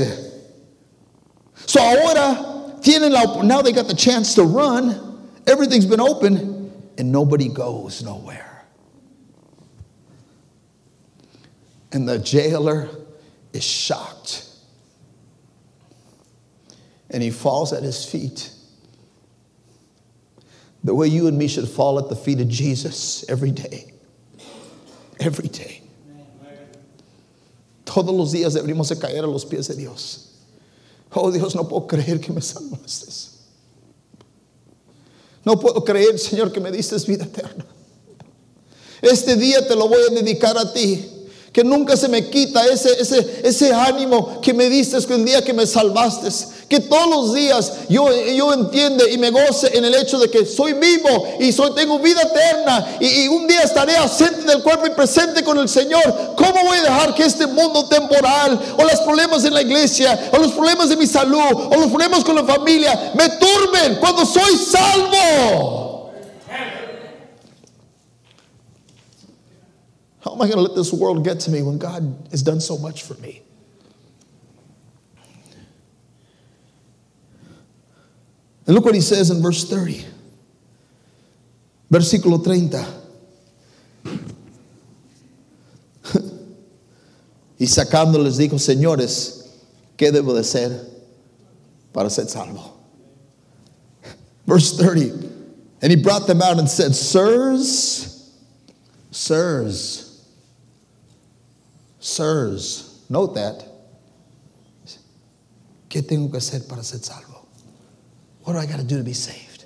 So 1.66 1.82
ahora 1.82 2.80
tienen 2.82 3.12
la, 3.12 3.42
now 3.42 3.62
they 3.62 3.72
got 3.74 3.88
the 3.88 3.96
chance 3.96 4.36
to 4.36 4.44
run. 4.44 5.20
Everything's 5.48 5.88
been 5.88 6.00
open 6.00 6.72
and 6.98 7.12
nobody 7.12 7.50
goes 7.50 8.04
nowhere. 8.04 8.51
And 11.92 12.08
the 12.08 12.20
jailer 12.20 12.90
is 13.54 13.64
shocked. 13.64 14.48
And 17.10 17.22
he 17.22 17.32
falls 17.32 17.74
at 17.74 17.84
his 17.84 18.06
feet 18.06 18.52
the 20.84 20.96
way 20.96 21.08
you 21.08 21.28
and 21.28 21.38
me 21.38 21.48
should 21.48 21.68
fall 21.68 22.00
at 22.00 22.10
the 22.10 22.16
feet 22.16 22.40
of 22.40 22.48
Jesus 22.48 23.30
every 23.30 23.52
day. 23.52 23.94
Every 25.20 25.50
day. 25.50 25.82
Todos 27.86 28.16
los 28.16 28.34
días 28.34 28.56
deberíamos 28.56 28.88
de 28.88 28.96
caer 28.96 29.24
a 29.24 29.28
los 29.28 29.44
pies 29.44 29.68
de 29.68 29.76
Dios. 29.76 30.30
Oh 31.14 31.30
Dios, 31.30 31.56
no 31.56 31.66
puedo 31.66 31.88
creer 31.88 32.20
que 32.20 32.32
me 32.34 32.40
salvaste. 32.40 33.32
No 35.46 35.56
puedo 35.56 35.84
creer, 35.86 36.18
Señor, 36.18 36.54
que 36.54 36.62
me 36.62 36.72
diste 36.72 36.98
vida 37.06 37.26
eterna. 37.26 37.66
Este 39.02 39.36
día 39.36 39.68
te 39.68 39.76
lo 39.76 39.90
voy 39.90 40.00
a 40.10 40.14
dedicar 40.14 40.58
a 40.58 40.72
ti 40.72 41.21
que 41.52 41.66
nunca 41.66 41.98
se 41.98 42.08
me 42.08 42.30
quita 42.30 42.66
ese, 42.66 43.02
ese, 43.02 43.42
ese 43.44 43.74
ánimo 43.74 44.40
que 44.42 44.54
me 44.54 44.70
diste 44.70 44.98
el 44.98 45.26
día 45.26 45.44
que 45.44 45.54
me 45.54 45.68
salvaste. 45.68 46.30
Que 46.70 46.80
todos 46.80 47.10
los 47.10 47.34
días 47.34 47.74
yo, 47.90 48.08
yo 48.26 48.54
entiende 48.54 49.12
y 49.12 49.18
me 49.18 49.30
goce 49.32 49.78
en 49.78 49.84
el 49.84 49.94
hecho 49.96 50.18
de 50.18 50.30
que 50.30 50.46
soy 50.46 50.74
vivo 50.74 51.28
y 51.42 51.52
soy, 51.52 51.76
tengo 51.76 52.00
vida 52.00 52.22
eterna 52.22 52.96
y, 53.02 53.24
y 53.24 53.28
un 53.28 53.46
día 53.48 53.64
estaré 53.64 53.98
ausente 53.98 54.44
del 54.44 54.64
cuerpo 54.64 54.88
y 54.88 54.92
presente 54.92 55.44
con 55.44 55.58
el 55.58 55.68
Señor. 55.68 56.02
¿Cómo 56.38 56.64
voy 56.64 56.78
a 56.78 56.84
dejar 56.84 57.14
que 57.16 57.26
este 57.26 57.46
mundo 57.48 57.86
temporal 57.86 58.58
o 58.78 58.84
los 58.84 59.02
problemas 59.02 59.44
en 59.44 59.54
la 59.54 59.62
iglesia 59.62 60.32
o 60.32 60.38
los 60.38 60.54
problemas 60.54 60.88
de 60.88 60.96
mi 60.96 61.08
salud 61.08 61.42
o 61.42 61.76
los 61.76 61.88
problemas 61.88 62.24
con 62.24 62.36
la 62.36 62.46
familia 62.46 63.12
me 63.14 63.28
turben 63.28 63.98
cuando 64.00 64.26
soy 64.26 64.56
salvo? 64.56 65.91
How 70.24 70.34
am 70.34 70.42
I 70.42 70.46
going 70.46 70.58
to 70.58 70.62
let 70.62 70.76
this 70.76 70.94
world 70.94 71.24
get 71.24 71.40
to 71.42 71.52
me 71.52 71.62
when 71.64 71.80
God 71.80 72.28
has 72.30 72.44
done 72.44 72.62
so 72.62 72.78
much 72.78 73.04
for 73.04 73.16
me? 73.16 73.42
And 78.66 78.76
look 78.76 78.86
what 78.86 78.96
he 78.96 79.02
says 79.02 79.32
in 79.32 79.42
verse 79.42 79.68
30. 79.68 80.06
Versículo 81.92 82.42
30. 82.44 82.86
y 87.60 87.66
sacando 87.66 88.24
les 88.24 88.38
dijo, 88.38 88.60
señores, 88.60 89.50
¿qué 89.98 90.12
debo 90.12 90.34
de 90.34 90.44
ser 90.44 90.88
para 91.92 92.10
ser 92.10 92.30
salvo? 92.30 92.78
Verse 94.46 94.78
30. 94.78 95.30
And 95.82 95.92
he 95.92 95.96
brought 95.96 96.28
them 96.28 96.42
out 96.42 96.60
and 96.60 96.70
said, 96.70 96.96
Sirs, 96.96 98.32
sirs, 99.10 100.11
Sirs, 102.02 103.06
note 103.10 103.36
that. 103.36 103.64
¿Qué 105.88 106.02
tengo 106.02 106.32
que 106.32 106.38
hacer 106.38 106.68
para 106.68 106.84
ser 106.84 107.00
salvo? 107.00 107.46
What 108.44 108.54
do 108.54 108.60
I 108.60 108.66
got 108.66 108.78
to 108.78 108.84
do 108.84 108.98
to 108.98 109.04
be 109.04 109.14
saved? 109.14 109.66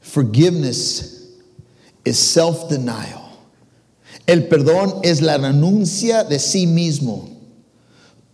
Forgiveness 0.00 1.32
is 2.04 2.18
self 2.18 2.68
denial. 2.68 3.22
El 4.28 4.42
perdón 4.42 5.00
es 5.04 5.20
la 5.20 5.36
renuncia 5.36 6.28
de 6.28 6.38
sí 6.38 6.66
mismo. 6.66 7.33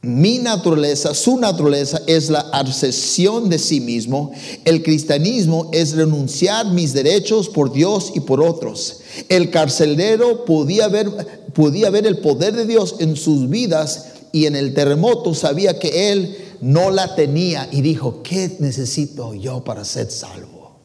Mi 0.03 0.39
naturaleza, 0.39 1.13
su 1.13 1.37
naturaleza 1.37 2.01
es 2.07 2.31
la 2.31 2.41
accesión 2.41 3.51
de 3.51 3.59
sí 3.59 3.83
mismo. 3.83 4.33
El 4.65 4.83
cristianismo 4.83 5.69
es 5.75 5.93
renunciar 5.93 6.67
mis 6.73 6.95
derechos 6.95 7.51
por 7.51 7.71
Dios 7.71 8.13
y 8.15 8.21
por 8.21 8.43
otros. 8.43 9.01
El 9.29 9.51
carcelero 9.51 10.47
podía 10.47 10.89
ver, 10.89 11.11
podía 11.53 11.91
ver 11.91 12.07
el 12.07 12.19
poder 12.19 12.55
de 12.55 12.65
Dios 12.65 12.97
en 13.01 13.15
sus 13.15 13.51
vidas 13.51 14.13
y 14.33 14.47
en 14.47 14.57
el 14.57 14.73
terremoto 14.73 15.35
sabía 15.35 15.79
que 15.79 16.13
él 16.13 16.35
no 16.63 16.91
la 16.91 17.15
tenía 17.15 17.69
y 17.71 17.83
dijo, 17.83 18.23
¿qué 18.23 18.57
necesito 18.59 19.35
yo 19.35 19.63
para 19.65 19.85
ser 19.85 20.11
salvo? 20.11 20.79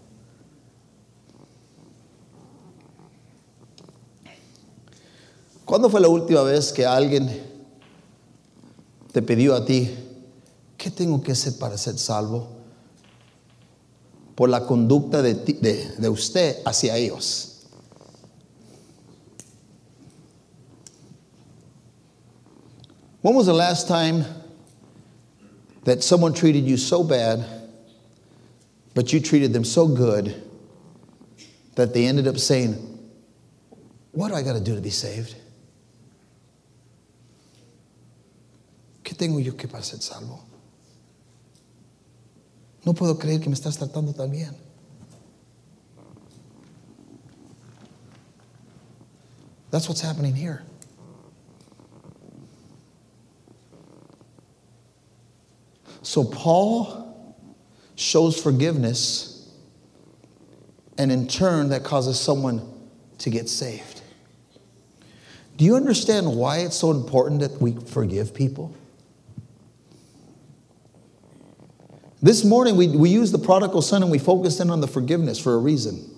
¿Cuándo 5.63 5.89
fue 5.89 6.01
la 6.01 6.10
última 6.10 6.41
vez 6.43 6.73
que 6.73 6.86
alguien 6.86 7.55
te 9.15 9.21
pidió 9.21 9.56
a 9.56 9.63
ti, 9.63 9.89
¿qué 10.78 10.91
tengo 10.91 11.23
que 11.23 11.32
hacer 11.32 11.58
para 11.58 11.78
ser 11.78 11.97
salvo? 11.97 12.49
Por 14.36 14.49
la 14.49 14.65
conducta 14.65 15.21
de, 15.21 15.36
de, 15.36 15.89
de 15.97 16.10
usted 16.10 16.58
hacia 16.65 16.97
ellos. 16.97 17.65
When 23.21 23.36
was 23.36 23.45
the 23.45 23.54
last 23.54 23.88
time 23.88 24.25
that 25.86 26.04
someone 26.04 26.34
treated 26.34 26.65
you 26.65 26.75
so 26.75 27.01
bad, 27.01 27.45
but 28.95 29.13
you 29.13 29.21
treated 29.21 29.54
them 29.54 29.63
so 29.63 29.88
good 29.88 30.36
that 31.75 31.93
they 31.93 32.06
ended 32.06 32.28
up 32.28 32.38
saying, 32.38 32.73
What 34.12 34.28
do 34.28 34.36
I 34.36 34.41
got 34.41 34.56
to 34.56 34.60
do 34.60 34.75
to 34.75 34.82
be 34.82 34.89
saved? 34.89 35.36
¿Qué 39.06 39.13
tengo 39.13 39.39
yo 39.39 39.56
que 39.56 39.68
para 39.68 39.84
ser 39.84 40.02
salvo? 40.02 40.39
No 42.84 42.94
puedo 42.94 43.20
creer 43.20 43.39
que 43.39 43.50
me 43.50 43.56
estás 43.56 43.78
tratando 43.78 44.13
tan 44.13 44.32
bien. 44.32 44.56
That's 49.70 49.88
what's 49.88 50.02
happening 50.02 50.34
here. 50.34 50.63
So 56.02 56.24
Paul 56.24 57.36
shows 57.96 58.41
forgiveness, 58.41 59.52
and 60.98 61.12
in 61.12 61.28
turn, 61.28 61.70
that 61.70 61.84
causes 61.84 62.20
someone 62.20 62.62
to 63.20 63.30
get 63.30 63.50
saved. 63.50 64.02
Do 65.58 65.65
you 65.65 65.76
understand 65.76 66.36
why 66.36 66.60
it's 66.60 66.76
so 66.76 66.89
important 66.89 67.41
that 67.41 67.62
we 67.62 67.74
forgive 67.74 68.34
people? 68.34 68.74
This 72.26 72.44
morning, 72.44 72.76
we, 72.76 72.88
we 72.88 73.12
used 73.12 73.32
the 73.36 73.38
prodigal 73.38 73.84
son 73.84 74.02
and 74.02 74.12
we 74.12 74.18
focused 74.18 74.60
in 74.60 74.72
on 74.72 74.82
the 74.82 74.88
forgiveness 74.88 75.38
for 75.38 75.54
a 75.54 75.60
reason. 75.60 76.10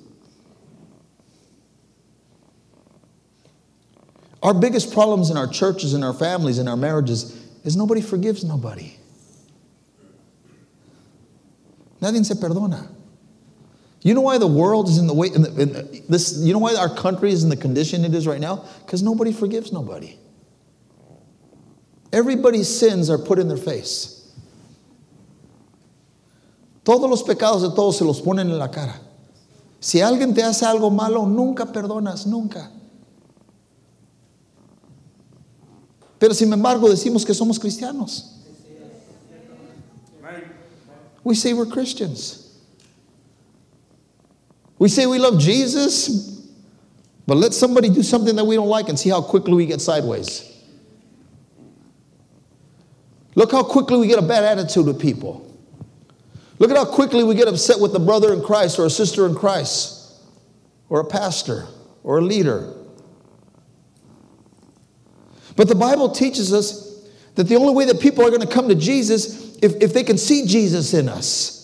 Our 4.41 4.53
biggest 4.53 4.93
problems 4.93 5.29
in 5.29 5.35
our 5.35 5.49
churches, 5.49 5.93
in 5.93 6.05
our 6.05 6.13
families, 6.13 6.59
in 6.59 6.69
our 6.69 6.77
marriages 6.77 7.37
is 7.65 7.75
nobody 7.75 7.99
forgives 7.99 8.45
nobody. 8.45 8.95
Nadie 12.01 12.23
se 12.23 12.35
perdona. 12.35 12.87
You 14.01 14.13
know 14.13 14.21
why 14.21 14.37
the 14.37 14.47
world 14.47 14.87
is 14.87 14.99
in 14.99 15.07
the 15.07 15.13
way, 15.13 15.27
in 15.27 15.41
the, 15.41 15.61
in 15.61 16.03
this, 16.07 16.37
you 16.39 16.53
know 16.53 16.59
why 16.59 16.75
our 16.75 16.95
country 16.95 17.33
is 17.33 17.43
in 17.43 17.49
the 17.49 17.57
condition 17.57 18.05
it 18.05 18.13
is 18.13 18.25
right 18.25 18.39
now? 18.39 18.63
Because 18.85 19.03
nobody 19.03 19.33
forgives 19.33 19.73
nobody. 19.73 20.17
Everybody's 22.13 22.69
sins 22.69 23.09
are 23.09 23.17
put 23.17 23.39
in 23.39 23.49
their 23.49 23.57
face. 23.57 24.16
Todos 26.87 27.09
los 27.09 27.21
pecados 27.21 27.61
de 27.63 27.69
todos 27.71 27.97
se 27.97 28.05
los 28.05 28.21
ponen 28.21 28.49
en 28.49 28.57
la 28.57 28.71
cara. 28.71 28.97
Si 29.77 29.99
alguien 29.99 30.33
te 30.33 30.41
hace 30.41 30.65
algo 30.65 30.89
malo, 30.89 31.25
nunca 31.25 31.65
perdonas, 31.65 32.25
nunca. 32.25 32.71
Pero 36.17 36.33
sin 36.33 36.53
embargo 36.53 36.87
decimos 36.87 37.25
que 37.25 37.33
somos 37.33 37.59
cristianos. 37.59 38.35
We 41.25 41.35
say 41.35 41.51
we're 41.51 41.65
Christians. 41.65 42.57
We 44.79 44.87
say 44.87 45.05
we 45.07 45.19
love 45.19 45.39
Jesus, 45.39 46.47
but 47.25 47.35
let 47.35 47.53
somebody 47.53 47.89
do 47.89 48.01
something 48.01 48.37
that 48.37 48.45
we 48.45 48.55
don't 48.55 48.69
like 48.69 48.87
and 48.87 48.97
see 48.97 49.09
how 49.09 49.21
quickly 49.21 49.55
we 49.55 49.65
get 49.65 49.81
sideways. 49.81 50.41
Look 53.35 53.51
how 53.51 53.63
quickly 53.63 53.97
we 53.97 54.07
get 54.07 54.19
a 54.19 54.25
bad 54.25 54.45
attitude 54.45 54.85
with 54.85 55.01
people. 55.01 55.46
Look 56.59 56.71
at 56.71 56.77
how 56.77 56.85
quickly 56.85 57.23
we 57.23 57.35
get 57.35 57.47
upset 57.47 57.79
with 57.79 57.93
a 57.95 57.99
brother 57.99 58.33
in 58.33 58.41
Christ 58.41 58.79
or 58.79 58.85
a 58.85 58.89
sister 58.89 59.25
in 59.25 59.35
Christ 59.35 60.13
or 60.89 60.99
a 60.99 61.05
pastor 61.05 61.67
or 62.03 62.19
a 62.19 62.21
leader. 62.21 62.73
But 65.55 65.67
the 65.67 65.75
Bible 65.75 66.09
teaches 66.09 66.53
us 66.53 67.07
that 67.35 67.43
the 67.43 67.55
only 67.55 67.73
way 67.73 67.85
that 67.85 67.99
people 67.99 68.25
are 68.25 68.29
going 68.29 68.41
to 68.41 68.47
come 68.47 68.69
to 68.69 68.75
Jesus 68.75 69.57
if, 69.61 69.75
if 69.81 69.93
they 69.93 70.03
can 70.03 70.17
see 70.17 70.45
Jesus 70.45 70.93
in 70.93 71.09
us. 71.09 71.55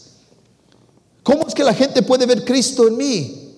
¿Cómo 1.24 1.46
es 1.48 1.54
que 1.54 1.64
la 1.64 1.74
gente 1.74 2.02
puede 2.02 2.28
ver 2.28 2.46
Cristo 2.46 2.88
en 2.88 2.98
mí? 2.98 3.54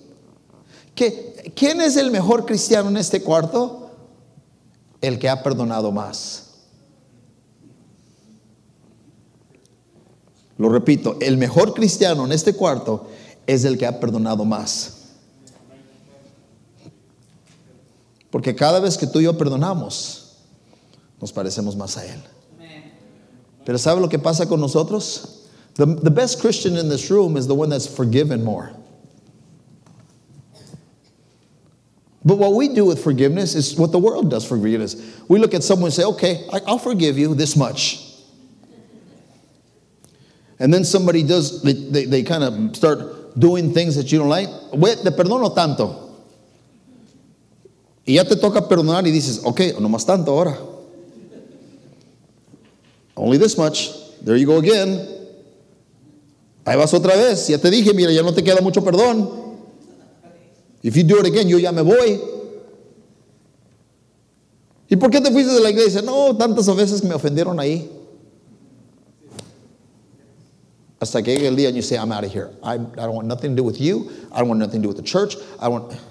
¿Qué, 0.94 1.52
¿Quién 1.54 1.80
es 1.80 1.96
el 1.96 2.10
mejor 2.10 2.46
cristiano 2.46 2.88
en 2.88 2.96
este 2.96 3.22
cuarto? 3.22 3.90
El 5.02 5.18
que 5.18 5.28
ha 5.28 5.42
perdonado 5.42 5.92
más. 5.92 6.45
Lo 10.58 10.68
repito, 10.68 11.16
el 11.20 11.36
mejor 11.36 11.74
cristiano 11.74 12.24
en 12.24 12.32
este 12.32 12.54
cuarto 12.54 13.08
es 13.46 13.64
el 13.64 13.76
que 13.76 13.86
ha 13.86 14.00
perdonado 14.00 14.44
más. 14.44 14.92
Porque 18.30 18.54
cada 18.54 18.80
vez 18.80 18.96
que 18.96 19.06
tú 19.06 19.20
y 19.20 19.24
yo 19.24 19.36
perdonamos, 19.36 20.36
nos 21.20 21.32
parecemos 21.32 21.76
más 21.76 21.96
a 21.96 22.04
Él. 22.06 22.22
Pero 23.64 23.78
¿sabe 23.78 24.00
lo 24.00 24.08
que 24.08 24.18
pasa 24.18 24.46
con 24.46 24.60
nosotros? 24.60 25.42
The, 25.74 26.10
best 26.10 26.40
Christian 26.40 26.76
in 26.76 26.88
this 26.88 27.10
room 27.10 27.36
is 27.36 27.46
the 27.46 27.54
one 27.54 27.68
that's 27.68 27.86
forgiven 27.86 28.42
more. 28.42 28.70
But 32.24 32.38
what 32.38 32.54
we 32.54 32.68
do 32.68 32.84
with 32.84 33.02
forgiveness 33.02 33.54
is 33.54 33.76
what 33.76 33.92
the 33.92 33.98
world 33.98 34.30
does 34.30 34.44
for 34.44 34.56
forgiveness. 34.56 34.96
We 35.28 35.38
look 35.38 35.52
at 35.52 35.62
someone 35.62 35.88
and 35.88 35.94
say, 35.94 36.04
okay, 36.04 36.46
I'll 36.66 36.78
forgive 36.78 37.18
you 37.18 37.34
this 37.34 37.56
much. 37.56 38.05
And 40.58 40.72
then 40.72 40.84
somebody 40.84 41.22
does, 41.22 41.62
they, 41.62 41.72
they, 41.72 42.04
they 42.06 42.22
kind 42.22 42.42
of 42.42 42.76
start 42.76 43.38
doing 43.38 43.72
things 43.72 43.96
that 43.96 44.10
you 44.10 44.18
don't 44.18 44.28
like. 44.28 44.48
Güey, 44.72 45.02
te 45.02 45.10
perdono 45.10 45.54
tanto. 45.54 46.06
Y 48.06 48.14
ya 48.14 48.24
te 48.24 48.36
toca 48.36 48.66
perdonar 48.68 49.06
y 49.06 49.10
dices, 49.10 49.40
ok, 49.44 49.78
no 49.80 49.88
más 49.88 50.06
tanto 50.06 50.30
ahora. 50.30 50.56
Only 53.16 53.38
this 53.38 53.58
much. 53.58 53.90
There 54.24 54.36
you 54.36 54.46
go 54.46 54.58
again. 54.58 55.06
Ahí 56.64 56.76
vas 56.76 56.92
otra 56.94 57.16
vez. 57.16 57.48
Ya 57.48 57.58
te 57.58 57.70
dije, 57.70 57.92
mira, 57.94 58.12
ya 58.12 58.22
no 58.22 58.32
te 58.32 58.42
queda 58.42 58.60
mucho 58.60 58.82
perdón. 58.82 59.56
If 60.82 60.96
you 60.96 61.02
do 61.02 61.18
it 61.18 61.26
again, 61.26 61.48
yo 61.48 61.58
ya 61.58 61.72
me 61.72 61.82
voy. 61.82 62.20
¿Y 64.88 64.96
por 64.96 65.10
qué 65.10 65.20
te 65.20 65.30
fuiste 65.32 65.52
de 65.52 65.60
la 65.60 65.70
iglesia? 65.70 66.00
No, 66.00 66.36
tantas 66.36 66.74
veces 66.76 67.00
que 67.00 67.08
me 67.08 67.14
ofendieron 67.14 67.58
ahí. 67.58 67.90
Hasta 71.00 71.18
like 71.18 71.26
llegue 71.26 71.66
and 71.66 71.76
you 71.76 71.82
say, 71.82 71.98
I'm 71.98 72.10
out 72.10 72.24
of 72.24 72.32
here. 72.32 72.50
I, 72.62 72.74
I 72.74 72.76
don't 72.76 73.14
want 73.14 73.26
nothing 73.26 73.50
to 73.50 73.56
do 73.56 73.62
with 73.62 73.80
you. 73.80 74.10
I 74.32 74.38
don't 74.38 74.48
want 74.48 74.60
nothing 74.60 74.80
to 74.80 74.82
do 74.82 74.88
with 74.88 74.96
the 74.96 75.02
church. 75.02 75.34
I 75.60 75.68
want. 75.68 75.98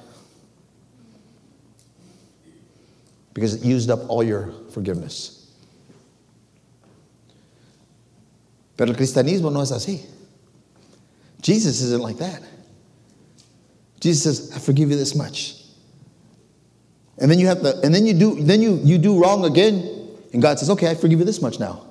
Because 3.33 3.55
it 3.55 3.65
used 3.65 3.89
up 3.89 4.09
all 4.09 4.23
your 4.23 4.53
forgiveness. 4.71 5.51
Pero 8.77 8.91
el 8.91 8.95
cristianismo 8.95 9.51
no 9.51 9.59
es 9.59 9.73
así. 9.73 10.05
Jesus 11.41 11.81
isn't 11.81 12.01
like 12.01 12.17
that. 12.19 12.41
Jesus 13.99 14.23
says, 14.23 14.55
I 14.55 14.59
forgive 14.59 14.89
you 14.89 14.95
this 14.95 15.15
much. 15.15 15.63
And 17.17 17.29
then 17.29 17.39
you 17.39 17.47
have 17.47 17.61
to, 17.61 17.79
and 17.81 17.93
then 17.93 18.05
you 18.05 18.13
do, 18.13 18.41
then 18.41 18.61
you, 18.61 18.79
you 18.83 18.97
do 18.97 19.21
wrong 19.21 19.45
again, 19.45 20.09
and 20.33 20.41
God 20.41 20.59
says, 20.59 20.69
okay, 20.69 20.89
I 20.89 20.95
forgive 20.95 21.19
you 21.19 21.25
this 21.25 21.41
much 21.41 21.59
now. 21.59 21.85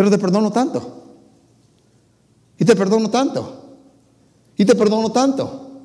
Pero 0.00 0.08
te 0.08 0.16
perdono 0.16 0.50
tanto. 0.50 0.80
Y 2.58 2.64
te 2.64 2.74
perdono 2.74 3.10
tanto. 3.10 3.76
Y 4.56 4.64
te 4.64 4.74
perdono 4.74 5.12
tanto. 5.12 5.82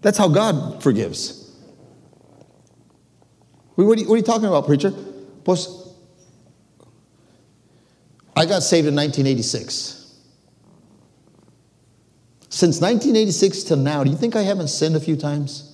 That's 0.00 0.16
how 0.16 0.28
God 0.28 0.82
forgives. 0.82 1.54
What 3.74 3.84
are 3.84 4.00
you, 4.00 4.08
what 4.08 4.14
are 4.14 4.16
you 4.16 4.22
talking 4.22 4.46
about, 4.46 4.64
preacher? 4.64 4.90
Pues, 5.44 5.92
I 8.34 8.46
got 8.46 8.62
saved 8.62 8.88
in 8.88 8.96
1986. 8.96 10.18
Since 12.48 12.80
1986 12.80 13.64
till 13.64 13.76
now, 13.76 14.02
do 14.02 14.10
you 14.10 14.16
think 14.16 14.34
I 14.34 14.44
haven't 14.44 14.68
sinned 14.68 14.96
a 14.96 15.00
few 15.00 15.14
times? 15.14 15.69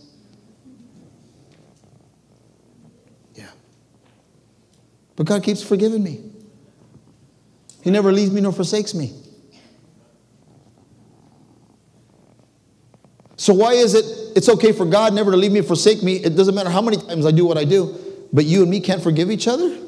But 5.17 5.27
God 5.27 5.43
keeps 5.43 5.63
forgiving 5.63 6.03
me. 6.03 6.21
He 7.83 7.91
never 7.91 8.13
leaves 8.13 8.31
me 8.31 8.41
nor 8.41 8.53
forsakes 8.53 8.95
me. 8.95 9.13
So 13.37 13.55
why 13.55 13.73
is 13.73 13.95
it 13.95 14.05
it's 14.37 14.49
okay 14.49 14.73
for 14.73 14.85
God 14.85 15.15
never 15.15 15.31
to 15.31 15.37
leave 15.37 15.53
me 15.53 15.61
or 15.61 15.63
forsake 15.63 16.03
me? 16.03 16.17
It 16.17 16.37
doesn't 16.37 16.55
matter 16.55 16.71
how 16.71 16.83
many 16.83 16.97
times 16.97 17.25
I 17.25 17.31
do 17.31 17.47
what 17.47 17.57
I 17.57 17.65
do, 17.65 17.97
but 18.33 18.45
you 18.45 18.63
and 18.63 18.71
me 18.71 18.81
can't 18.81 19.03
forgive 19.03 19.31
each 19.31 19.47
other? 19.47 19.79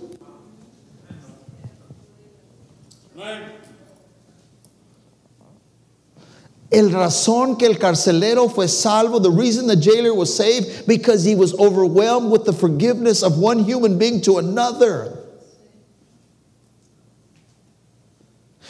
El 6.70 6.90
razón 6.90 7.58
que 7.58 7.66
el 7.66 7.76
carcelero 7.76 8.48
fue 8.54 8.68
salvo, 8.68 9.18
the 9.18 9.30
reason 9.30 9.66
the 9.66 9.74
jailer 9.74 10.14
was 10.14 10.34
saved, 10.34 10.86
because 10.86 11.24
he 11.24 11.34
was 11.34 11.58
overwhelmed 11.58 12.30
with 12.30 12.44
the 12.44 12.52
forgiveness 12.52 13.22
of 13.22 13.38
one 13.38 13.64
human 13.64 13.98
being 13.98 14.20
to 14.20 14.36
another. 14.36 15.17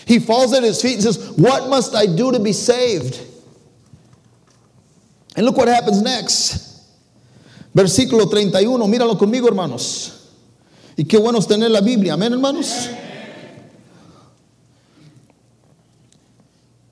He 0.08 0.18
falls 0.18 0.54
at 0.54 0.62
his 0.62 0.80
feet 0.80 0.94
and 0.94 1.02
says, 1.02 1.32
What 1.32 1.68
must 1.68 1.94
I 1.94 2.06
do 2.06 2.32
to 2.32 2.40
be 2.40 2.54
saved? 2.54 3.20
And 5.36 5.44
look 5.44 5.58
what 5.58 5.68
happens 5.68 6.00
next. 6.00 6.82
Versículo 7.74 8.28
31, 8.28 8.80
míralo 8.88 9.18
conmigo, 9.18 9.48
hermanos. 9.48 10.32
Y 10.96 11.04
qué 11.04 11.20
bueno 11.20 11.38
es 11.38 11.46
tener 11.46 11.68
la 11.68 11.82
Biblia, 11.82 12.14
amén, 12.14 12.32
hermanos. 12.32 12.88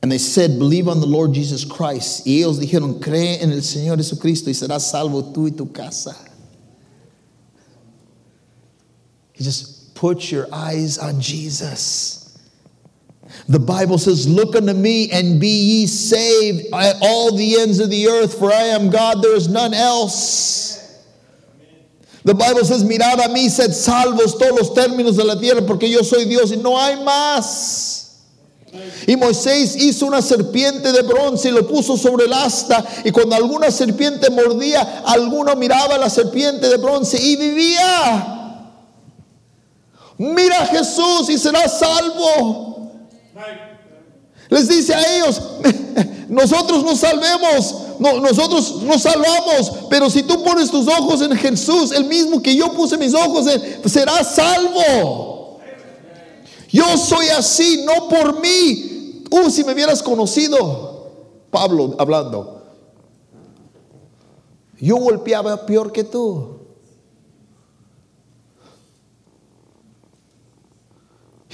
And 0.03 0.13
they 0.13 0.19
said, 0.19 0.59
Believe 0.59 0.87
on 0.87 1.01
the 1.01 1.07
Lord 1.07 1.33
Jesus 1.33 1.65
Christ. 1.65 2.27
Y 2.27 2.43
ellos 2.43 2.61
dijeron, 2.61 3.01
Cree 3.01 3.41
en 3.41 3.51
el 3.51 3.63
Señor 3.63 3.97
Jesucristo 3.97 4.51
y 4.51 4.53
serás 4.53 4.83
salvo 4.93 5.33
tú 5.33 5.51
y 5.51 5.57
tu 5.57 5.73
casa. 5.73 6.15
He 9.33 9.43
just 9.43 9.95
put 9.95 10.31
your 10.31 10.47
eyes 10.53 10.99
on 10.99 11.19
Jesus. 11.19 12.26
The 13.49 13.59
Bible 13.59 13.99
says, 13.99 14.29
Look 14.29 14.57
unto 14.57 14.73
me 14.73 15.11
and 15.11 15.41
be 15.41 15.49
ye 15.49 15.87
saved 15.87 16.75
at 16.75 16.97
all 17.01 17.37
the 17.37 17.61
ends 17.61 17.79
of 17.79 17.91
the 17.91 18.09
earth, 18.09 18.39
for 18.39 18.53
I 18.53 18.65
am 18.75 18.91
God, 18.91 19.23
there 19.23 19.37
is 19.37 19.49
none 19.49 19.75
else. 19.75 20.77
The 22.25 22.35
Bible 22.35 22.65
says, 22.65 22.83
Mirad 22.83 23.25
a 23.25 23.29
mí, 23.29 23.49
sed 23.49 23.71
salvos 23.71 24.39
todos 24.39 24.59
los 24.59 24.75
términos 24.75 25.17
de 25.17 25.25
la 25.25 25.37
tierra, 25.37 25.65
porque 25.65 25.89
yo 25.89 26.03
soy 26.03 26.25
Dios 26.25 26.53
y 26.53 26.57
no 26.57 26.77
hay 26.77 26.97
más. 27.05 27.97
Y 29.07 29.17
Moisés 29.17 29.77
hizo 29.77 30.07
una 30.07 30.21
serpiente 30.21 30.91
de 30.93 31.03
bronce 31.03 31.49
y 31.49 31.53
lo 31.53 31.67
puso 31.67 31.97
sobre 31.97 32.27
el 32.27 32.33
asta. 32.33 32.85
Y 33.05 33.13
cuando 33.13 33.37
alguna 33.37 33.71
serpiente 33.71 34.29
mordía, 34.31 35.03
alguno 35.07 35.55
miraba 35.55 35.97
la 35.99 36.11
serpiente 36.11 36.69
de 36.69 36.77
bronce 36.77 37.17
y 37.17 37.37
vivía. 37.37 38.73
Mira 40.19 40.63
a 40.63 40.67
Jesús 40.67 41.29
y 41.29 41.39
serás 41.39 41.79
salvo. 41.79 42.76
Les 44.49 44.69
dice 44.69 44.95
a 44.95 45.17
ellos, 45.17 45.43
nosotros 46.29 46.85
nos 46.85 47.01
salvemos, 47.01 47.75
no, 47.99 48.21
nosotros 48.21 48.83
nos 48.83 49.03
salvamos, 49.03 49.73
pero 49.91 50.09
si 50.09 50.23
tú 50.23 50.43
pones 50.43 50.71
tus 50.71 50.87
ojos 50.87 51.21
en 51.23 51.37
Jesús, 51.37 51.91
el 51.93 52.05
mismo 52.05 52.41
que 52.41 52.55
yo 52.55 52.73
puse 52.73 52.97
mis 52.97 53.15
ojos 53.15 53.47
en, 53.49 53.89
serás 53.89 54.35
salvo. 54.35 55.61
Yo 56.71 56.97
soy 56.97 57.29
así, 57.29 57.85
no 57.85 58.09
por 58.09 58.41
mí. 58.41 59.25
Uh, 59.31 59.51
si 59.51 59.65
me 59.65 59.73
hubieras 59.73 60.03
conocido, 60.03 61.11
Pablo 61.51 61.97
hablando, 61.99 62.63
yo 64.79 64.97
golpeaba 64.97 65.67
peor 65.67 65.91
que 65.91 66.05
tú. 66.05 66.56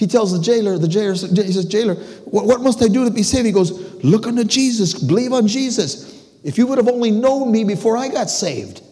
He 0.03 0.09
tells 0.09 0.33
the 0.33 0.41
jailer, 0.41 0.79
the 0.79 0.89
jailer, 0.89 1.13
he 1.13 1.53
says, 1.53 1.65
jailer, 1.65 1.95
what, 2.25 2.45
what 2.45 2.61
must 2.61 2.83
I 2.83 2.89
do 2.89 3.05
to 3.05 3.11
be 3.13 3.23
saved? 3.23 3.47
He 3.47 3.53
goes, 3.53 3.71
look 4.03 4.27
unto 4.27 4.43
Jesus, 4.43 4.95
believe 4.95 5.33
on 5.33 5.47
Jesus. 5.47 6.29
If 6.43 6.59
you 6.59 6.67
would 6.67 6.79
have 6.79 6.89
only 6.89 7.13
known 7.13 7.53
me 7.53 7.63
before 7.63 7.97
I 7.97 8.09
got 8.09 8.29
saved, 8.29 8.83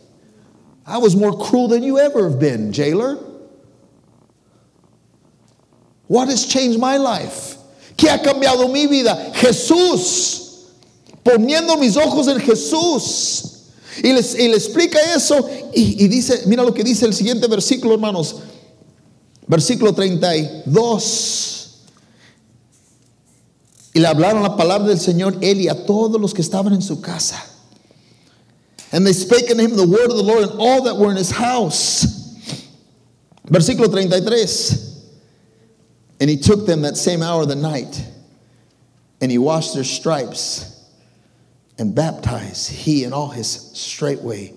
I 0.87 0.99
was 0.99 1.16
more 1.16 1.37
cruel 1.37 1.66
than 1.66 1.82
you 1.82 1.99
ever 1.99 2.30
have 2.30 2.39
been, 2.39 2.72
jailer. 2.72 3.16
What 6.07 6.28
has 6.28 6.47
changed 6.47 6.78
my 6.78 6.97
life? 6.97 7.57
¿Qué 7.97 8.09
ha 8.09 8.22
cambiado 8.22 8.72
mi 8.72 8.87
vida? 8.87 9.32
Jesús. 9.35 10.70
Poniendo 11.24 11.76
mis 11.80 11.97
ojos 11.97 12.28
en 12.28 12.39
Jesús. 12.39 13.68
Y, 13.99 14.12
le 14.12 14.55
explica 14.55 15.01
eso. 15.12 15.41
Y, 15.74 16.05
y 16.05 16.07
dice, 16.07 16.47
mira 16.47 16.62
lo 16.62 16.72
que 16.72 16.85
dice 16.85 17.05
el 17.05 17.14
siguiente 17.14 17.49
versículo, 17.49 17.95
hermanos. 17.95 18.37
Versículo 19.51 19.92
32. 19.92 21.88
Y 23.92 24.01
le 24.01 24.07
hablaron 24.07 24.44
la 24.44 24.57
palabra 24.57 24.86
del 24.86 25.01
Señor 25.01 25.42
y 25.42 25.66
a 25.66 25.84
todos 25.84 26.20
los 26.20 26.32
que 26.32 26.40
estaban 26.40 26.72
en 26.72 26.80
su 26.80 27.01
casa. 27.01 27.42
And 28.92 29.05
they 29.05 29.12
spake 29.12 29.51
unto 29.51 29.64
him 29.64 29.76
the 29.76 29.86
word 29.86 30.09
of 30.09 30.16
the 30.16 30.22
Lord 30.22 30.51
and 30.51 30.61
all 30.61 30.84
that 30.84 30.96
were 30.96 31.11
in 31.11 31.16
his 31.16 31.32
house. 31.32 32.07
Versículo 33.48 33.90
33. 33.90 34.46
And 36.20 36.30
he 36.30 36.36
took 36.36 36.64
them 36.66 36.82
that 36.82 36.96
same 36.96 37.20
hour 37.20 37.42
of 37.42 37.48
the 37.48 37.57
night, 37.57 38.07
and 39.20 39.32
he 39.32 39.38
washed 39.38 39.74
their 39.74 39.84
stripes 39.84 40.84
and 41.76 41.92
baptized 41.94 42.70
he 42.70 43.03
and 43.05 43.12
all 43.12 43.30
his 43.30 43.48
straightway. 43.48 44.53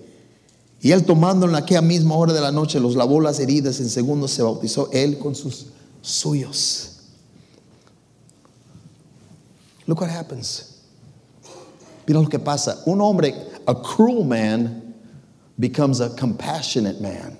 Y 0.84 0.92
él 0.92 1.06
tomando 1.06 1.48
en 1.48 1.54
aquella 1.54 1.80
misma 1.80 2.14
hora 2.14 2.34
de 2.34 2.42
la 2.42 2.52
noche 2.52 2.78
los 2.78 2.94
lavó 2.94 3.18
las 3.18 3.40
heridas, 3.40 3.80
en 3.80 3.88
segundo 3.88 4.28
se 4.28 4.42
bautizó 4.42 4.90
él 4.92 5.18
con 5.18 5.34
sus 5.34 5.68
suyos. 6.02 6.98
Look 9.86 10.02
what 10.02 10.10
happens. 10.10 10.82
Mira 12.06 12.20
lo 12.20 12.28
que 12.28 12.38
pasa. 12.38 12.82
Un 12.84 13.00
hombre, 13.00 13.34
a 13.64 13.74
cruel 13.80 14.26
man, 14.26 14.94
becomes 15.56 16.02
a 16.02 16.14
compassionate 16.14 17.00
man. 17.00 17.38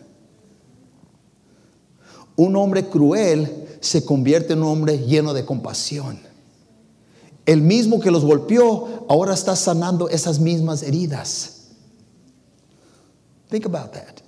Un 2.36 2.57
hombre 2.57 2.88
cruel 2.88 3.76
se 3.78 4.07
convierte 4.07 4.55
en 4.55 4.62
un 4.62 4.68
hombre 4.68 5.01
lleno 5.01 5.34
de 5.34 5.45
compasión. 5.45 6.18
El 7.45 7.61
mismo 7.61 8.01
que 8.01 8.11
los 8.11 8.24
golpeó 8.24 9.05
ahora 9.07 9.34
está 9.34 9.55
sanando 9.55 10.09
esas 10.09 10.38
mismas 10.38 10.82
heridas. 10.82 11.53
Think 13.55 13.66
about 13.66 13.92
that. 13.92 14.20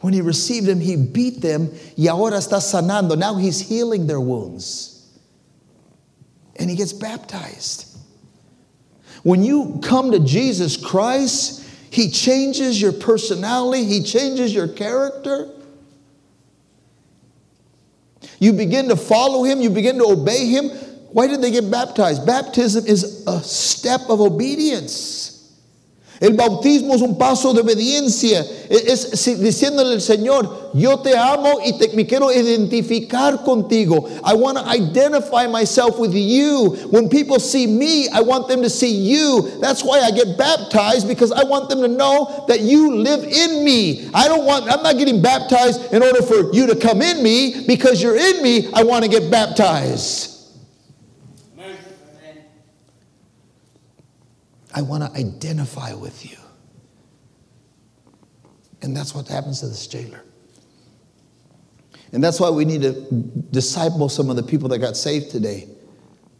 When 0.00 0.14
he 0.14 0.22
received 0.22 0.64
them, 0.64 0.80
he 0.80 0.96
beat 0.96 1.42
them 1.42 1.70
y 1.98 2.08
ahora 2.08 2.38
está 2.38 2.62
sanando. 2.62 3.14
Now 3.14 3.34
he's 3.34 3.60
healing 3.60 4.06
their 4.06 4.22
wounds. 4.22 5.06
And 6.56 6.70
he 6.70 6.76
gets 6.76 6.94
baptized. 6.94 7.94
When 9.22 9.42
you 9.42 9.80
come 9.82 10.12
to 10.12 10.18
Jesus 10.20 10.78
Christ, 10.78 11.62
he 11.90 12.10
changes 12.10 12.80
your 12.80 12.94
personality, 12.94 13.84
he 13.84 14.02
changes 14.02 14.54
your 14.54 14.68
character. 14.68 15.50
You 18.38 18.54
begin 18.54 18.88
to 18.88 18.96
follow 18.96 19.44
him, 19.44 19.60
you 19.60 19.68
begin 19.68 19.98
to 19.98 20.06
obey 20.06 20.46
him. 20.46 20.70
Why 21.12 21.26
did 21.26 21.42
they 21.42 21.50
get 21.50 21.70
baptized? 21.70 22.24
Baptism 22.24 22.86
is 22.86 23.26
a 23.26 23.42
step 23.42 24.08
of 24.08 24.22
obedience. 24.22 25.37
El 26.20 26.32
bautismo 26.32 26.94
es 26.94 27.02
un 27.02 27.16
paso 27.16 27.52
de 27.52 27.60
obediencia. 27.60 28.44
Es, 28.68 29.12
es, 29.12 29.40
diciéndole 29.40 29.94
al 29.94 30.00
Señor, 30.00 30.70
yo 30.74 30.98
te 30.98 31.16
amo 31.16 31.60
y 31.64 31.78
te, 31.78 31.88
me 31.94 32.06
quiero 32.06 32.32
identificar 32.32 33.44
contigo. 33.44 34.08
I 34.24 34.34
want 34.34 34.58
to 34.58 34.64
identify 34.68 35.46
myself 35.46 35.98
with 35.98 36.12
you. 36.12 36.76
When 36.90 37.08
people 37.08 37.38
see 37.38 37.66
me, 37.66 38.08
I 38.08 38.20
want 38.20 38.48
them 38.48 38.62
to 38.62 38.70
see 38.70 38.90
you. 38.90 39.58
That's 39.60 39.84
why 39.84 40.00
I 40.00 40.10
get 40.10 40.36
baptized 40.36 41.06
because 41.06 41.30
I 41.30 41.44
want 41.44 41.68
them 41.68 41.80
to 41.82 41.88
know 41.88 42.44
that 42.48 42.60
you 42.60 42.96
live 42.96 43.22
in 43.22 43.64
me. 43.64 44.10
I 44.12 44.26
don't 44.26 44.44
want 44.44 44.64
I'm 44.70 44.82
not 44.82 44.98
getting 44.98 45.22
baptized 45.22 45.92
in 45.92 46.02
order 46.02 46.22
for 46.22 46.52
you 46.52 46.66
to 46.66 46.76
come 46.76 47.00
in 47.00 47.22
me 47.22 47.64
because 47.66 48.02
you're 48.02 48.16
in 48.16 48.42
me. 48.42 48.68
I 48.72 48.82
want 48.82 49.04
to 49.04 49.10
get 49.10 49.30
baptized. 49.30 50.37
I 54.78 54.82
want 54.82 55.02
to 55.02 55.10
identify 55.18 55.92
with 55.92 56.24
you. 56.24 56.36
And 58.80 58.96
that's 58.96 59.12
what 59.12 59.26
happens 59.26 59.58
to 59.58 59.66
this 59.66 59.88
jailer. 59.88 60.22
And 62.12 62.22
that's 62.22 62.38
why 62.38 62.50
we 62.50 62.64
need 62.64 62.82
to 62.82 62.92
disciple 63.50 64.08
some 64.08 64.30
of 64.30 64.36
the 64.36 64.42
people 64.44 64.68
that 64.68 64.78
got 64.78 64.96
saved 64.96 65.32
today. 65.32 65.66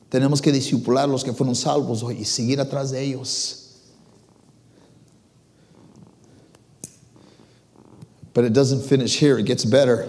Tenemos 0.09 0.41
que 0.41 0.53
discipular 0.53 1.09
los 1.09 1.25
que 1.25 1.33
fueron 1.33 1.57
salvos 1.57 2.05
hoy 2.05 2.19
y 2.19 2.23
seguir 2.23 2.59
atrás 2.59 2.93
de 2.93 2.99
ellos. 3.13 3.77
But 8.35 8.45
it 8.45 8.53
doesn't 8.53 8.89
finish 8.89 9.19
here, 9.19 9.41
it 9.41 9.47
gets 9.47 9.65
better. 9.65 10.09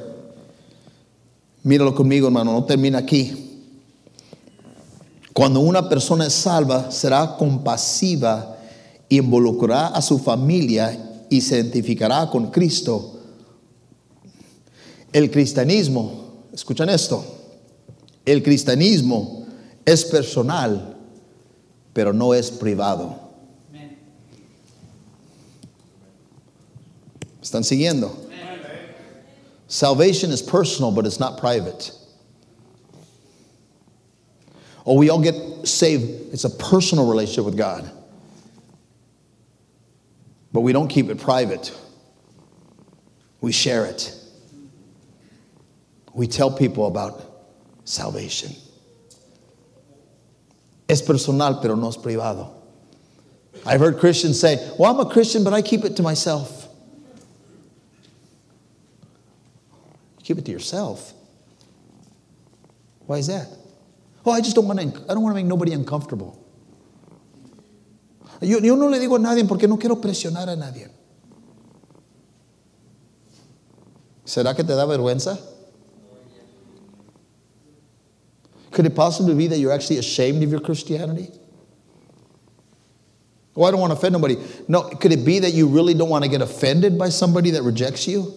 Míralo 1.65 1.97
conmigo, 1.97 2.25
hermano, 2.27 2.59
no 2.59 2.61
termina 2.61 3.01
aquí. 3.01 3.48
Cuando 5.33 5.59
una 5.59 5.87
persona 5.87 6.25
es 6.25 6.33
salva, 6.33 6.91
será 6.91 7.35
compasiva 7.37 8.57
involucrará 9.09 9.87
a 9.87 10.01
su 10.01 10.19
familia 10.19 11.25
y 11.29 11.41
se 11.41 11.55
identificará 11.55 12.29
con 12.29 12.51
Cristo. 12.51 13.19
El 15.11 15.31
cristianismo, 15.31 16.43
escuchan 16.53 16.89
esto, 16.89 17.23
el 18.25 18.43
cristianismo 18.43 19.45
es 19.85 20.05
personal, 20.05 20.97
pero 21.93 22.13
no 22.13 22.33
es 22.33 22.51
privado. 22.51 23.27
¿Están 27.41 27.63
siguiendo? 27.63 28.15
Salvation 29.67 30.31
is 30.31 30.41
personal, 30.41 30.91
but 30.91 31.05
it's 31.05 31.19
not 31.19 31.39
private. 31.39 31.91
Or 34.85 34.97
we 34.97 35.09
all 35.09 35.21
get 35.21 35.35
saved. 35.67 36.33
It's 36.33 36.43
a 36.43 36.49
personal 36.49 37.07
relationship 37.09 37.45
with 37.45 37.57
God. 37.57 37.89
But 40.51 40.61
we 40.61 40.73
don't 40.73 40.87
keep 40.87 41.09
it 41.09 41.19
private, 41.19 41.75
we 43.41 43.51
share 43.51 43.85
it. 43.85 44.15
We 46.11 46.25
tell 46.27 46.51
people 46.51 46.87
about 46.87 47.23
salvation. 47.85 48.51
Es 50.89 51.03
personal, 51.03 51.61
pero 51.61 51.75
no 51.75 51.89
es 51.89 51.97
privado. 51.97 52.51
I've 53.65 53.79
heard 53.79 53.99
Christians 53.99 54.39
say, 54.39 54.55
Well, 54.77 54.91
I'm 54.91 55.05
a 55.05 55.09
Christian, 55.09 55.43
but 55.43 55.53
I 55.53 55.61
keep 55.61 55.85
it 55.85 55.95
to 55.97 56.03
myself. 56.03 56.59
keep 60.29 60.37
it 60.37 60.45
to 60.45 60.51
yourself. 60.51 61.11
Why 63.07 63.17
is 63.17 63.25
that? 63.25 63.47
Oh, 64.29 64.31
I 64.31 64.41
just 64.41 64.55
don't 64.55 64.67
want 64.67 64.79
to, 64.79 64.85
I 64.85 65.15
don't 65.15 65.23
want 65.23 65.35
to 65.35 65.41
make 65.41 65.47
nobody 65.47 65.73
uncomfortable. 65.73 66.45
Yo, 68.41 68.59
yo 68.59 68.75
no 68.75 68.87
le 68.87 68.99
digo 68.99 69.15
a 69.15 69.19
nadie 69.19 69.43
porque 69.47 69.67
no 69.67 69.77
quiero 69.77 69.95
presionar 69.95 70.47
a 70.47 70.55
nadie. 70.55 70.87
¿Será 74.23 74.55
que 74.55 74.63
te 74.63 74.75
da 74.75 74.85
vergüenza? 74.85 75.39
Could 78.69 78.85
it 78.85 78.95
possibly 78.95 79.33
be 79.33 79.47
that 79.47 79.57
you're 79.57 79.71
actually 79.71 79.97
ashamed 79.97 80.43
of 80.43 80.51
your 80.51 80.61
Christianity? 80.61 81.29
Oh, 83.55 83.63
I 83.63 83.71
don't 83.71 83.79
want 83.79 83.91
to 83.93 83.97
offend 83.97 84.13
nobody. 84.13 84.37
No, 84.67 84.83
could 84.83 85.11
it 85.11 85.25
be 85.25 85.39
that 85.39 85.53
you 85.55 85.67
really 85.67 85.95
don't 85.95 86.09
want 86.09 86.23
to 86.23 86.29
get 86.29 86.43
offended 86.43 86.99
by 86.99 87.09
somebody 87.09 87.49
that 87.51 87.63
rejects 87.63 88.07
you? 88.07 88.31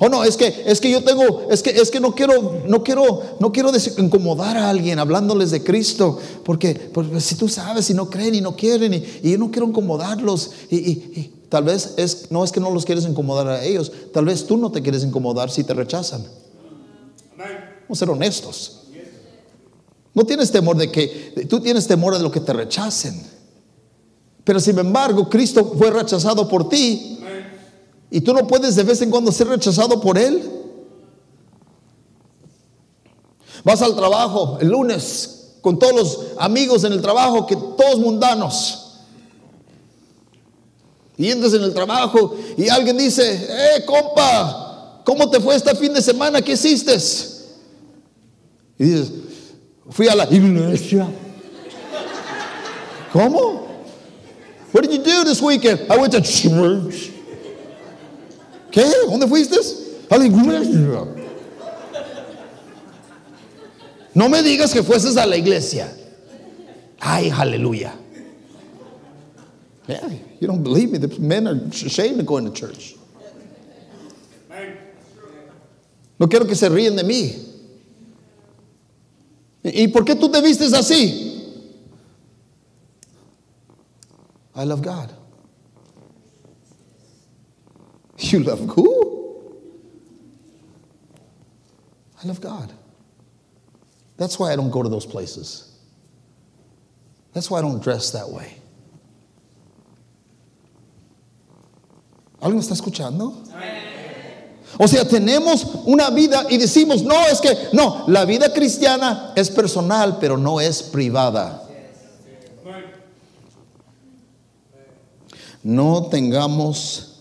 Oh 0.00 0.08
no, 0.08 0.24
es 0.24 0.36
que 0.36 0.64
es 0.66 0.80
que 0.80 0.90
yo 0.90 1.02
tengo 1.04 1.48
es 1.50 1.62
que 1.62 1.70
es 1.70 1.90
que 1.90 2.00
no 2.00 2.14
quiero 2.14 2.62
no 2.66 2.82
quiero 2.82 3.22
no 3.40 3.52
quiero 3.52 3.70
incomodar 3.98 4.56
a 4.56 4.70
alguien 4.70 4.98
hablándoles 4.98 5.50
de 5.50 5.62
Cristo, 5.62 6.18
porque, 6.44 6.74
porque 6.74 7.20
si 7.20 7.36
tú 7.36 7.48
sabes 7.48 7.86
si 7.86 7.94
no 7.94 8.10
creen 8.10 8.34
y 8.34 8.40
no 8.40 8.56
quieren 8.56 8.94
y, 8.94 9.04
y 9.22 9.32
yo 9.32 9.38
no 9.38 9.50
quiero 9.50 9.68
incomodarlos 9.68 10.50
y, 10.70 10.76
y, 10.76 10.90
y, 10.90 11.32
tal 11.48 11.64
vez 11.64 11.94
es 11.96 12.30
no 12.30 12.42
es 12.42 12.50
que 12.50 12.60
no 12.60 12.70
los 12.70 12.84
quieres 12.84 13.04
incomodar 13.04 13.46
a 13.48 13.64
ellos, 13.64 13.92
tal 14.12 14.24
vez 14.24 14.46
tú 14.46 14.56
no 14.56 14.72
te 14.72 14.82
quieres 14.82 15.04
incomodar 15.04 15.50
si 15.50 15.64
te 15.64 15.74
rechazan. 15.74 16.24
Vamos 17.36 17.98
a 17.98 18.06
ser 18.06 18.10
honestos. 18.10 18.80
No 20.14 20.24
tienes 20.24 20.50
temor 20.50 20.76
de 20.76 20.90
que 20.90 21.46
tú 21.48 21.60
tienes 21.60 21.86
temor 21.86 22.16
de 22.16 22.22
lo 22.22 22.30
que 22.30 22.40
te 22.40 22.52
rechacen. 22.52 23.20
Pero 24.44 24.60
sin 24.60 24.78
embargo, 24.78 25.28
Cristo 25.28 25.74
fue 25.76 25.90
rechazado 25.90 26.48
por 26.48 26.68
ti 26.68 27.13
y 28.14 28.20
tú 28.20 28.32
no 28.32 28.46
puedes 28.46 28.76
de 28.76 28.84
vez 28.84 29.02
en 29.02 29.10
cuando 29.10 29.32
ser 29.32 29.48
rechazado 29.48 30.00
por 30.00 30.16
Él. 30.16 30.48
Vas 33.64 33.82
al 33.82 33.96
trabajo 33.96 34.56
el 34.60 34.68
lunes 34.68 35.56
con 35.60 35.80
todos 35.80 35.94
los 35.96 36.20
amigos 36.38 36.84
en 36.84 36.92
el 36.92 37.02
trabajo, 37.02 37.44
que 37.44 37.56
todos 37.56 37.98
mundanos. 37.98 39.00
Y 41.16 41.28
entras 41.28 41.54
en 41.54 41.64
el 41.64 41.74
trabajo 41.74 42.36
y 42.56 42.68
alguien 42.68 42.98
dice, 42.98 43.48
eh, 43.50 43.84
compa, 43.84 45.02
¿cómo 45.04 45.28
te 45.28 45.40
fue 45.40 45.56
este 45.56 45.74
fin 45.74 45.92
de 45.92 46.00
semana? 46.00 46.40
¿Qué 46.40 46.52
hiciste? 46.52 46.96
Y 48.78 48.84
dices, 48.84 49.12
fui 49.90 50.06
a 50.06 50.14
la 50.14 50.32
iglesia. 50.32 51.08
¿Cómo? 53.12 53.66
What 54.70 54.82
did 54.82 54.92
you 54.92 54.98
do 55.02 55.24
this 55.24 55.42
weekend? 55.42 55.90
I 55.90 55.98
went 55.98 56.12
to 56.12 56.20
church. 56.20 57.13
¿Qué? 58.74 58.84
¿Dónde 59.08 59.28
fuiste? 59.28 59.56
No 64.14 64.28
me 64.28 64.42
digas 64.42 64.72
que 64.72 64.82
fueses 64.82 65.16
a 65.16 65.24
la 65.26 65.36
iglesia. 65.36 65.96
Ay, 66.98 67.30
aleluya. 67.30 67.94
You 70.40 70.48
don't 70.48 70.64
believe 70.64 70.90
me. 70.90 70.98
The 70.98 71.20
men 71.20 71.46
are 71.46 71.54
ashamed 71.70 72.18
of 72.18 72.26
going 72.26 72.44
to 72.46 72.50
church. 72.50 72.96
No 76.18 76.26
quiero 76.26 76.44
que 76.44 76.56
se 76.56 76.68
ríen 76.68 76.96
de 76.96 77.04
mí. 77.04 77.32
¿Y 79.62 79.86
por 79.88 80.04
qué 80.04 80.16
tú 80.16 80.32
te 80.32 80.40
vistes 80.42 80.72
así? 80.72 81.30
I 84.56 84.64
love 84.64 84.82
God. 84.82 85.12
You 88.32 88.40
love 88.40 88.60
who? 88.70 89.52
I 92.22 92.26
love 92.26 92.40
God. 92.40 92.72
That's 94.16 94.38
why 94.38 94.50
I 94.52 94.56
don't 94.56 94.70
go 94.70 94.82
to 94.82 94.88
those 94.88 95.04
places. 95.04 95.78
That's 97.34 97.50
why 97.50 97.58
I 97.58 97.62
don't 97.62 97.82
dress 97.82 98.12
that 98.12 98.28
way. 98.28 98.56
¿Alguien 102.40 102.54
me 102.54 102.60
está 102.60 102.72
escuchando? 102.72 103.34
O 104.78 104.86
sea, 104.86 105.04
tenemos 105.04 105.86
una 105.86 106.10
vida 106.10 106.46
y 106.50 106.56
decimos, 106.56 107.02
no, 107.02 107.26
es 107.26 107.40
que, 107.40 107.68
no, 107.74 108.04
la 108.08 108.24
vida 108.24 108.52
cristiana 108.52 109.32
es 109.36 109.50
personal, 109.50 110.18
pero 110.18 110.36
no 110.36 110.60
es 110.60 110.82
privada. 110.82 111.60
No 115.62 116.08
tengamos 116.10 117.13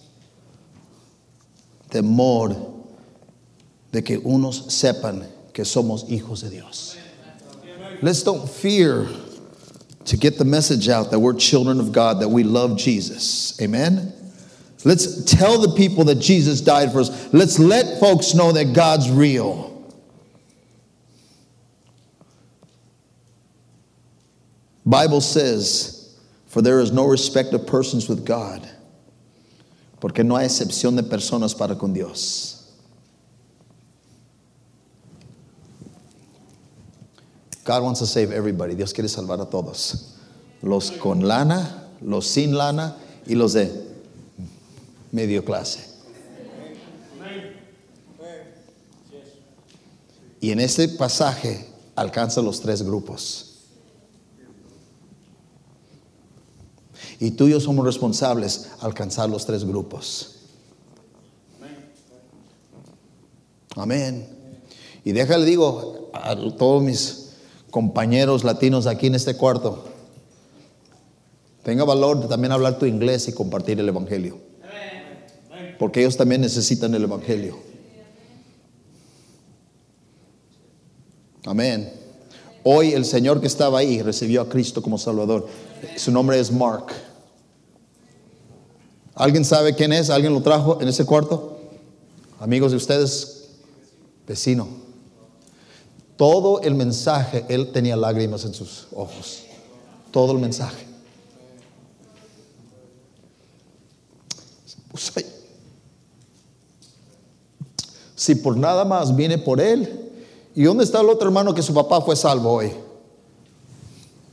temor 1.93 2.85
de 3.91 4.01
que 4.01 4.17
unos 4.17 4.67
sepan 4.67 5.27
que 5.53 5.63
somos 5.63 6.09
hijos 6.09 6.41
de 6.41 6.49
Dios. 6.49 6.97
Let's 8.01 8.23
don't 8.23 8.49
fear 8.49 9.07
to 10.05 10.17
get 10.17 10.37
the 10.37 10.45
message 10.45 10.89
out 10.89 11.11
that 11.11 11.19
we're 11.19 11.35
children 11.35 11.79
of 11.79 11.91
God, 11.91 12.19
that 12.19 12.29
we 12.29 12.43
love 12.43 12.77
Jesus. 12.77 13.57
Amen. 13.61 14.11
Let's 14.83 15.23
tell 15.23 15.61
the 15.61 15.75
people 15.77 16.03
that 16.05 16.15
Jesus 16.15 16.59
died 16.59 16.91
for 16.91 16.99
us. 16.99 17.33
Let's 17.33 17.57
let 17.59 17.99
folks 17.99 18.33
know 18.33 18.51
that 18.51 18.73
God's 18.73 19.09
real. 19.09 19.71
Bible 24.85 25.21
says, 25.21 26.19
for 26.47 26.61
there 26.61 26.81
is 26.81 26.91
no 26.91 27.05
respect 27.05 27.53
of 27.53 27.65
persons 27.65 28.09
with 28.09 28.25
God, 28.25 28.69
porque 30.03 30.21
no 30.21 30.35
hay 30.35 30.47
excepción 30.47 30.97
de 30.97 31.03
personas 31.03 31.55
para 31.55 31.77
con 31.77 31.93
Dios. 31.93 32.73
God 37.63 37.83
wants 37.83 37.99
to 38.01 38.05
save 38.05 38.33
everybody. 38.33 38.75
Dios 38.75 38.91
quiere 38.91 39.07
salvar 39.07 39.39
a 39.39 39.45
todos. 39.45 40.15
Los 40.61 40.91
con 40.91 41.25
lana, 41.25 41.87
los 42.01 42.27
sin 42.27 42.57
lana 42.57 42.97
y 43.25 43.35
los 43.35 43.53
de 43.53 43.71
medio 45.13 45.45
clase. 45.45 45.87
Y 50.41 50.51
en 50.51 50.59
este 50.59 50.89
pasaje 50.89 51.65
alcanza 51.95 52.41
los 52.41 52.59
tres 52.59 52.83
grupos. 52.83 53.52
Y 57.23 57.31
tú 57.31 57.47
y 57.47 57.51
yo 57.51 57.61
somos 57.61 57.85
responsables 57.85 58.67
alcanzar 58.81 59.29
los 59.29 59.45
tres 59.45 59.63
grupos. 59.63 60.39
Amén. 63.77 64.27
Y 65.05 65.13
déjale 65.13 65.45
digo 65.45 66.11
a 66.13 66.35
todos 66.35 66.83
mis 66.83 67.29
compañeros 67.71 68.43
latinos 68.43 68.87
aquí 68.87 69.07
en 69.07 69.15
este 69.15 69.37
cuarto, 69.37 69.85
tenga 71.63 71.85
valor 71.85 72.19
de 72.19 72.27
también 72.27 72.51
hablar 72.51 72.77
tu 72.77 72.85
inglés 72.85 73.29
y 73.29 73.31
compartir 73.31 73.79
el 73.79 73.87
Evangelio. 73.87 74.39
Porque 75.79 76.01
ellos 76.01 76.17
también 76.17 76.41
necesitan 76.41 76.93
el 76.93 77.05
Evangelio. 77.05 77.57
Amén. 81.45 81.89
Hoy 82.65 82.91
el 82.91 83.05
Señor 83.05 83.39
que 83.39 83.47
estaba 83.47 83.79
ahí 83.79 84.01
recibió 84.01 84.41
a 84.41 84.49
Cristo 84.49 84.81
como 84.81 84.97
Salvador. 84.97 85.47
Su 85.95 86.11
nombre 86.11 86.37
es 86.37 86.51
Mark. 86.51 86.87
¿Alguien 89.15 89.45
sabe 89.45 89.75
quién 89.75 89.93
es? 89.93 90.09
¿Alguien 90.09 90.33
lo 90.33 90.41
trajo 90.41 90.79
en 90.81 90.87
ese 90.87 91.05
cuarto? 91.05 91.59
Amigos 92.39 92.71
de 92.71 92.77
ustedes, 92.77 93.49
vecino. 94.27 94.67
Todo 96.17 96.61
el 96.61 96.75
mensaje, 96.75 97.45
él 97.49 97.71
tenía 97.71 97.95
lágrimas 97.95 98.45
en 98.45 98.53
sus 98.53 98.87
ojos. 98.93 99.43
Todo 100.11 100.33
el 100.33 100.39
mensaje. 100.39 100.87
Si 108.15 108.35
por 108.35 108.55
nada 108.55 108.85
más 108.85 109.15
viene 109.15 109.37
por 109.37 109.59
él, 109.59 110.11
¿y 110.55 110.63
dónde 110.63 110.83
está 110.83 111.01
el 111.01 111.09
otro 111.09 111.27
hermano 111.27 111.53
que 111.53 111.61
su 111.61 111.73
papá 111.73 112.01
fue 112.01 112.15
salvo 112.15 112.51
hoy? 112.51 112.71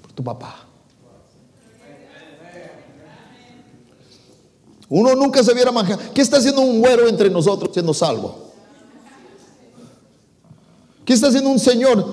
Por 0.02 0.12
tu 0.12 0.22
papá. 0.22 0.69
Uno 4.91 5.14
nunca 5.14 5.43
se 5.45 5.55
viera 5.55 5.70
manjar. 5.70 5.99
¿Qué 6.12 6.20
está 6.20 6.38
haciendo 6.38 6.61
un 6.62 6.80
güero 6.80 7.09
entre 7.09 7.30
nosotros 7.30 7.70
siendo 7.72 7.95
salvo? 7.95 8.51
¿Qué 11.05 11.12
está 11.14 11.28
haciendo 11.28 11.49
un 11.49 11.61
señor 11.61 12.05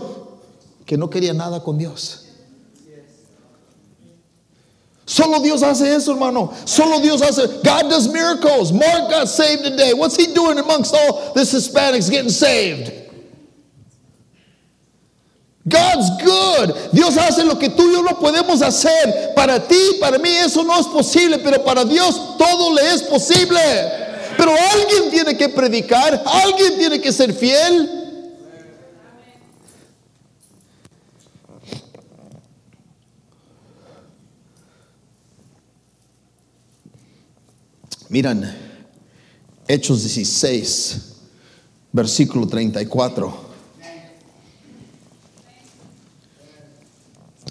que 0.86 0.96
no 0.96 1.10
quería 1.10 1.34
nada 1.34 1.64
con 1.64 1.78
Dios? 1.78 2.24
Solo 5.06 5.40
Dios 5.40 5.64
hace 5.64 5.96
eso, 5.96 6.12
hermano. 6.12 6.54
Solo 6.66 7.00
Dios 7.00 7.22
hace. 7.22 7.48
God 7.64 7.90
does 7.90 8.08
miracles. 8.10 8.72
Mark 8.72 9.10
got 9.10 9.28
saved 9.28 9.64
today. 9.64 9.94
What's 9.94 10.16
he 10.16 10.34
doing 10.34 10.60
amongst 10.60 10.94
all 10.94 11.34
this 11.34 11.54
Hispanics 11.54 12.12
getting 12.12 12.30
saved? 12.30 13.07
God's 15.68 16.10
good. 16.24 16.74
Dios 16.94 17.18
hace 17.18 17.44
lo 17.44 17.60
que 17.60 17.70
tú 17.70 17.90
y 17.90 17.94
yo 17.94 18.02
no 18.02 18.18
podemos 18.18 18.62
hacer. 18.62 19.34
Para 19.36 19.68
ti, 19.68 19.98
para 20.00 20.18
mí 20.18 20.30
eso 20.30 20.64
no 20.64 20.80
es 20.80 20.88
posible, 20.88 21.40
pero 21.40 21.62
para 21.62 21.84
Dios 21.84 22.38
todo 22.38 22.74
le 22.74 22.94
es 22.94 23.04
posible. 23.04 23.60
Pero 24.38 24.52
alguien 24.52 25.12
tiene 25.12 25.36
que 25.36 25.50
predicar, 25.50 26.24
alguien 26.26 26.78
tiene 26.78 27.02
que 27.02 27.12
ser 27.12 27.34
fiel. 27.34 27.92
Miran, 38.08 38.56
Hechos 39.68 40.04
16, 40.04 41.02
versículo 41.92 42.48
34. 42.48 43.47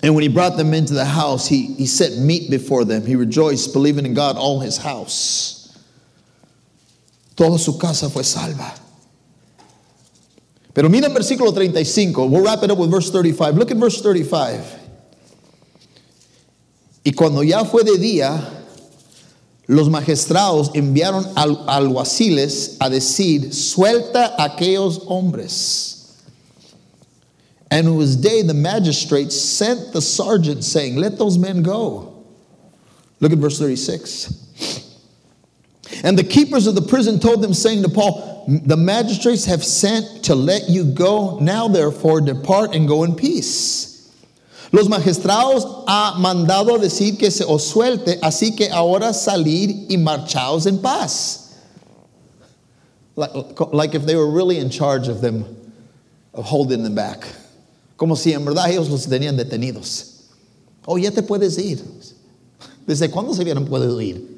And 0.07 0.14
when 0.14 0.22
he 0.22 0.28
brought 0.28 0.57
them 0.57 0.72
into 0.72 0.94
the 0.94 1.04
house, 1.04 1.48
he, 1.48 1.66
he 1.74 1.84
set 1.84 2.16
meat 2.16 2.48
before 2.48 2.84
them. 2.84 3.04
He 3.04 3.16
rejoiced, 3.16 3.72
believing 3.72 4.07
in 4.07 4.14
God, 4.14 4.36
all 4.36 4.61
his 4.61 4.76
house. 4.76 5.76
Toda 7.34 7.59
su 7.59 7.76
casa 7.76 8.09
fue 8.09 8.22
salva. 8.22 8.72
Pero 10.72 10.88
mira 10.88 11.09
el 11.09 11.12
versículo 11.12 11.52
35. 11.52 12.30
We'll 12.30 12.44
wrap 12.44 12.62
it 12.62 12.70
up 12.70 12.78
with 12.78 12.88
verse 12.88 13.11
35. 13.11 13.57
Look 13.57 13.72
at 13.72 13.78
verse 13.78 14.00
35. 14.00 14.78
Y 17.04 17.11
cuando 17.11 17.42
ya 17.42 17.64
fue 17.64 17.82
de 17.82 17.98
día, 17.98 18.40
los 19.66 19.88
magistrados 19.88 20.70
enviaron 20.74 21.26
al, 21.34 21.64
alguaciles 21.66 22.76
a 22.78 22.88
decir, 22.88 23.52
suelta 23.52 24.36
a 24.38 24.44
aquellos 24.44 25.02
hombres. 25.09 25.95
And 27.70 27.88
it 27.88 27.92
was 27.92 28.16
day, 28.16 28.42
the 28.42 28.54
magistrates 28.54 29.40
sent 29.40 29.92
the 29.92 30.00
sergeant 30.00 30.64
saying, 30.64 30.96
Let 30.96 31.18
those 31.18 31.36
men 31.36 31.62
go. 31.62 32.24
Look 33.20 33.32
at 33.32 33.38
verse 33.38 33.58
36. 33.58 34.44
And 36.04 36.18
the 36.18 36.24
keepers 36.24 36.66
of 36.66 36.74
the 36.74 36.82
prison 36.82 37.18
told 37.18 37.42
them, 37.42 37.54
saying 37.54 37.82
to 37.82 37.88
Paul, 37.88 38.44
The 38.46 38.76
magistrates 38.76 39.46
have 39.46 39.64
sent 39.64 40.24
to 40.24 40.34
let 40.34 40.68
you 40.68 40.84
go. 40.84 41.38
Now, 41.40 41.68
therefore, 41.68 42.20
depart 42.20 42.74
and 42.74 42.86
go 42.86 43.04
in 43.04 43.14
peace. 43.14 44.12
Los 44.72 44.88
magistrados 44.88 45.84
ha 45.86 46.16
mandado 46.18 46.78
decir 46.78 47.18
que 47.18 47.30
se 47.30 47.44
os 47.44 47.72
suelte, 47.72 48.18
así 48.20 48.56
que 48.56 48.68
ahora 48.68 49.12
salir 49.12 49.86
y 49.90 49.96
marchaos 49.96 50.66
en 50.66 50.82
paz. 50.82 51.42
Like, 53.14 53.60
like 53.72 53.94
if 53.94 54.04
they 54.04 54.16
were 54.16 54.30
really 54.30 54.58
in 54.58 54.68
charge 54.68 55.08
of 55.08 55.20
them, 55.20 55.44
of 56.34 56.44
holding 56.44 56.82
them 56.82 56.94
back. 56.94 57.26
Como 57.97 58.14
si 58.16 58.32
en 58.32 58.44
verdad 58.44 58.70
ellos 58.70 58.90
los 58.90 59.07
tenían 59.07 59.36
detenidos. 59.36 60.24
Oh, 60.84 60.99
ya 60.99 61.11
te 61.11 61.22
puedes 61.22 61.59
ir. 61.59 61.82
¿Desde 62.86 63.11
cuándo 63.11 63.34
se 63.34 63.42
vieron 63.42 63.66
puedes 63.66 63.90
ir? 64.03 64.36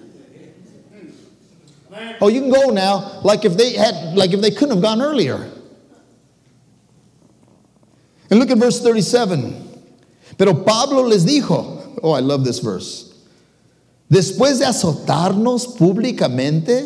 Oh, 2.21 2.29
you 2.29 2.41
can 2.41 2.51
go 2.51 2.71
now, 2.71 3.21
like 3.23 3.45
if 3.45 3.57
they 3.57 3.75
had, 3.75 4.17
like 4.17 4.33
if 4.33 4.41
they 4.41 4.51
couldn't 4.51 4.71
have 4.77 4.83
gone 4.83 5.03
earlier. 5.03 5.51
And 8.31 8.39
look 8.39 8.51
at 8.51 8.59
verse 8.59 8.81
37. 8.81 9.67
Pero 10.37 10.55
Pablo 10.55 11.03
les 11.03 11.25
dijo, 11.25 11.99
oh, 12.03 12.13
I 12.13 12.21
love 12.21 12.45
this 12.45 12.61
verse. 12.61 13.15
Después 14.11 14.59
de 14.59 14.67
azotarnos 14.67 15.77
públicamente, 15.77 16.85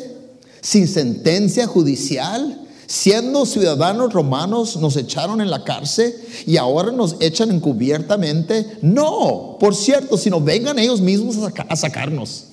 sin 0.60 0.86
sentencia 0.86 1.66
judicial, 1.66 2.61
Siendo 2.92 3.46
ciudadanos 3.46 4.12
romanos 4.12 4.76
nos 4.76 4.98
echaron 4.98 5.40
en 5.40 5.48
la 5.48 5.64
cárcel 5.64 6.14
y 6.46 6.58
ahora 6.58 6.92
nos 6.92 7.16
echan 7.22 7.50
encubiertamente. 7.50 8.80
No, 8.82 9.56
por 9.58 9.74
cierto, 9.74 10.18
sino 10.18 10.42
vengan 10.42 10.78
ellos 10.78 11.00
mismos 11.00 11.38
a, 11.38 11.72
a 11.72 11.74
sacarnos. 11.74 12.48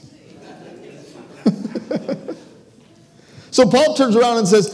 so 3.52 3.70
Paul 3.70 3.94
turns 3.96 4.16
around 4.16 4.38
and 4.38 4.48
says, 4.48 4.72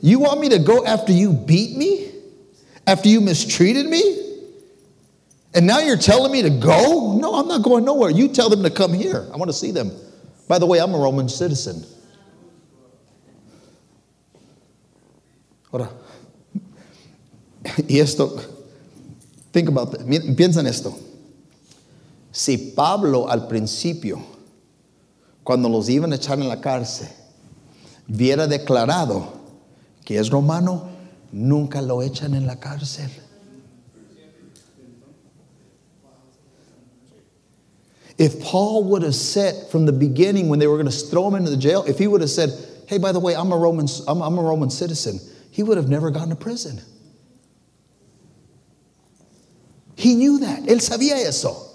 You 0.00 0.18
want 0.18 0.40
me 0.40 0.48
to 0.48 0.58
go 0.58 0.84
after 0.84 1.12
you 1.12 1.32
beat 1.32 1.76
me? 1.76 2.10
After 2.84 3.08
you 3.08 3.20
mistreated 3.20 3.86
me? 3.86 4.02
And 5.54 5.64
now 5.64 5.78
you're 5.78 5.96
telling 5.96 6.32
me 6.32 6.42
to 6.42 6.50
go? 6.50 7.16
No, 7.20 7.36
I'm 7.36 7.46
not 7.46 7.62
going 7.62 7.84
nowhere. 7.84 8.10
You 8.10 8.26
tell 8.26 8.50
them 8.50 8.64
to 8.64 8.70
come 8.70 8.92
here. 8.92 9.28
I 9.32 9.36
want 9.36 9.48
to 9.48 9.56
see 9.56 9.70
them. 9.70 9.92
By 10.48 10.58
the 10.58 10.66
way, 10.66 10.80
I'm 10.80 10.92
a 10.92 10.98
Roman 10.98 11.28
citizen. 11.28 11.84
Ahora, 15.74 15.90
y 17.88 17.98
esto, 17.98 18.40
think 19.50 19.68
about 19.68 19.90
that. 19.90 20.06
Piensa 20.36 20.60
en 20.60 20.68
esto. 20.68 20.96
Si 22.30 22.56
Pablo 22.76 23.28
al 23.28 23.48
principio, 23.48 24.22
cuando 25.42 25.68
los 25.68 25.88
iban 25.88 26.12
a 26.12 26.16
echar 26.16 26.38
en 26.38 26.46
la 26.46 26.60
cárcel, 26.60 27.08
hubiera 28.08 28.46
declarado 28.46 29.32
que 30.04 30.16
es 30.16 30.30
romano, 30.30 30.90
nunca 31.32 31.82
lo 31.82 32.02
echan 32.02 32.34
en 32.34 32.46
la 32.46 32.54
cárcel. 32.60 33.10
If 38.16 38.40
Paul 38.40 38.84
would 38.84 39.02
have 39.02 39.16
said 39.16 39.70
from 39.72 39.86
the 39.86 39.92
beginning 39.92 40.48
when 40.48 40.60
they 40.60 40.68
were 40.68 40.76
going 40.76 40.88
to 40.88 40.96
throw 40.96 41.26
him 41.26 41.34
into 41.34 41.50
the 41.50 41.56
jail, 41.56 41.82
if 41.88 41.98
he 41.98 42.06
would 42.06 42.20
have 42.20 42.30
said, 42.30 42.50
"Hey, 42.86 42.96
by 42.96 43.10
the 43.10 43.18
way, 43.18 43.34
I'm 43.34 43.50
a 43.50 43.56
Roman, 43.56 43.88
I'm, 44.06 44.22
I'm 44.22 44.38
a 44.38 44.42
Roman 44.42 44.70
citizen," 44.70 45.18
he 45.54 45.62
would 45.62 45.76
have 45.76 45.88
never 45.88 46.10
gone 46.10 46.30
to 46.30 46.34
prison. 46.34 46.82
He 49.94 50.16
knew 50.16 50.40
that. 50.40 50.64
Él 50.64 50.80
sabía 50.80 51.24
eso. 51.24 51.70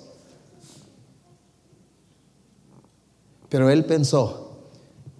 Pero 3.49 3.67
él 3.67 3.87
pensó, 3.87 4.53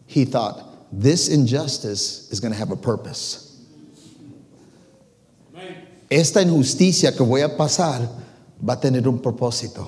he 0.07 0.25
thought, 0.25 0.61
this 0.91 1.29
injustice 1.29 2.29
is 2.31 2.41
going 2.41 2.51
to 2.51 2.59
have 2.59 2.71
a 2.71 2.75
purpose. 2.75 3.61
Esta 6.11 6.41
injusticia 6.41 7.15
que 7.15 7.25
voy 7.25 7.41
a 7.41 7.55
pasar 7.55 8.09
va 8.61 8.73
a 8.73 8.75
tener 8.75 9.07
un 9.07 9.19
propósito. 9.19 9.87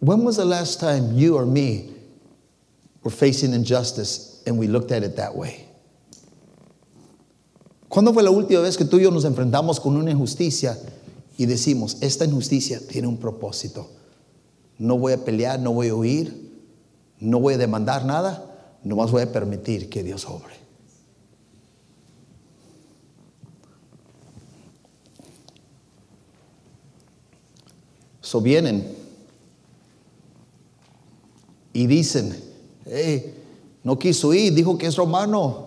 When 0.00 0.24
was 0.24 0.36
the 0.36 0.44
last 0.44 0.80
time 0.80 1.12
you 1.12 1.36
or 1.36 1.46
me 1.46 1.95
were 3.06 3.10
facing 3.12 3.54
injustice 3.54 4.42
and 4.48 4.58
we 4.58 4.66
looked 4.66 4.90
at 4.90 5.04
it 5.04 5.14
that 5.14 5.32
way? 5.32 5.64
¿Cuándo 7.88 8.12
fue 8.12 8.24
la 8.24 8.32
última 8.32 8.62
vez 8.62 8.76
que 8.76 8.84
tú 8.84 8.98
y 8.98 9.04
yo 9.04 9.12
nos 9.12 9.24
enfrentamos 9.24 9.78
con 9.78 9.96
una 9.96 10.10
injusticia 10.10 10.76
y 11.38 11.46
decimos, 11.46 11.98
esta 12.00 12.24
injusticia 12.24 12.80
tiene 12.80 13.06
un 13.06 13.16
propósito? 13.16 13.88
No 14.78 14.98
voy 14.98 15.12
a 15.12 15.24
pelear, 15.24 15.60
no 15.60 15.72
voy 15.72 15.88
a 15.88 15.94
huir, 15.94 16.50
no 17.20 17.38
voy 17.38 17.54
a 17.54 17.58
demandar 17.58 18.04
nada, 18.04 18.80
nomás 18.82 19.12
voy 19.12 19.22
a 19.22 19.30
permitir 19.30 19.88
que 19.88 20.02
Dios 20.02 20.26
obre. 20.26 20.56
So 28.20 28.40
vienen 28.40 28.84
y 31.72 31.86
dicen, 31.86 32.45
hey, 32.86 33.34
no 33.84 33.96
quiso 33.96 34.32
ir, 34.32 34.52
dijo 34.52 34.78
que 34.78 34.86
es 34.86 34.96
romano. 34.96 35.64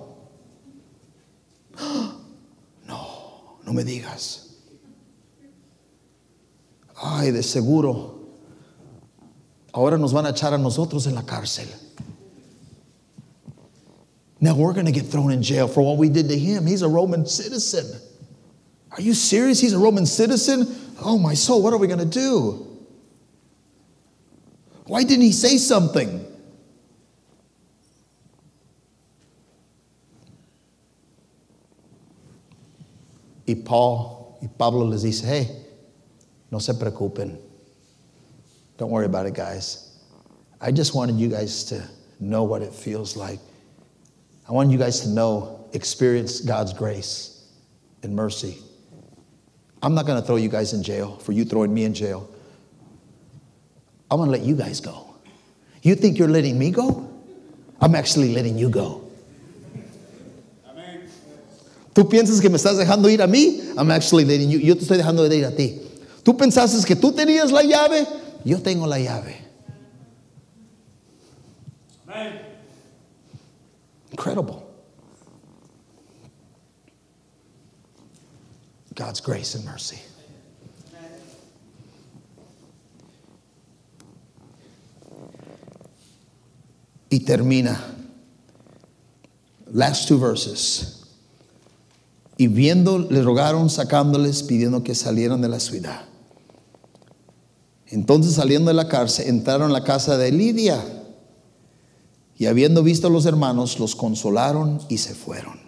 No, 2.87 3.59
no 3.63 3.73
me 3.73 3.83
digas. 3.83 4.47
Ay, 7.01 7.31
de 7.31 7.43
seguro, 7.43 8.19
ahora 9.71 9.97
nos 9.97 10.11
van 10.11 10.25
a 10.25 10.31
echar 10.31 10.53
a 10.53 10.57
nosotros 10.57 11.05
en 11.05 11.13
la 11.13 11.21
cárcel. 11.21 11.67
Now 14.41 14.55
we're 14.55 14.73
going 14.73 14.85
to 14.85 14.91
get 14.91 15.05
thrown 15.05 15.31
in 15.31 15.43
jail 15.43 15.67
for 15.67 15.81
what 15.81 15.97
we 15.97 16.09
did 16.09 16.29
to 16.29 16.37
him. 16.37 16.65
He's 16.65 16.81
a 16.81 16.87
Roman 16.87 17.25
citizen. 17.25 17.85
Are 18.91 19.01
you 19.01 19.13
serious? 19.13 19.59
He's 19.59 19.73
a 19.73 19.77
Roman 19.79 20.05
citizen? 20.05 20.67
Oh, 21.01 21.17
my 21.17 21.33
soul, 21.33 21.61
what 21.61 21.73
are 21.73 21.77
we 21.77 21.87
going 21.87 21.99
to 21.99 22.05
do? 22.05 22.65
Why 24.85 25.03
didn't 25.03 25.23
he 25.23 25.31
say 25.31 25.57
something? 25.57 26.25
Y 33.49 33.55
Paul, 33.55 34.37
y 34.43 34.47
Pablo 34.59 34.85
les 34.85 35.01
dice, 35.01 35.23
hey, 35.23 35.49
no 36.51 36.59
se 36.59 36.73
preocupen. 36.73 37.35
Don't 38.77 38.91
worry 38.91 39.07
about 39.07 39.25
it, 39.25 39.33
guys. 39.33 39.97
I 40.61 40.71
just 40.71 40.93
wanted 40.93 41.15
you 41.15 41.29
guys 41.29 41.63
to 41.63 41.83
know 42.19 42.43
what 42.43 42.61
it 42.61 42.71
feels 42.71 43.17
like. 43.17 43.39
I 44.47 44.51
want 44.51 44.69
you 44.69 44.77
guys 44.77 44.99
to 44.99 45.09
know, 45.09 45.67
experience 45.73 46.41
God's 46.41 46.73
grace 46.73 47.43
and 48.03 48.15
mercy. 48.15 48.59
I'm 49.81 49.95
not 49.95 50.05
going 50.05 50.21
to 50.21 50.27
throw 50.27 50.35
you 50.35 50.49
guys 50.49 50.73
in 50.73 50.83
jail 50.83 51.17
for 51.17 51.31
you 51.31 51.43
throwing 51.43 51.73
me 51.73 51.85
in 51.85 51.95
jail. 51.95 52.29
I'm 54.11 54.17
going 54.17 54.27
to 54.27 54.37
let 54.37 54.45
you 54.45 54.55
guys 54.55 54.79
go. 54.79 55.15
You 55.81 55.95
think 55.95 56.19
you're 56.19 56.27
letting 56.27 56.59
me 56.59 56.69
go? 56.69 57.11
I'm 57.81 57.95
actually 57.95 58.31
letting 58.35 58.59
you 58.59 58.69
go. 58.69 59.08
Tú 61.99 62.07
piensas 62.07 62.39
que 62.39 62.49
me 62.49 62.55
estás 62.55 62.77
dejando 62.77 63.09
ir 63.09 63.21
a 63.21 63.27
mí? 63.27 63.59
I'm 63.75 63.91
actually 63.91 64.23
letting 64.23 64.49
you. 64.49 64.57
Yo 64.57 64.73
te 64.73 64.83
estoy 64.83 64.95
dejando 64.95 65.27
de 65.27 65.35
ir 65.35 65.43
a 65.43 65.51
ti. 65.53 65.81
Tú 66.23 66.37
pensaste 66.37 66.81
que 66.87 66.95
tú 66.95 67.11
tenías 67.11 67.51
la 67.51 67.61
llave? 67.61 68.07
Yo 68.45 68.61
tengo 68.61 68.87
la 68.87 68.97
llave. 68.99 69.35
Incredible. 74.11 74.63
God's 78.95 79.19
grace 79.19 79.55
and 79.55 79.65
mercy. 79.65 79.99
Y 87.11 87.19
termina. 87.25 87.77
Last 89.73 90.07
two 90.07 90.17
verses. 90.17 90.98
Y 92.39 92.47
viendo, 92.47 92.99
le 92.99 93.21
rogaron 93.21 93.69
sacándoles, 93.69 94.43
pidiendo 94.43 94.81
que 94.81 94.95
salieran 94.95 95.41
de 95.41 95.49
la 95.49 95.59
ciudad. 95.59 96.05
Entonces 97.87 98.35
saliendo 98.35 98.69
de 98.69 98.75
la 98.75 98.87
cárcel, 98.87 99.27
entraron 99.27 99.71
a 99.71 99.73
la 99.73 99.83
casa 99.83 100.17
de 100.17 100.31
Lidia. 100.31 100.81
Y 102.37 102.45
habiendo 102.45 102.81
visto 102.81 103.07
a 103.07 103.09
los 103.09 103.25
hermanos, 103.25 103.77
los 103.77 103.93
consolaron 103.93 104.79
y 104.87 104.99
se 104.99 105.15
fueron. 105.15 105.59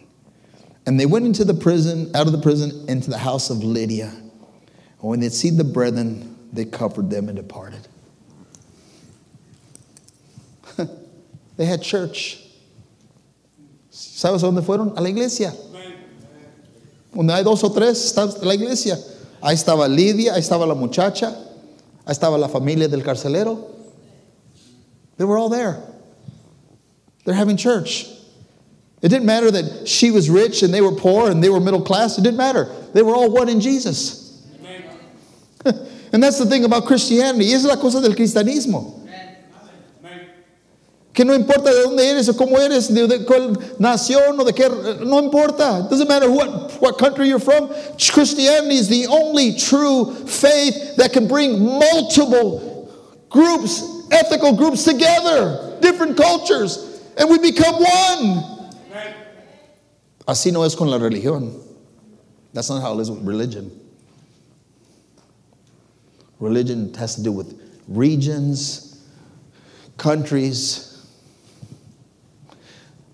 And 0.85 0.97
they 0.97 1.05
went 1.05 1.25
into 1.25 1.43
the 1.43 1.53
prison, 1.53 2.09
out 2.15 2.25
of 2.25 2.31
the 2.31 2.39
prison, 2.41 2.85
into 2.87 3.09
the 3.09 3.17
house 3.17 3.49
of 3.49 3.65
Lydia. 3.65 4.07
And 4.07 5.09
when 5.09 5.19
they'd 5.19 5.33
seen 5.33 5.57
the 5.57 5.65
brethren, 5.65 6.37
they 6.53 6.63
covered 6.63 7.09
them 7.09 7.27
and 7.27 7.35
departed. 7.35 7.85
they 11.57 11.65
had 11.65 11.81
church. 11.81 12.37
¿Sabes 13.91 14.41
dónde 14.41 14.63
fueron? 14.63 14.97
A 14.97 15.01
la 15.01 15.09
iglesia. 15.09 15.53
Donde 17.13 17.33
hay 17.33 17.43
dos 17.43 17.63
o 17.63 17.69
tres, 17.69 18.03
está 18.05 18.25
la 18.43 18.53
iglesia. 18.53 18.97
Ahí 19.41 19.55
estaba 19.55 19.87
Lidia, 19.87 20.33
ahí 20.33 20.39
estaba 20.39 20.65
la 20.65 20.75
muchacha, 20.75 21.29
ahí 22.05 22.11
estaba 22.11 22.37
la 22.37 22.47
familia 22.47 22.87
del 22.87 23.03
carcelero. 23.03 23.67
They 25.17 25.25
were 25.25 25.37
all 25.37 25.49
there. 25.49 25.77
They're 27.25 27.35
having 27.35 27.57
church. 27.57 28.07
It 29.01 29.09
didn't 29.09 29.25
matter 29.25 29.49
that 29.51 29.87
she 29.87 30.11
was 30.11 30.29
rich 30.29 30.63
and 30.63 30.73
they 30.73 30.81
were 30.81 30.91
poor 30.91 31.29
and 31.29 31.43
they 31.43 31.49
were 31.49 31.59
middle 31.59 31.81
class. 31.81 32.17
It 32.17 32.21
didn't 32.23 32.37
matter. 32.37 32.69
They 32.93 33.01
were 33.01 33.15
all 33.15 33.31
one 33.31 33.49
in 33.49 33.59
Jesus. 33.59 34.45
and 35.65 36.23
that's 36.23 36.37
the 36.37 36.45
thing 36.45 36.65
about 36.65 36.85
Christianity. 36.85 37.51
Es 37.51 37.65
la 37.65 37.75
cosa 37.77 37.99
del 37.99 38.13
cristianismo. 38.13 39.00
Que 41.13 41.25
no 41.25 41.33
importa 41.33 41.71
de 41.71 41.83
dónde 41.83 42.09
eres 42.09 42.29
o 42.29 42.33
cómo 42.33 42.57
eres, 42.57 42.87
de, 42.87 43.05
de 43.05 43.25
cuál 43.25 43.57
nación 43.79 44.39
o 44.39 44.45
de 44.45 44.53
qué, 44.53 44.69
no 45.05 45.19
importa. 45.21 45.83
It 45.83 45.89
doesn't 45.89 46.07
matter 46.07 46.31
what, 46.31 46.71
what 46.81 46.97
country 46.97 47.27
you're 47.27 47.39
from. 47.39 47.67
Christianity 47.97 48.75
is 48.75 48.87
the 48.87 49.07
only 49.07 49.57
true 49.57 50.13
faith 50.25 50.95
that 50.95 51.11
can 51.11 51.27
bring 51.27 51.59
multiple 51.59 52.89
groups, 53.29 54.07
ethical 54.11 54.55
groups 54.55 54.85
together, 54.85 55.77
different 55.81 56.15
cultures, 56.15 57.01
and 57.17 57.29
we 57.29 57.39
become 57.39 57.75
one. 57.75 58.71
Así 60.25 60.51
no 60.53 60.63
es 60.63 60.75
con 60.75 60.87
la 60.87 60.97
religión. 60.97 61.61
That's 62.53 62.69
not 62.69 62.81
how 62.81 62.97
it 62.97 63.01
is 63.01 63.11
with 63.11 63.25
religion. 63.25 63.69
Religion 66.39 66.93
has 66.93 67.15
to 67.15 67.23
do 67.23 67.31
with 67.31 67.59
regions, 67.87 69.05
countries. 69.97 70.87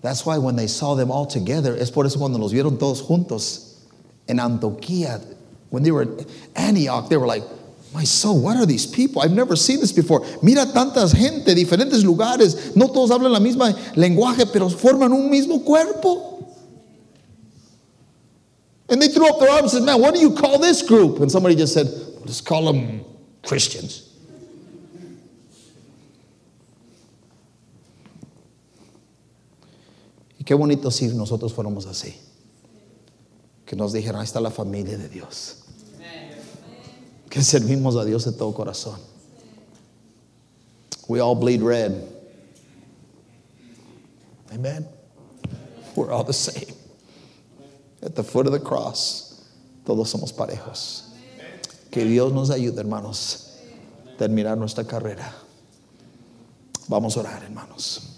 That's 0.02 0.24
why 0.24 0.38
when 0.38 0.56
they 0.56 0.66
saw 0.66 0.94
them 0.94 1.10
all 1.10 1.26
together, 1.26 1.76
es 1.76 1.90
por 1.90 2.06
eso 2.06 2.18
cuando 2.18 2.38
los 2.38 2.52
vieron 2.52 2.78
todos 2.78 3.02
juntos 3.02 3.74
en 4.28 4.38
Antioquía, 4.38 5.20
when 5.70 5.82
they 5.82 5.90
were 5.90 6.02
in 6.02 6.26
Antioch, 6.54 7.08
they 7.08 7.16
were 7.16 7.26
like, 7.26 7.42
My 7.94 8.04
soul, 8.04 8.40
what 8.40 8.56
are 8.56 8.66
these 8.66 8.86
people? 8.86 9.22
I've 9.22 9.32
never 9.32 9.56
seen 9.56 9.80
this 9.80 9.92
before. 9.92 10.20
Mira 10.42 10.66
tantas 10.66 11.14
gente, 11.14 11.54
diferentes 11.54 12.04
lugares. 12.04 12.76
No 12.76 12.88
todos 12.88 13.10
hablan 13.10 13.32
la 13.32 13.40
misma 13.40 13.72
lenguaje, 13.94 14.52
pero 14.52 14.68
forman 14.68 15.12
un 15.12 15.30
mismo 15.30 15.64
cuerpo. 15.64 16.46
And 18.90 19.00
they 19.00 19.08
threw 19.08 19.28
up 19.28 19.40
their 19.40 19.50
arms 19.50 19.74
and 19.74 19.82
said, 19.82 19.86
Man, 19.86 20.00
what 20.00 20.14
do 20.14 20.20
you 20.20 20.32
call 20.34 20.58
this 20.58 20.82
group? 20.82 21.20
And 21.20 21.30
somebody 21.32 21.56
just 21.56 21.72
said, 21.74 21.86
Let's 22.20 22.40
call 22.40 22.70
them 22.72 23.04
Christians. 23.42 24.07
Qué 30.48 30.54
bonito 30.54 30.90
si 30.90 31.08
nosotros 31.08 31.52
fuéramos 31.52 31.84
así. 31.84 32.14
Que 33.66 33.76
nos 33.76 33.92
dijeran, 33.92 34.22
ahí 34.22 34.24
está 34.24 34.40
la 34.40 34.50
familia 34.50 34.96
de 34.96 35.06
Dios. 35.06 35.56
Que 37.28 37.42
servimos 37.42 37.96
a 37.96 38.04
Dios 38.06 38.24
de 38.24 38.32
todo 38.32 38.54
corazón. 38.54 38.98
We 41.06 41.20
all 41.20 41.34
bleed 41.34 41.60
red. 41.60 42.02
Amen. 44.50 44.88
We're 45.94 46.10
all 46.10 46.24
the 46.24 46.32
same. 46.32 46.74
At 48.02 48.14
the 48.14 48.22
foot 48.24 48.46
of 48.46 48.52
the 48.52 48.60
cross, 48.60 49.44
todos 49.84 50.08
somos 50.08 50.32
parejos. 50.32 51.10
Que 51.90 52.06
Dios 52.06 52.32
nos 52.32 52.48
ayude, 52.48 52.78
hermanos, 52.78 53.58
a 54.14 54.16
terminar 54.16 54.56
nuestra 54.56 54.84
carrera. 54.84 55.30
Vamos 56.88 57.18
a 57.18 57.20
orar, 57.20 57.42
hermanos. 57.42 58.17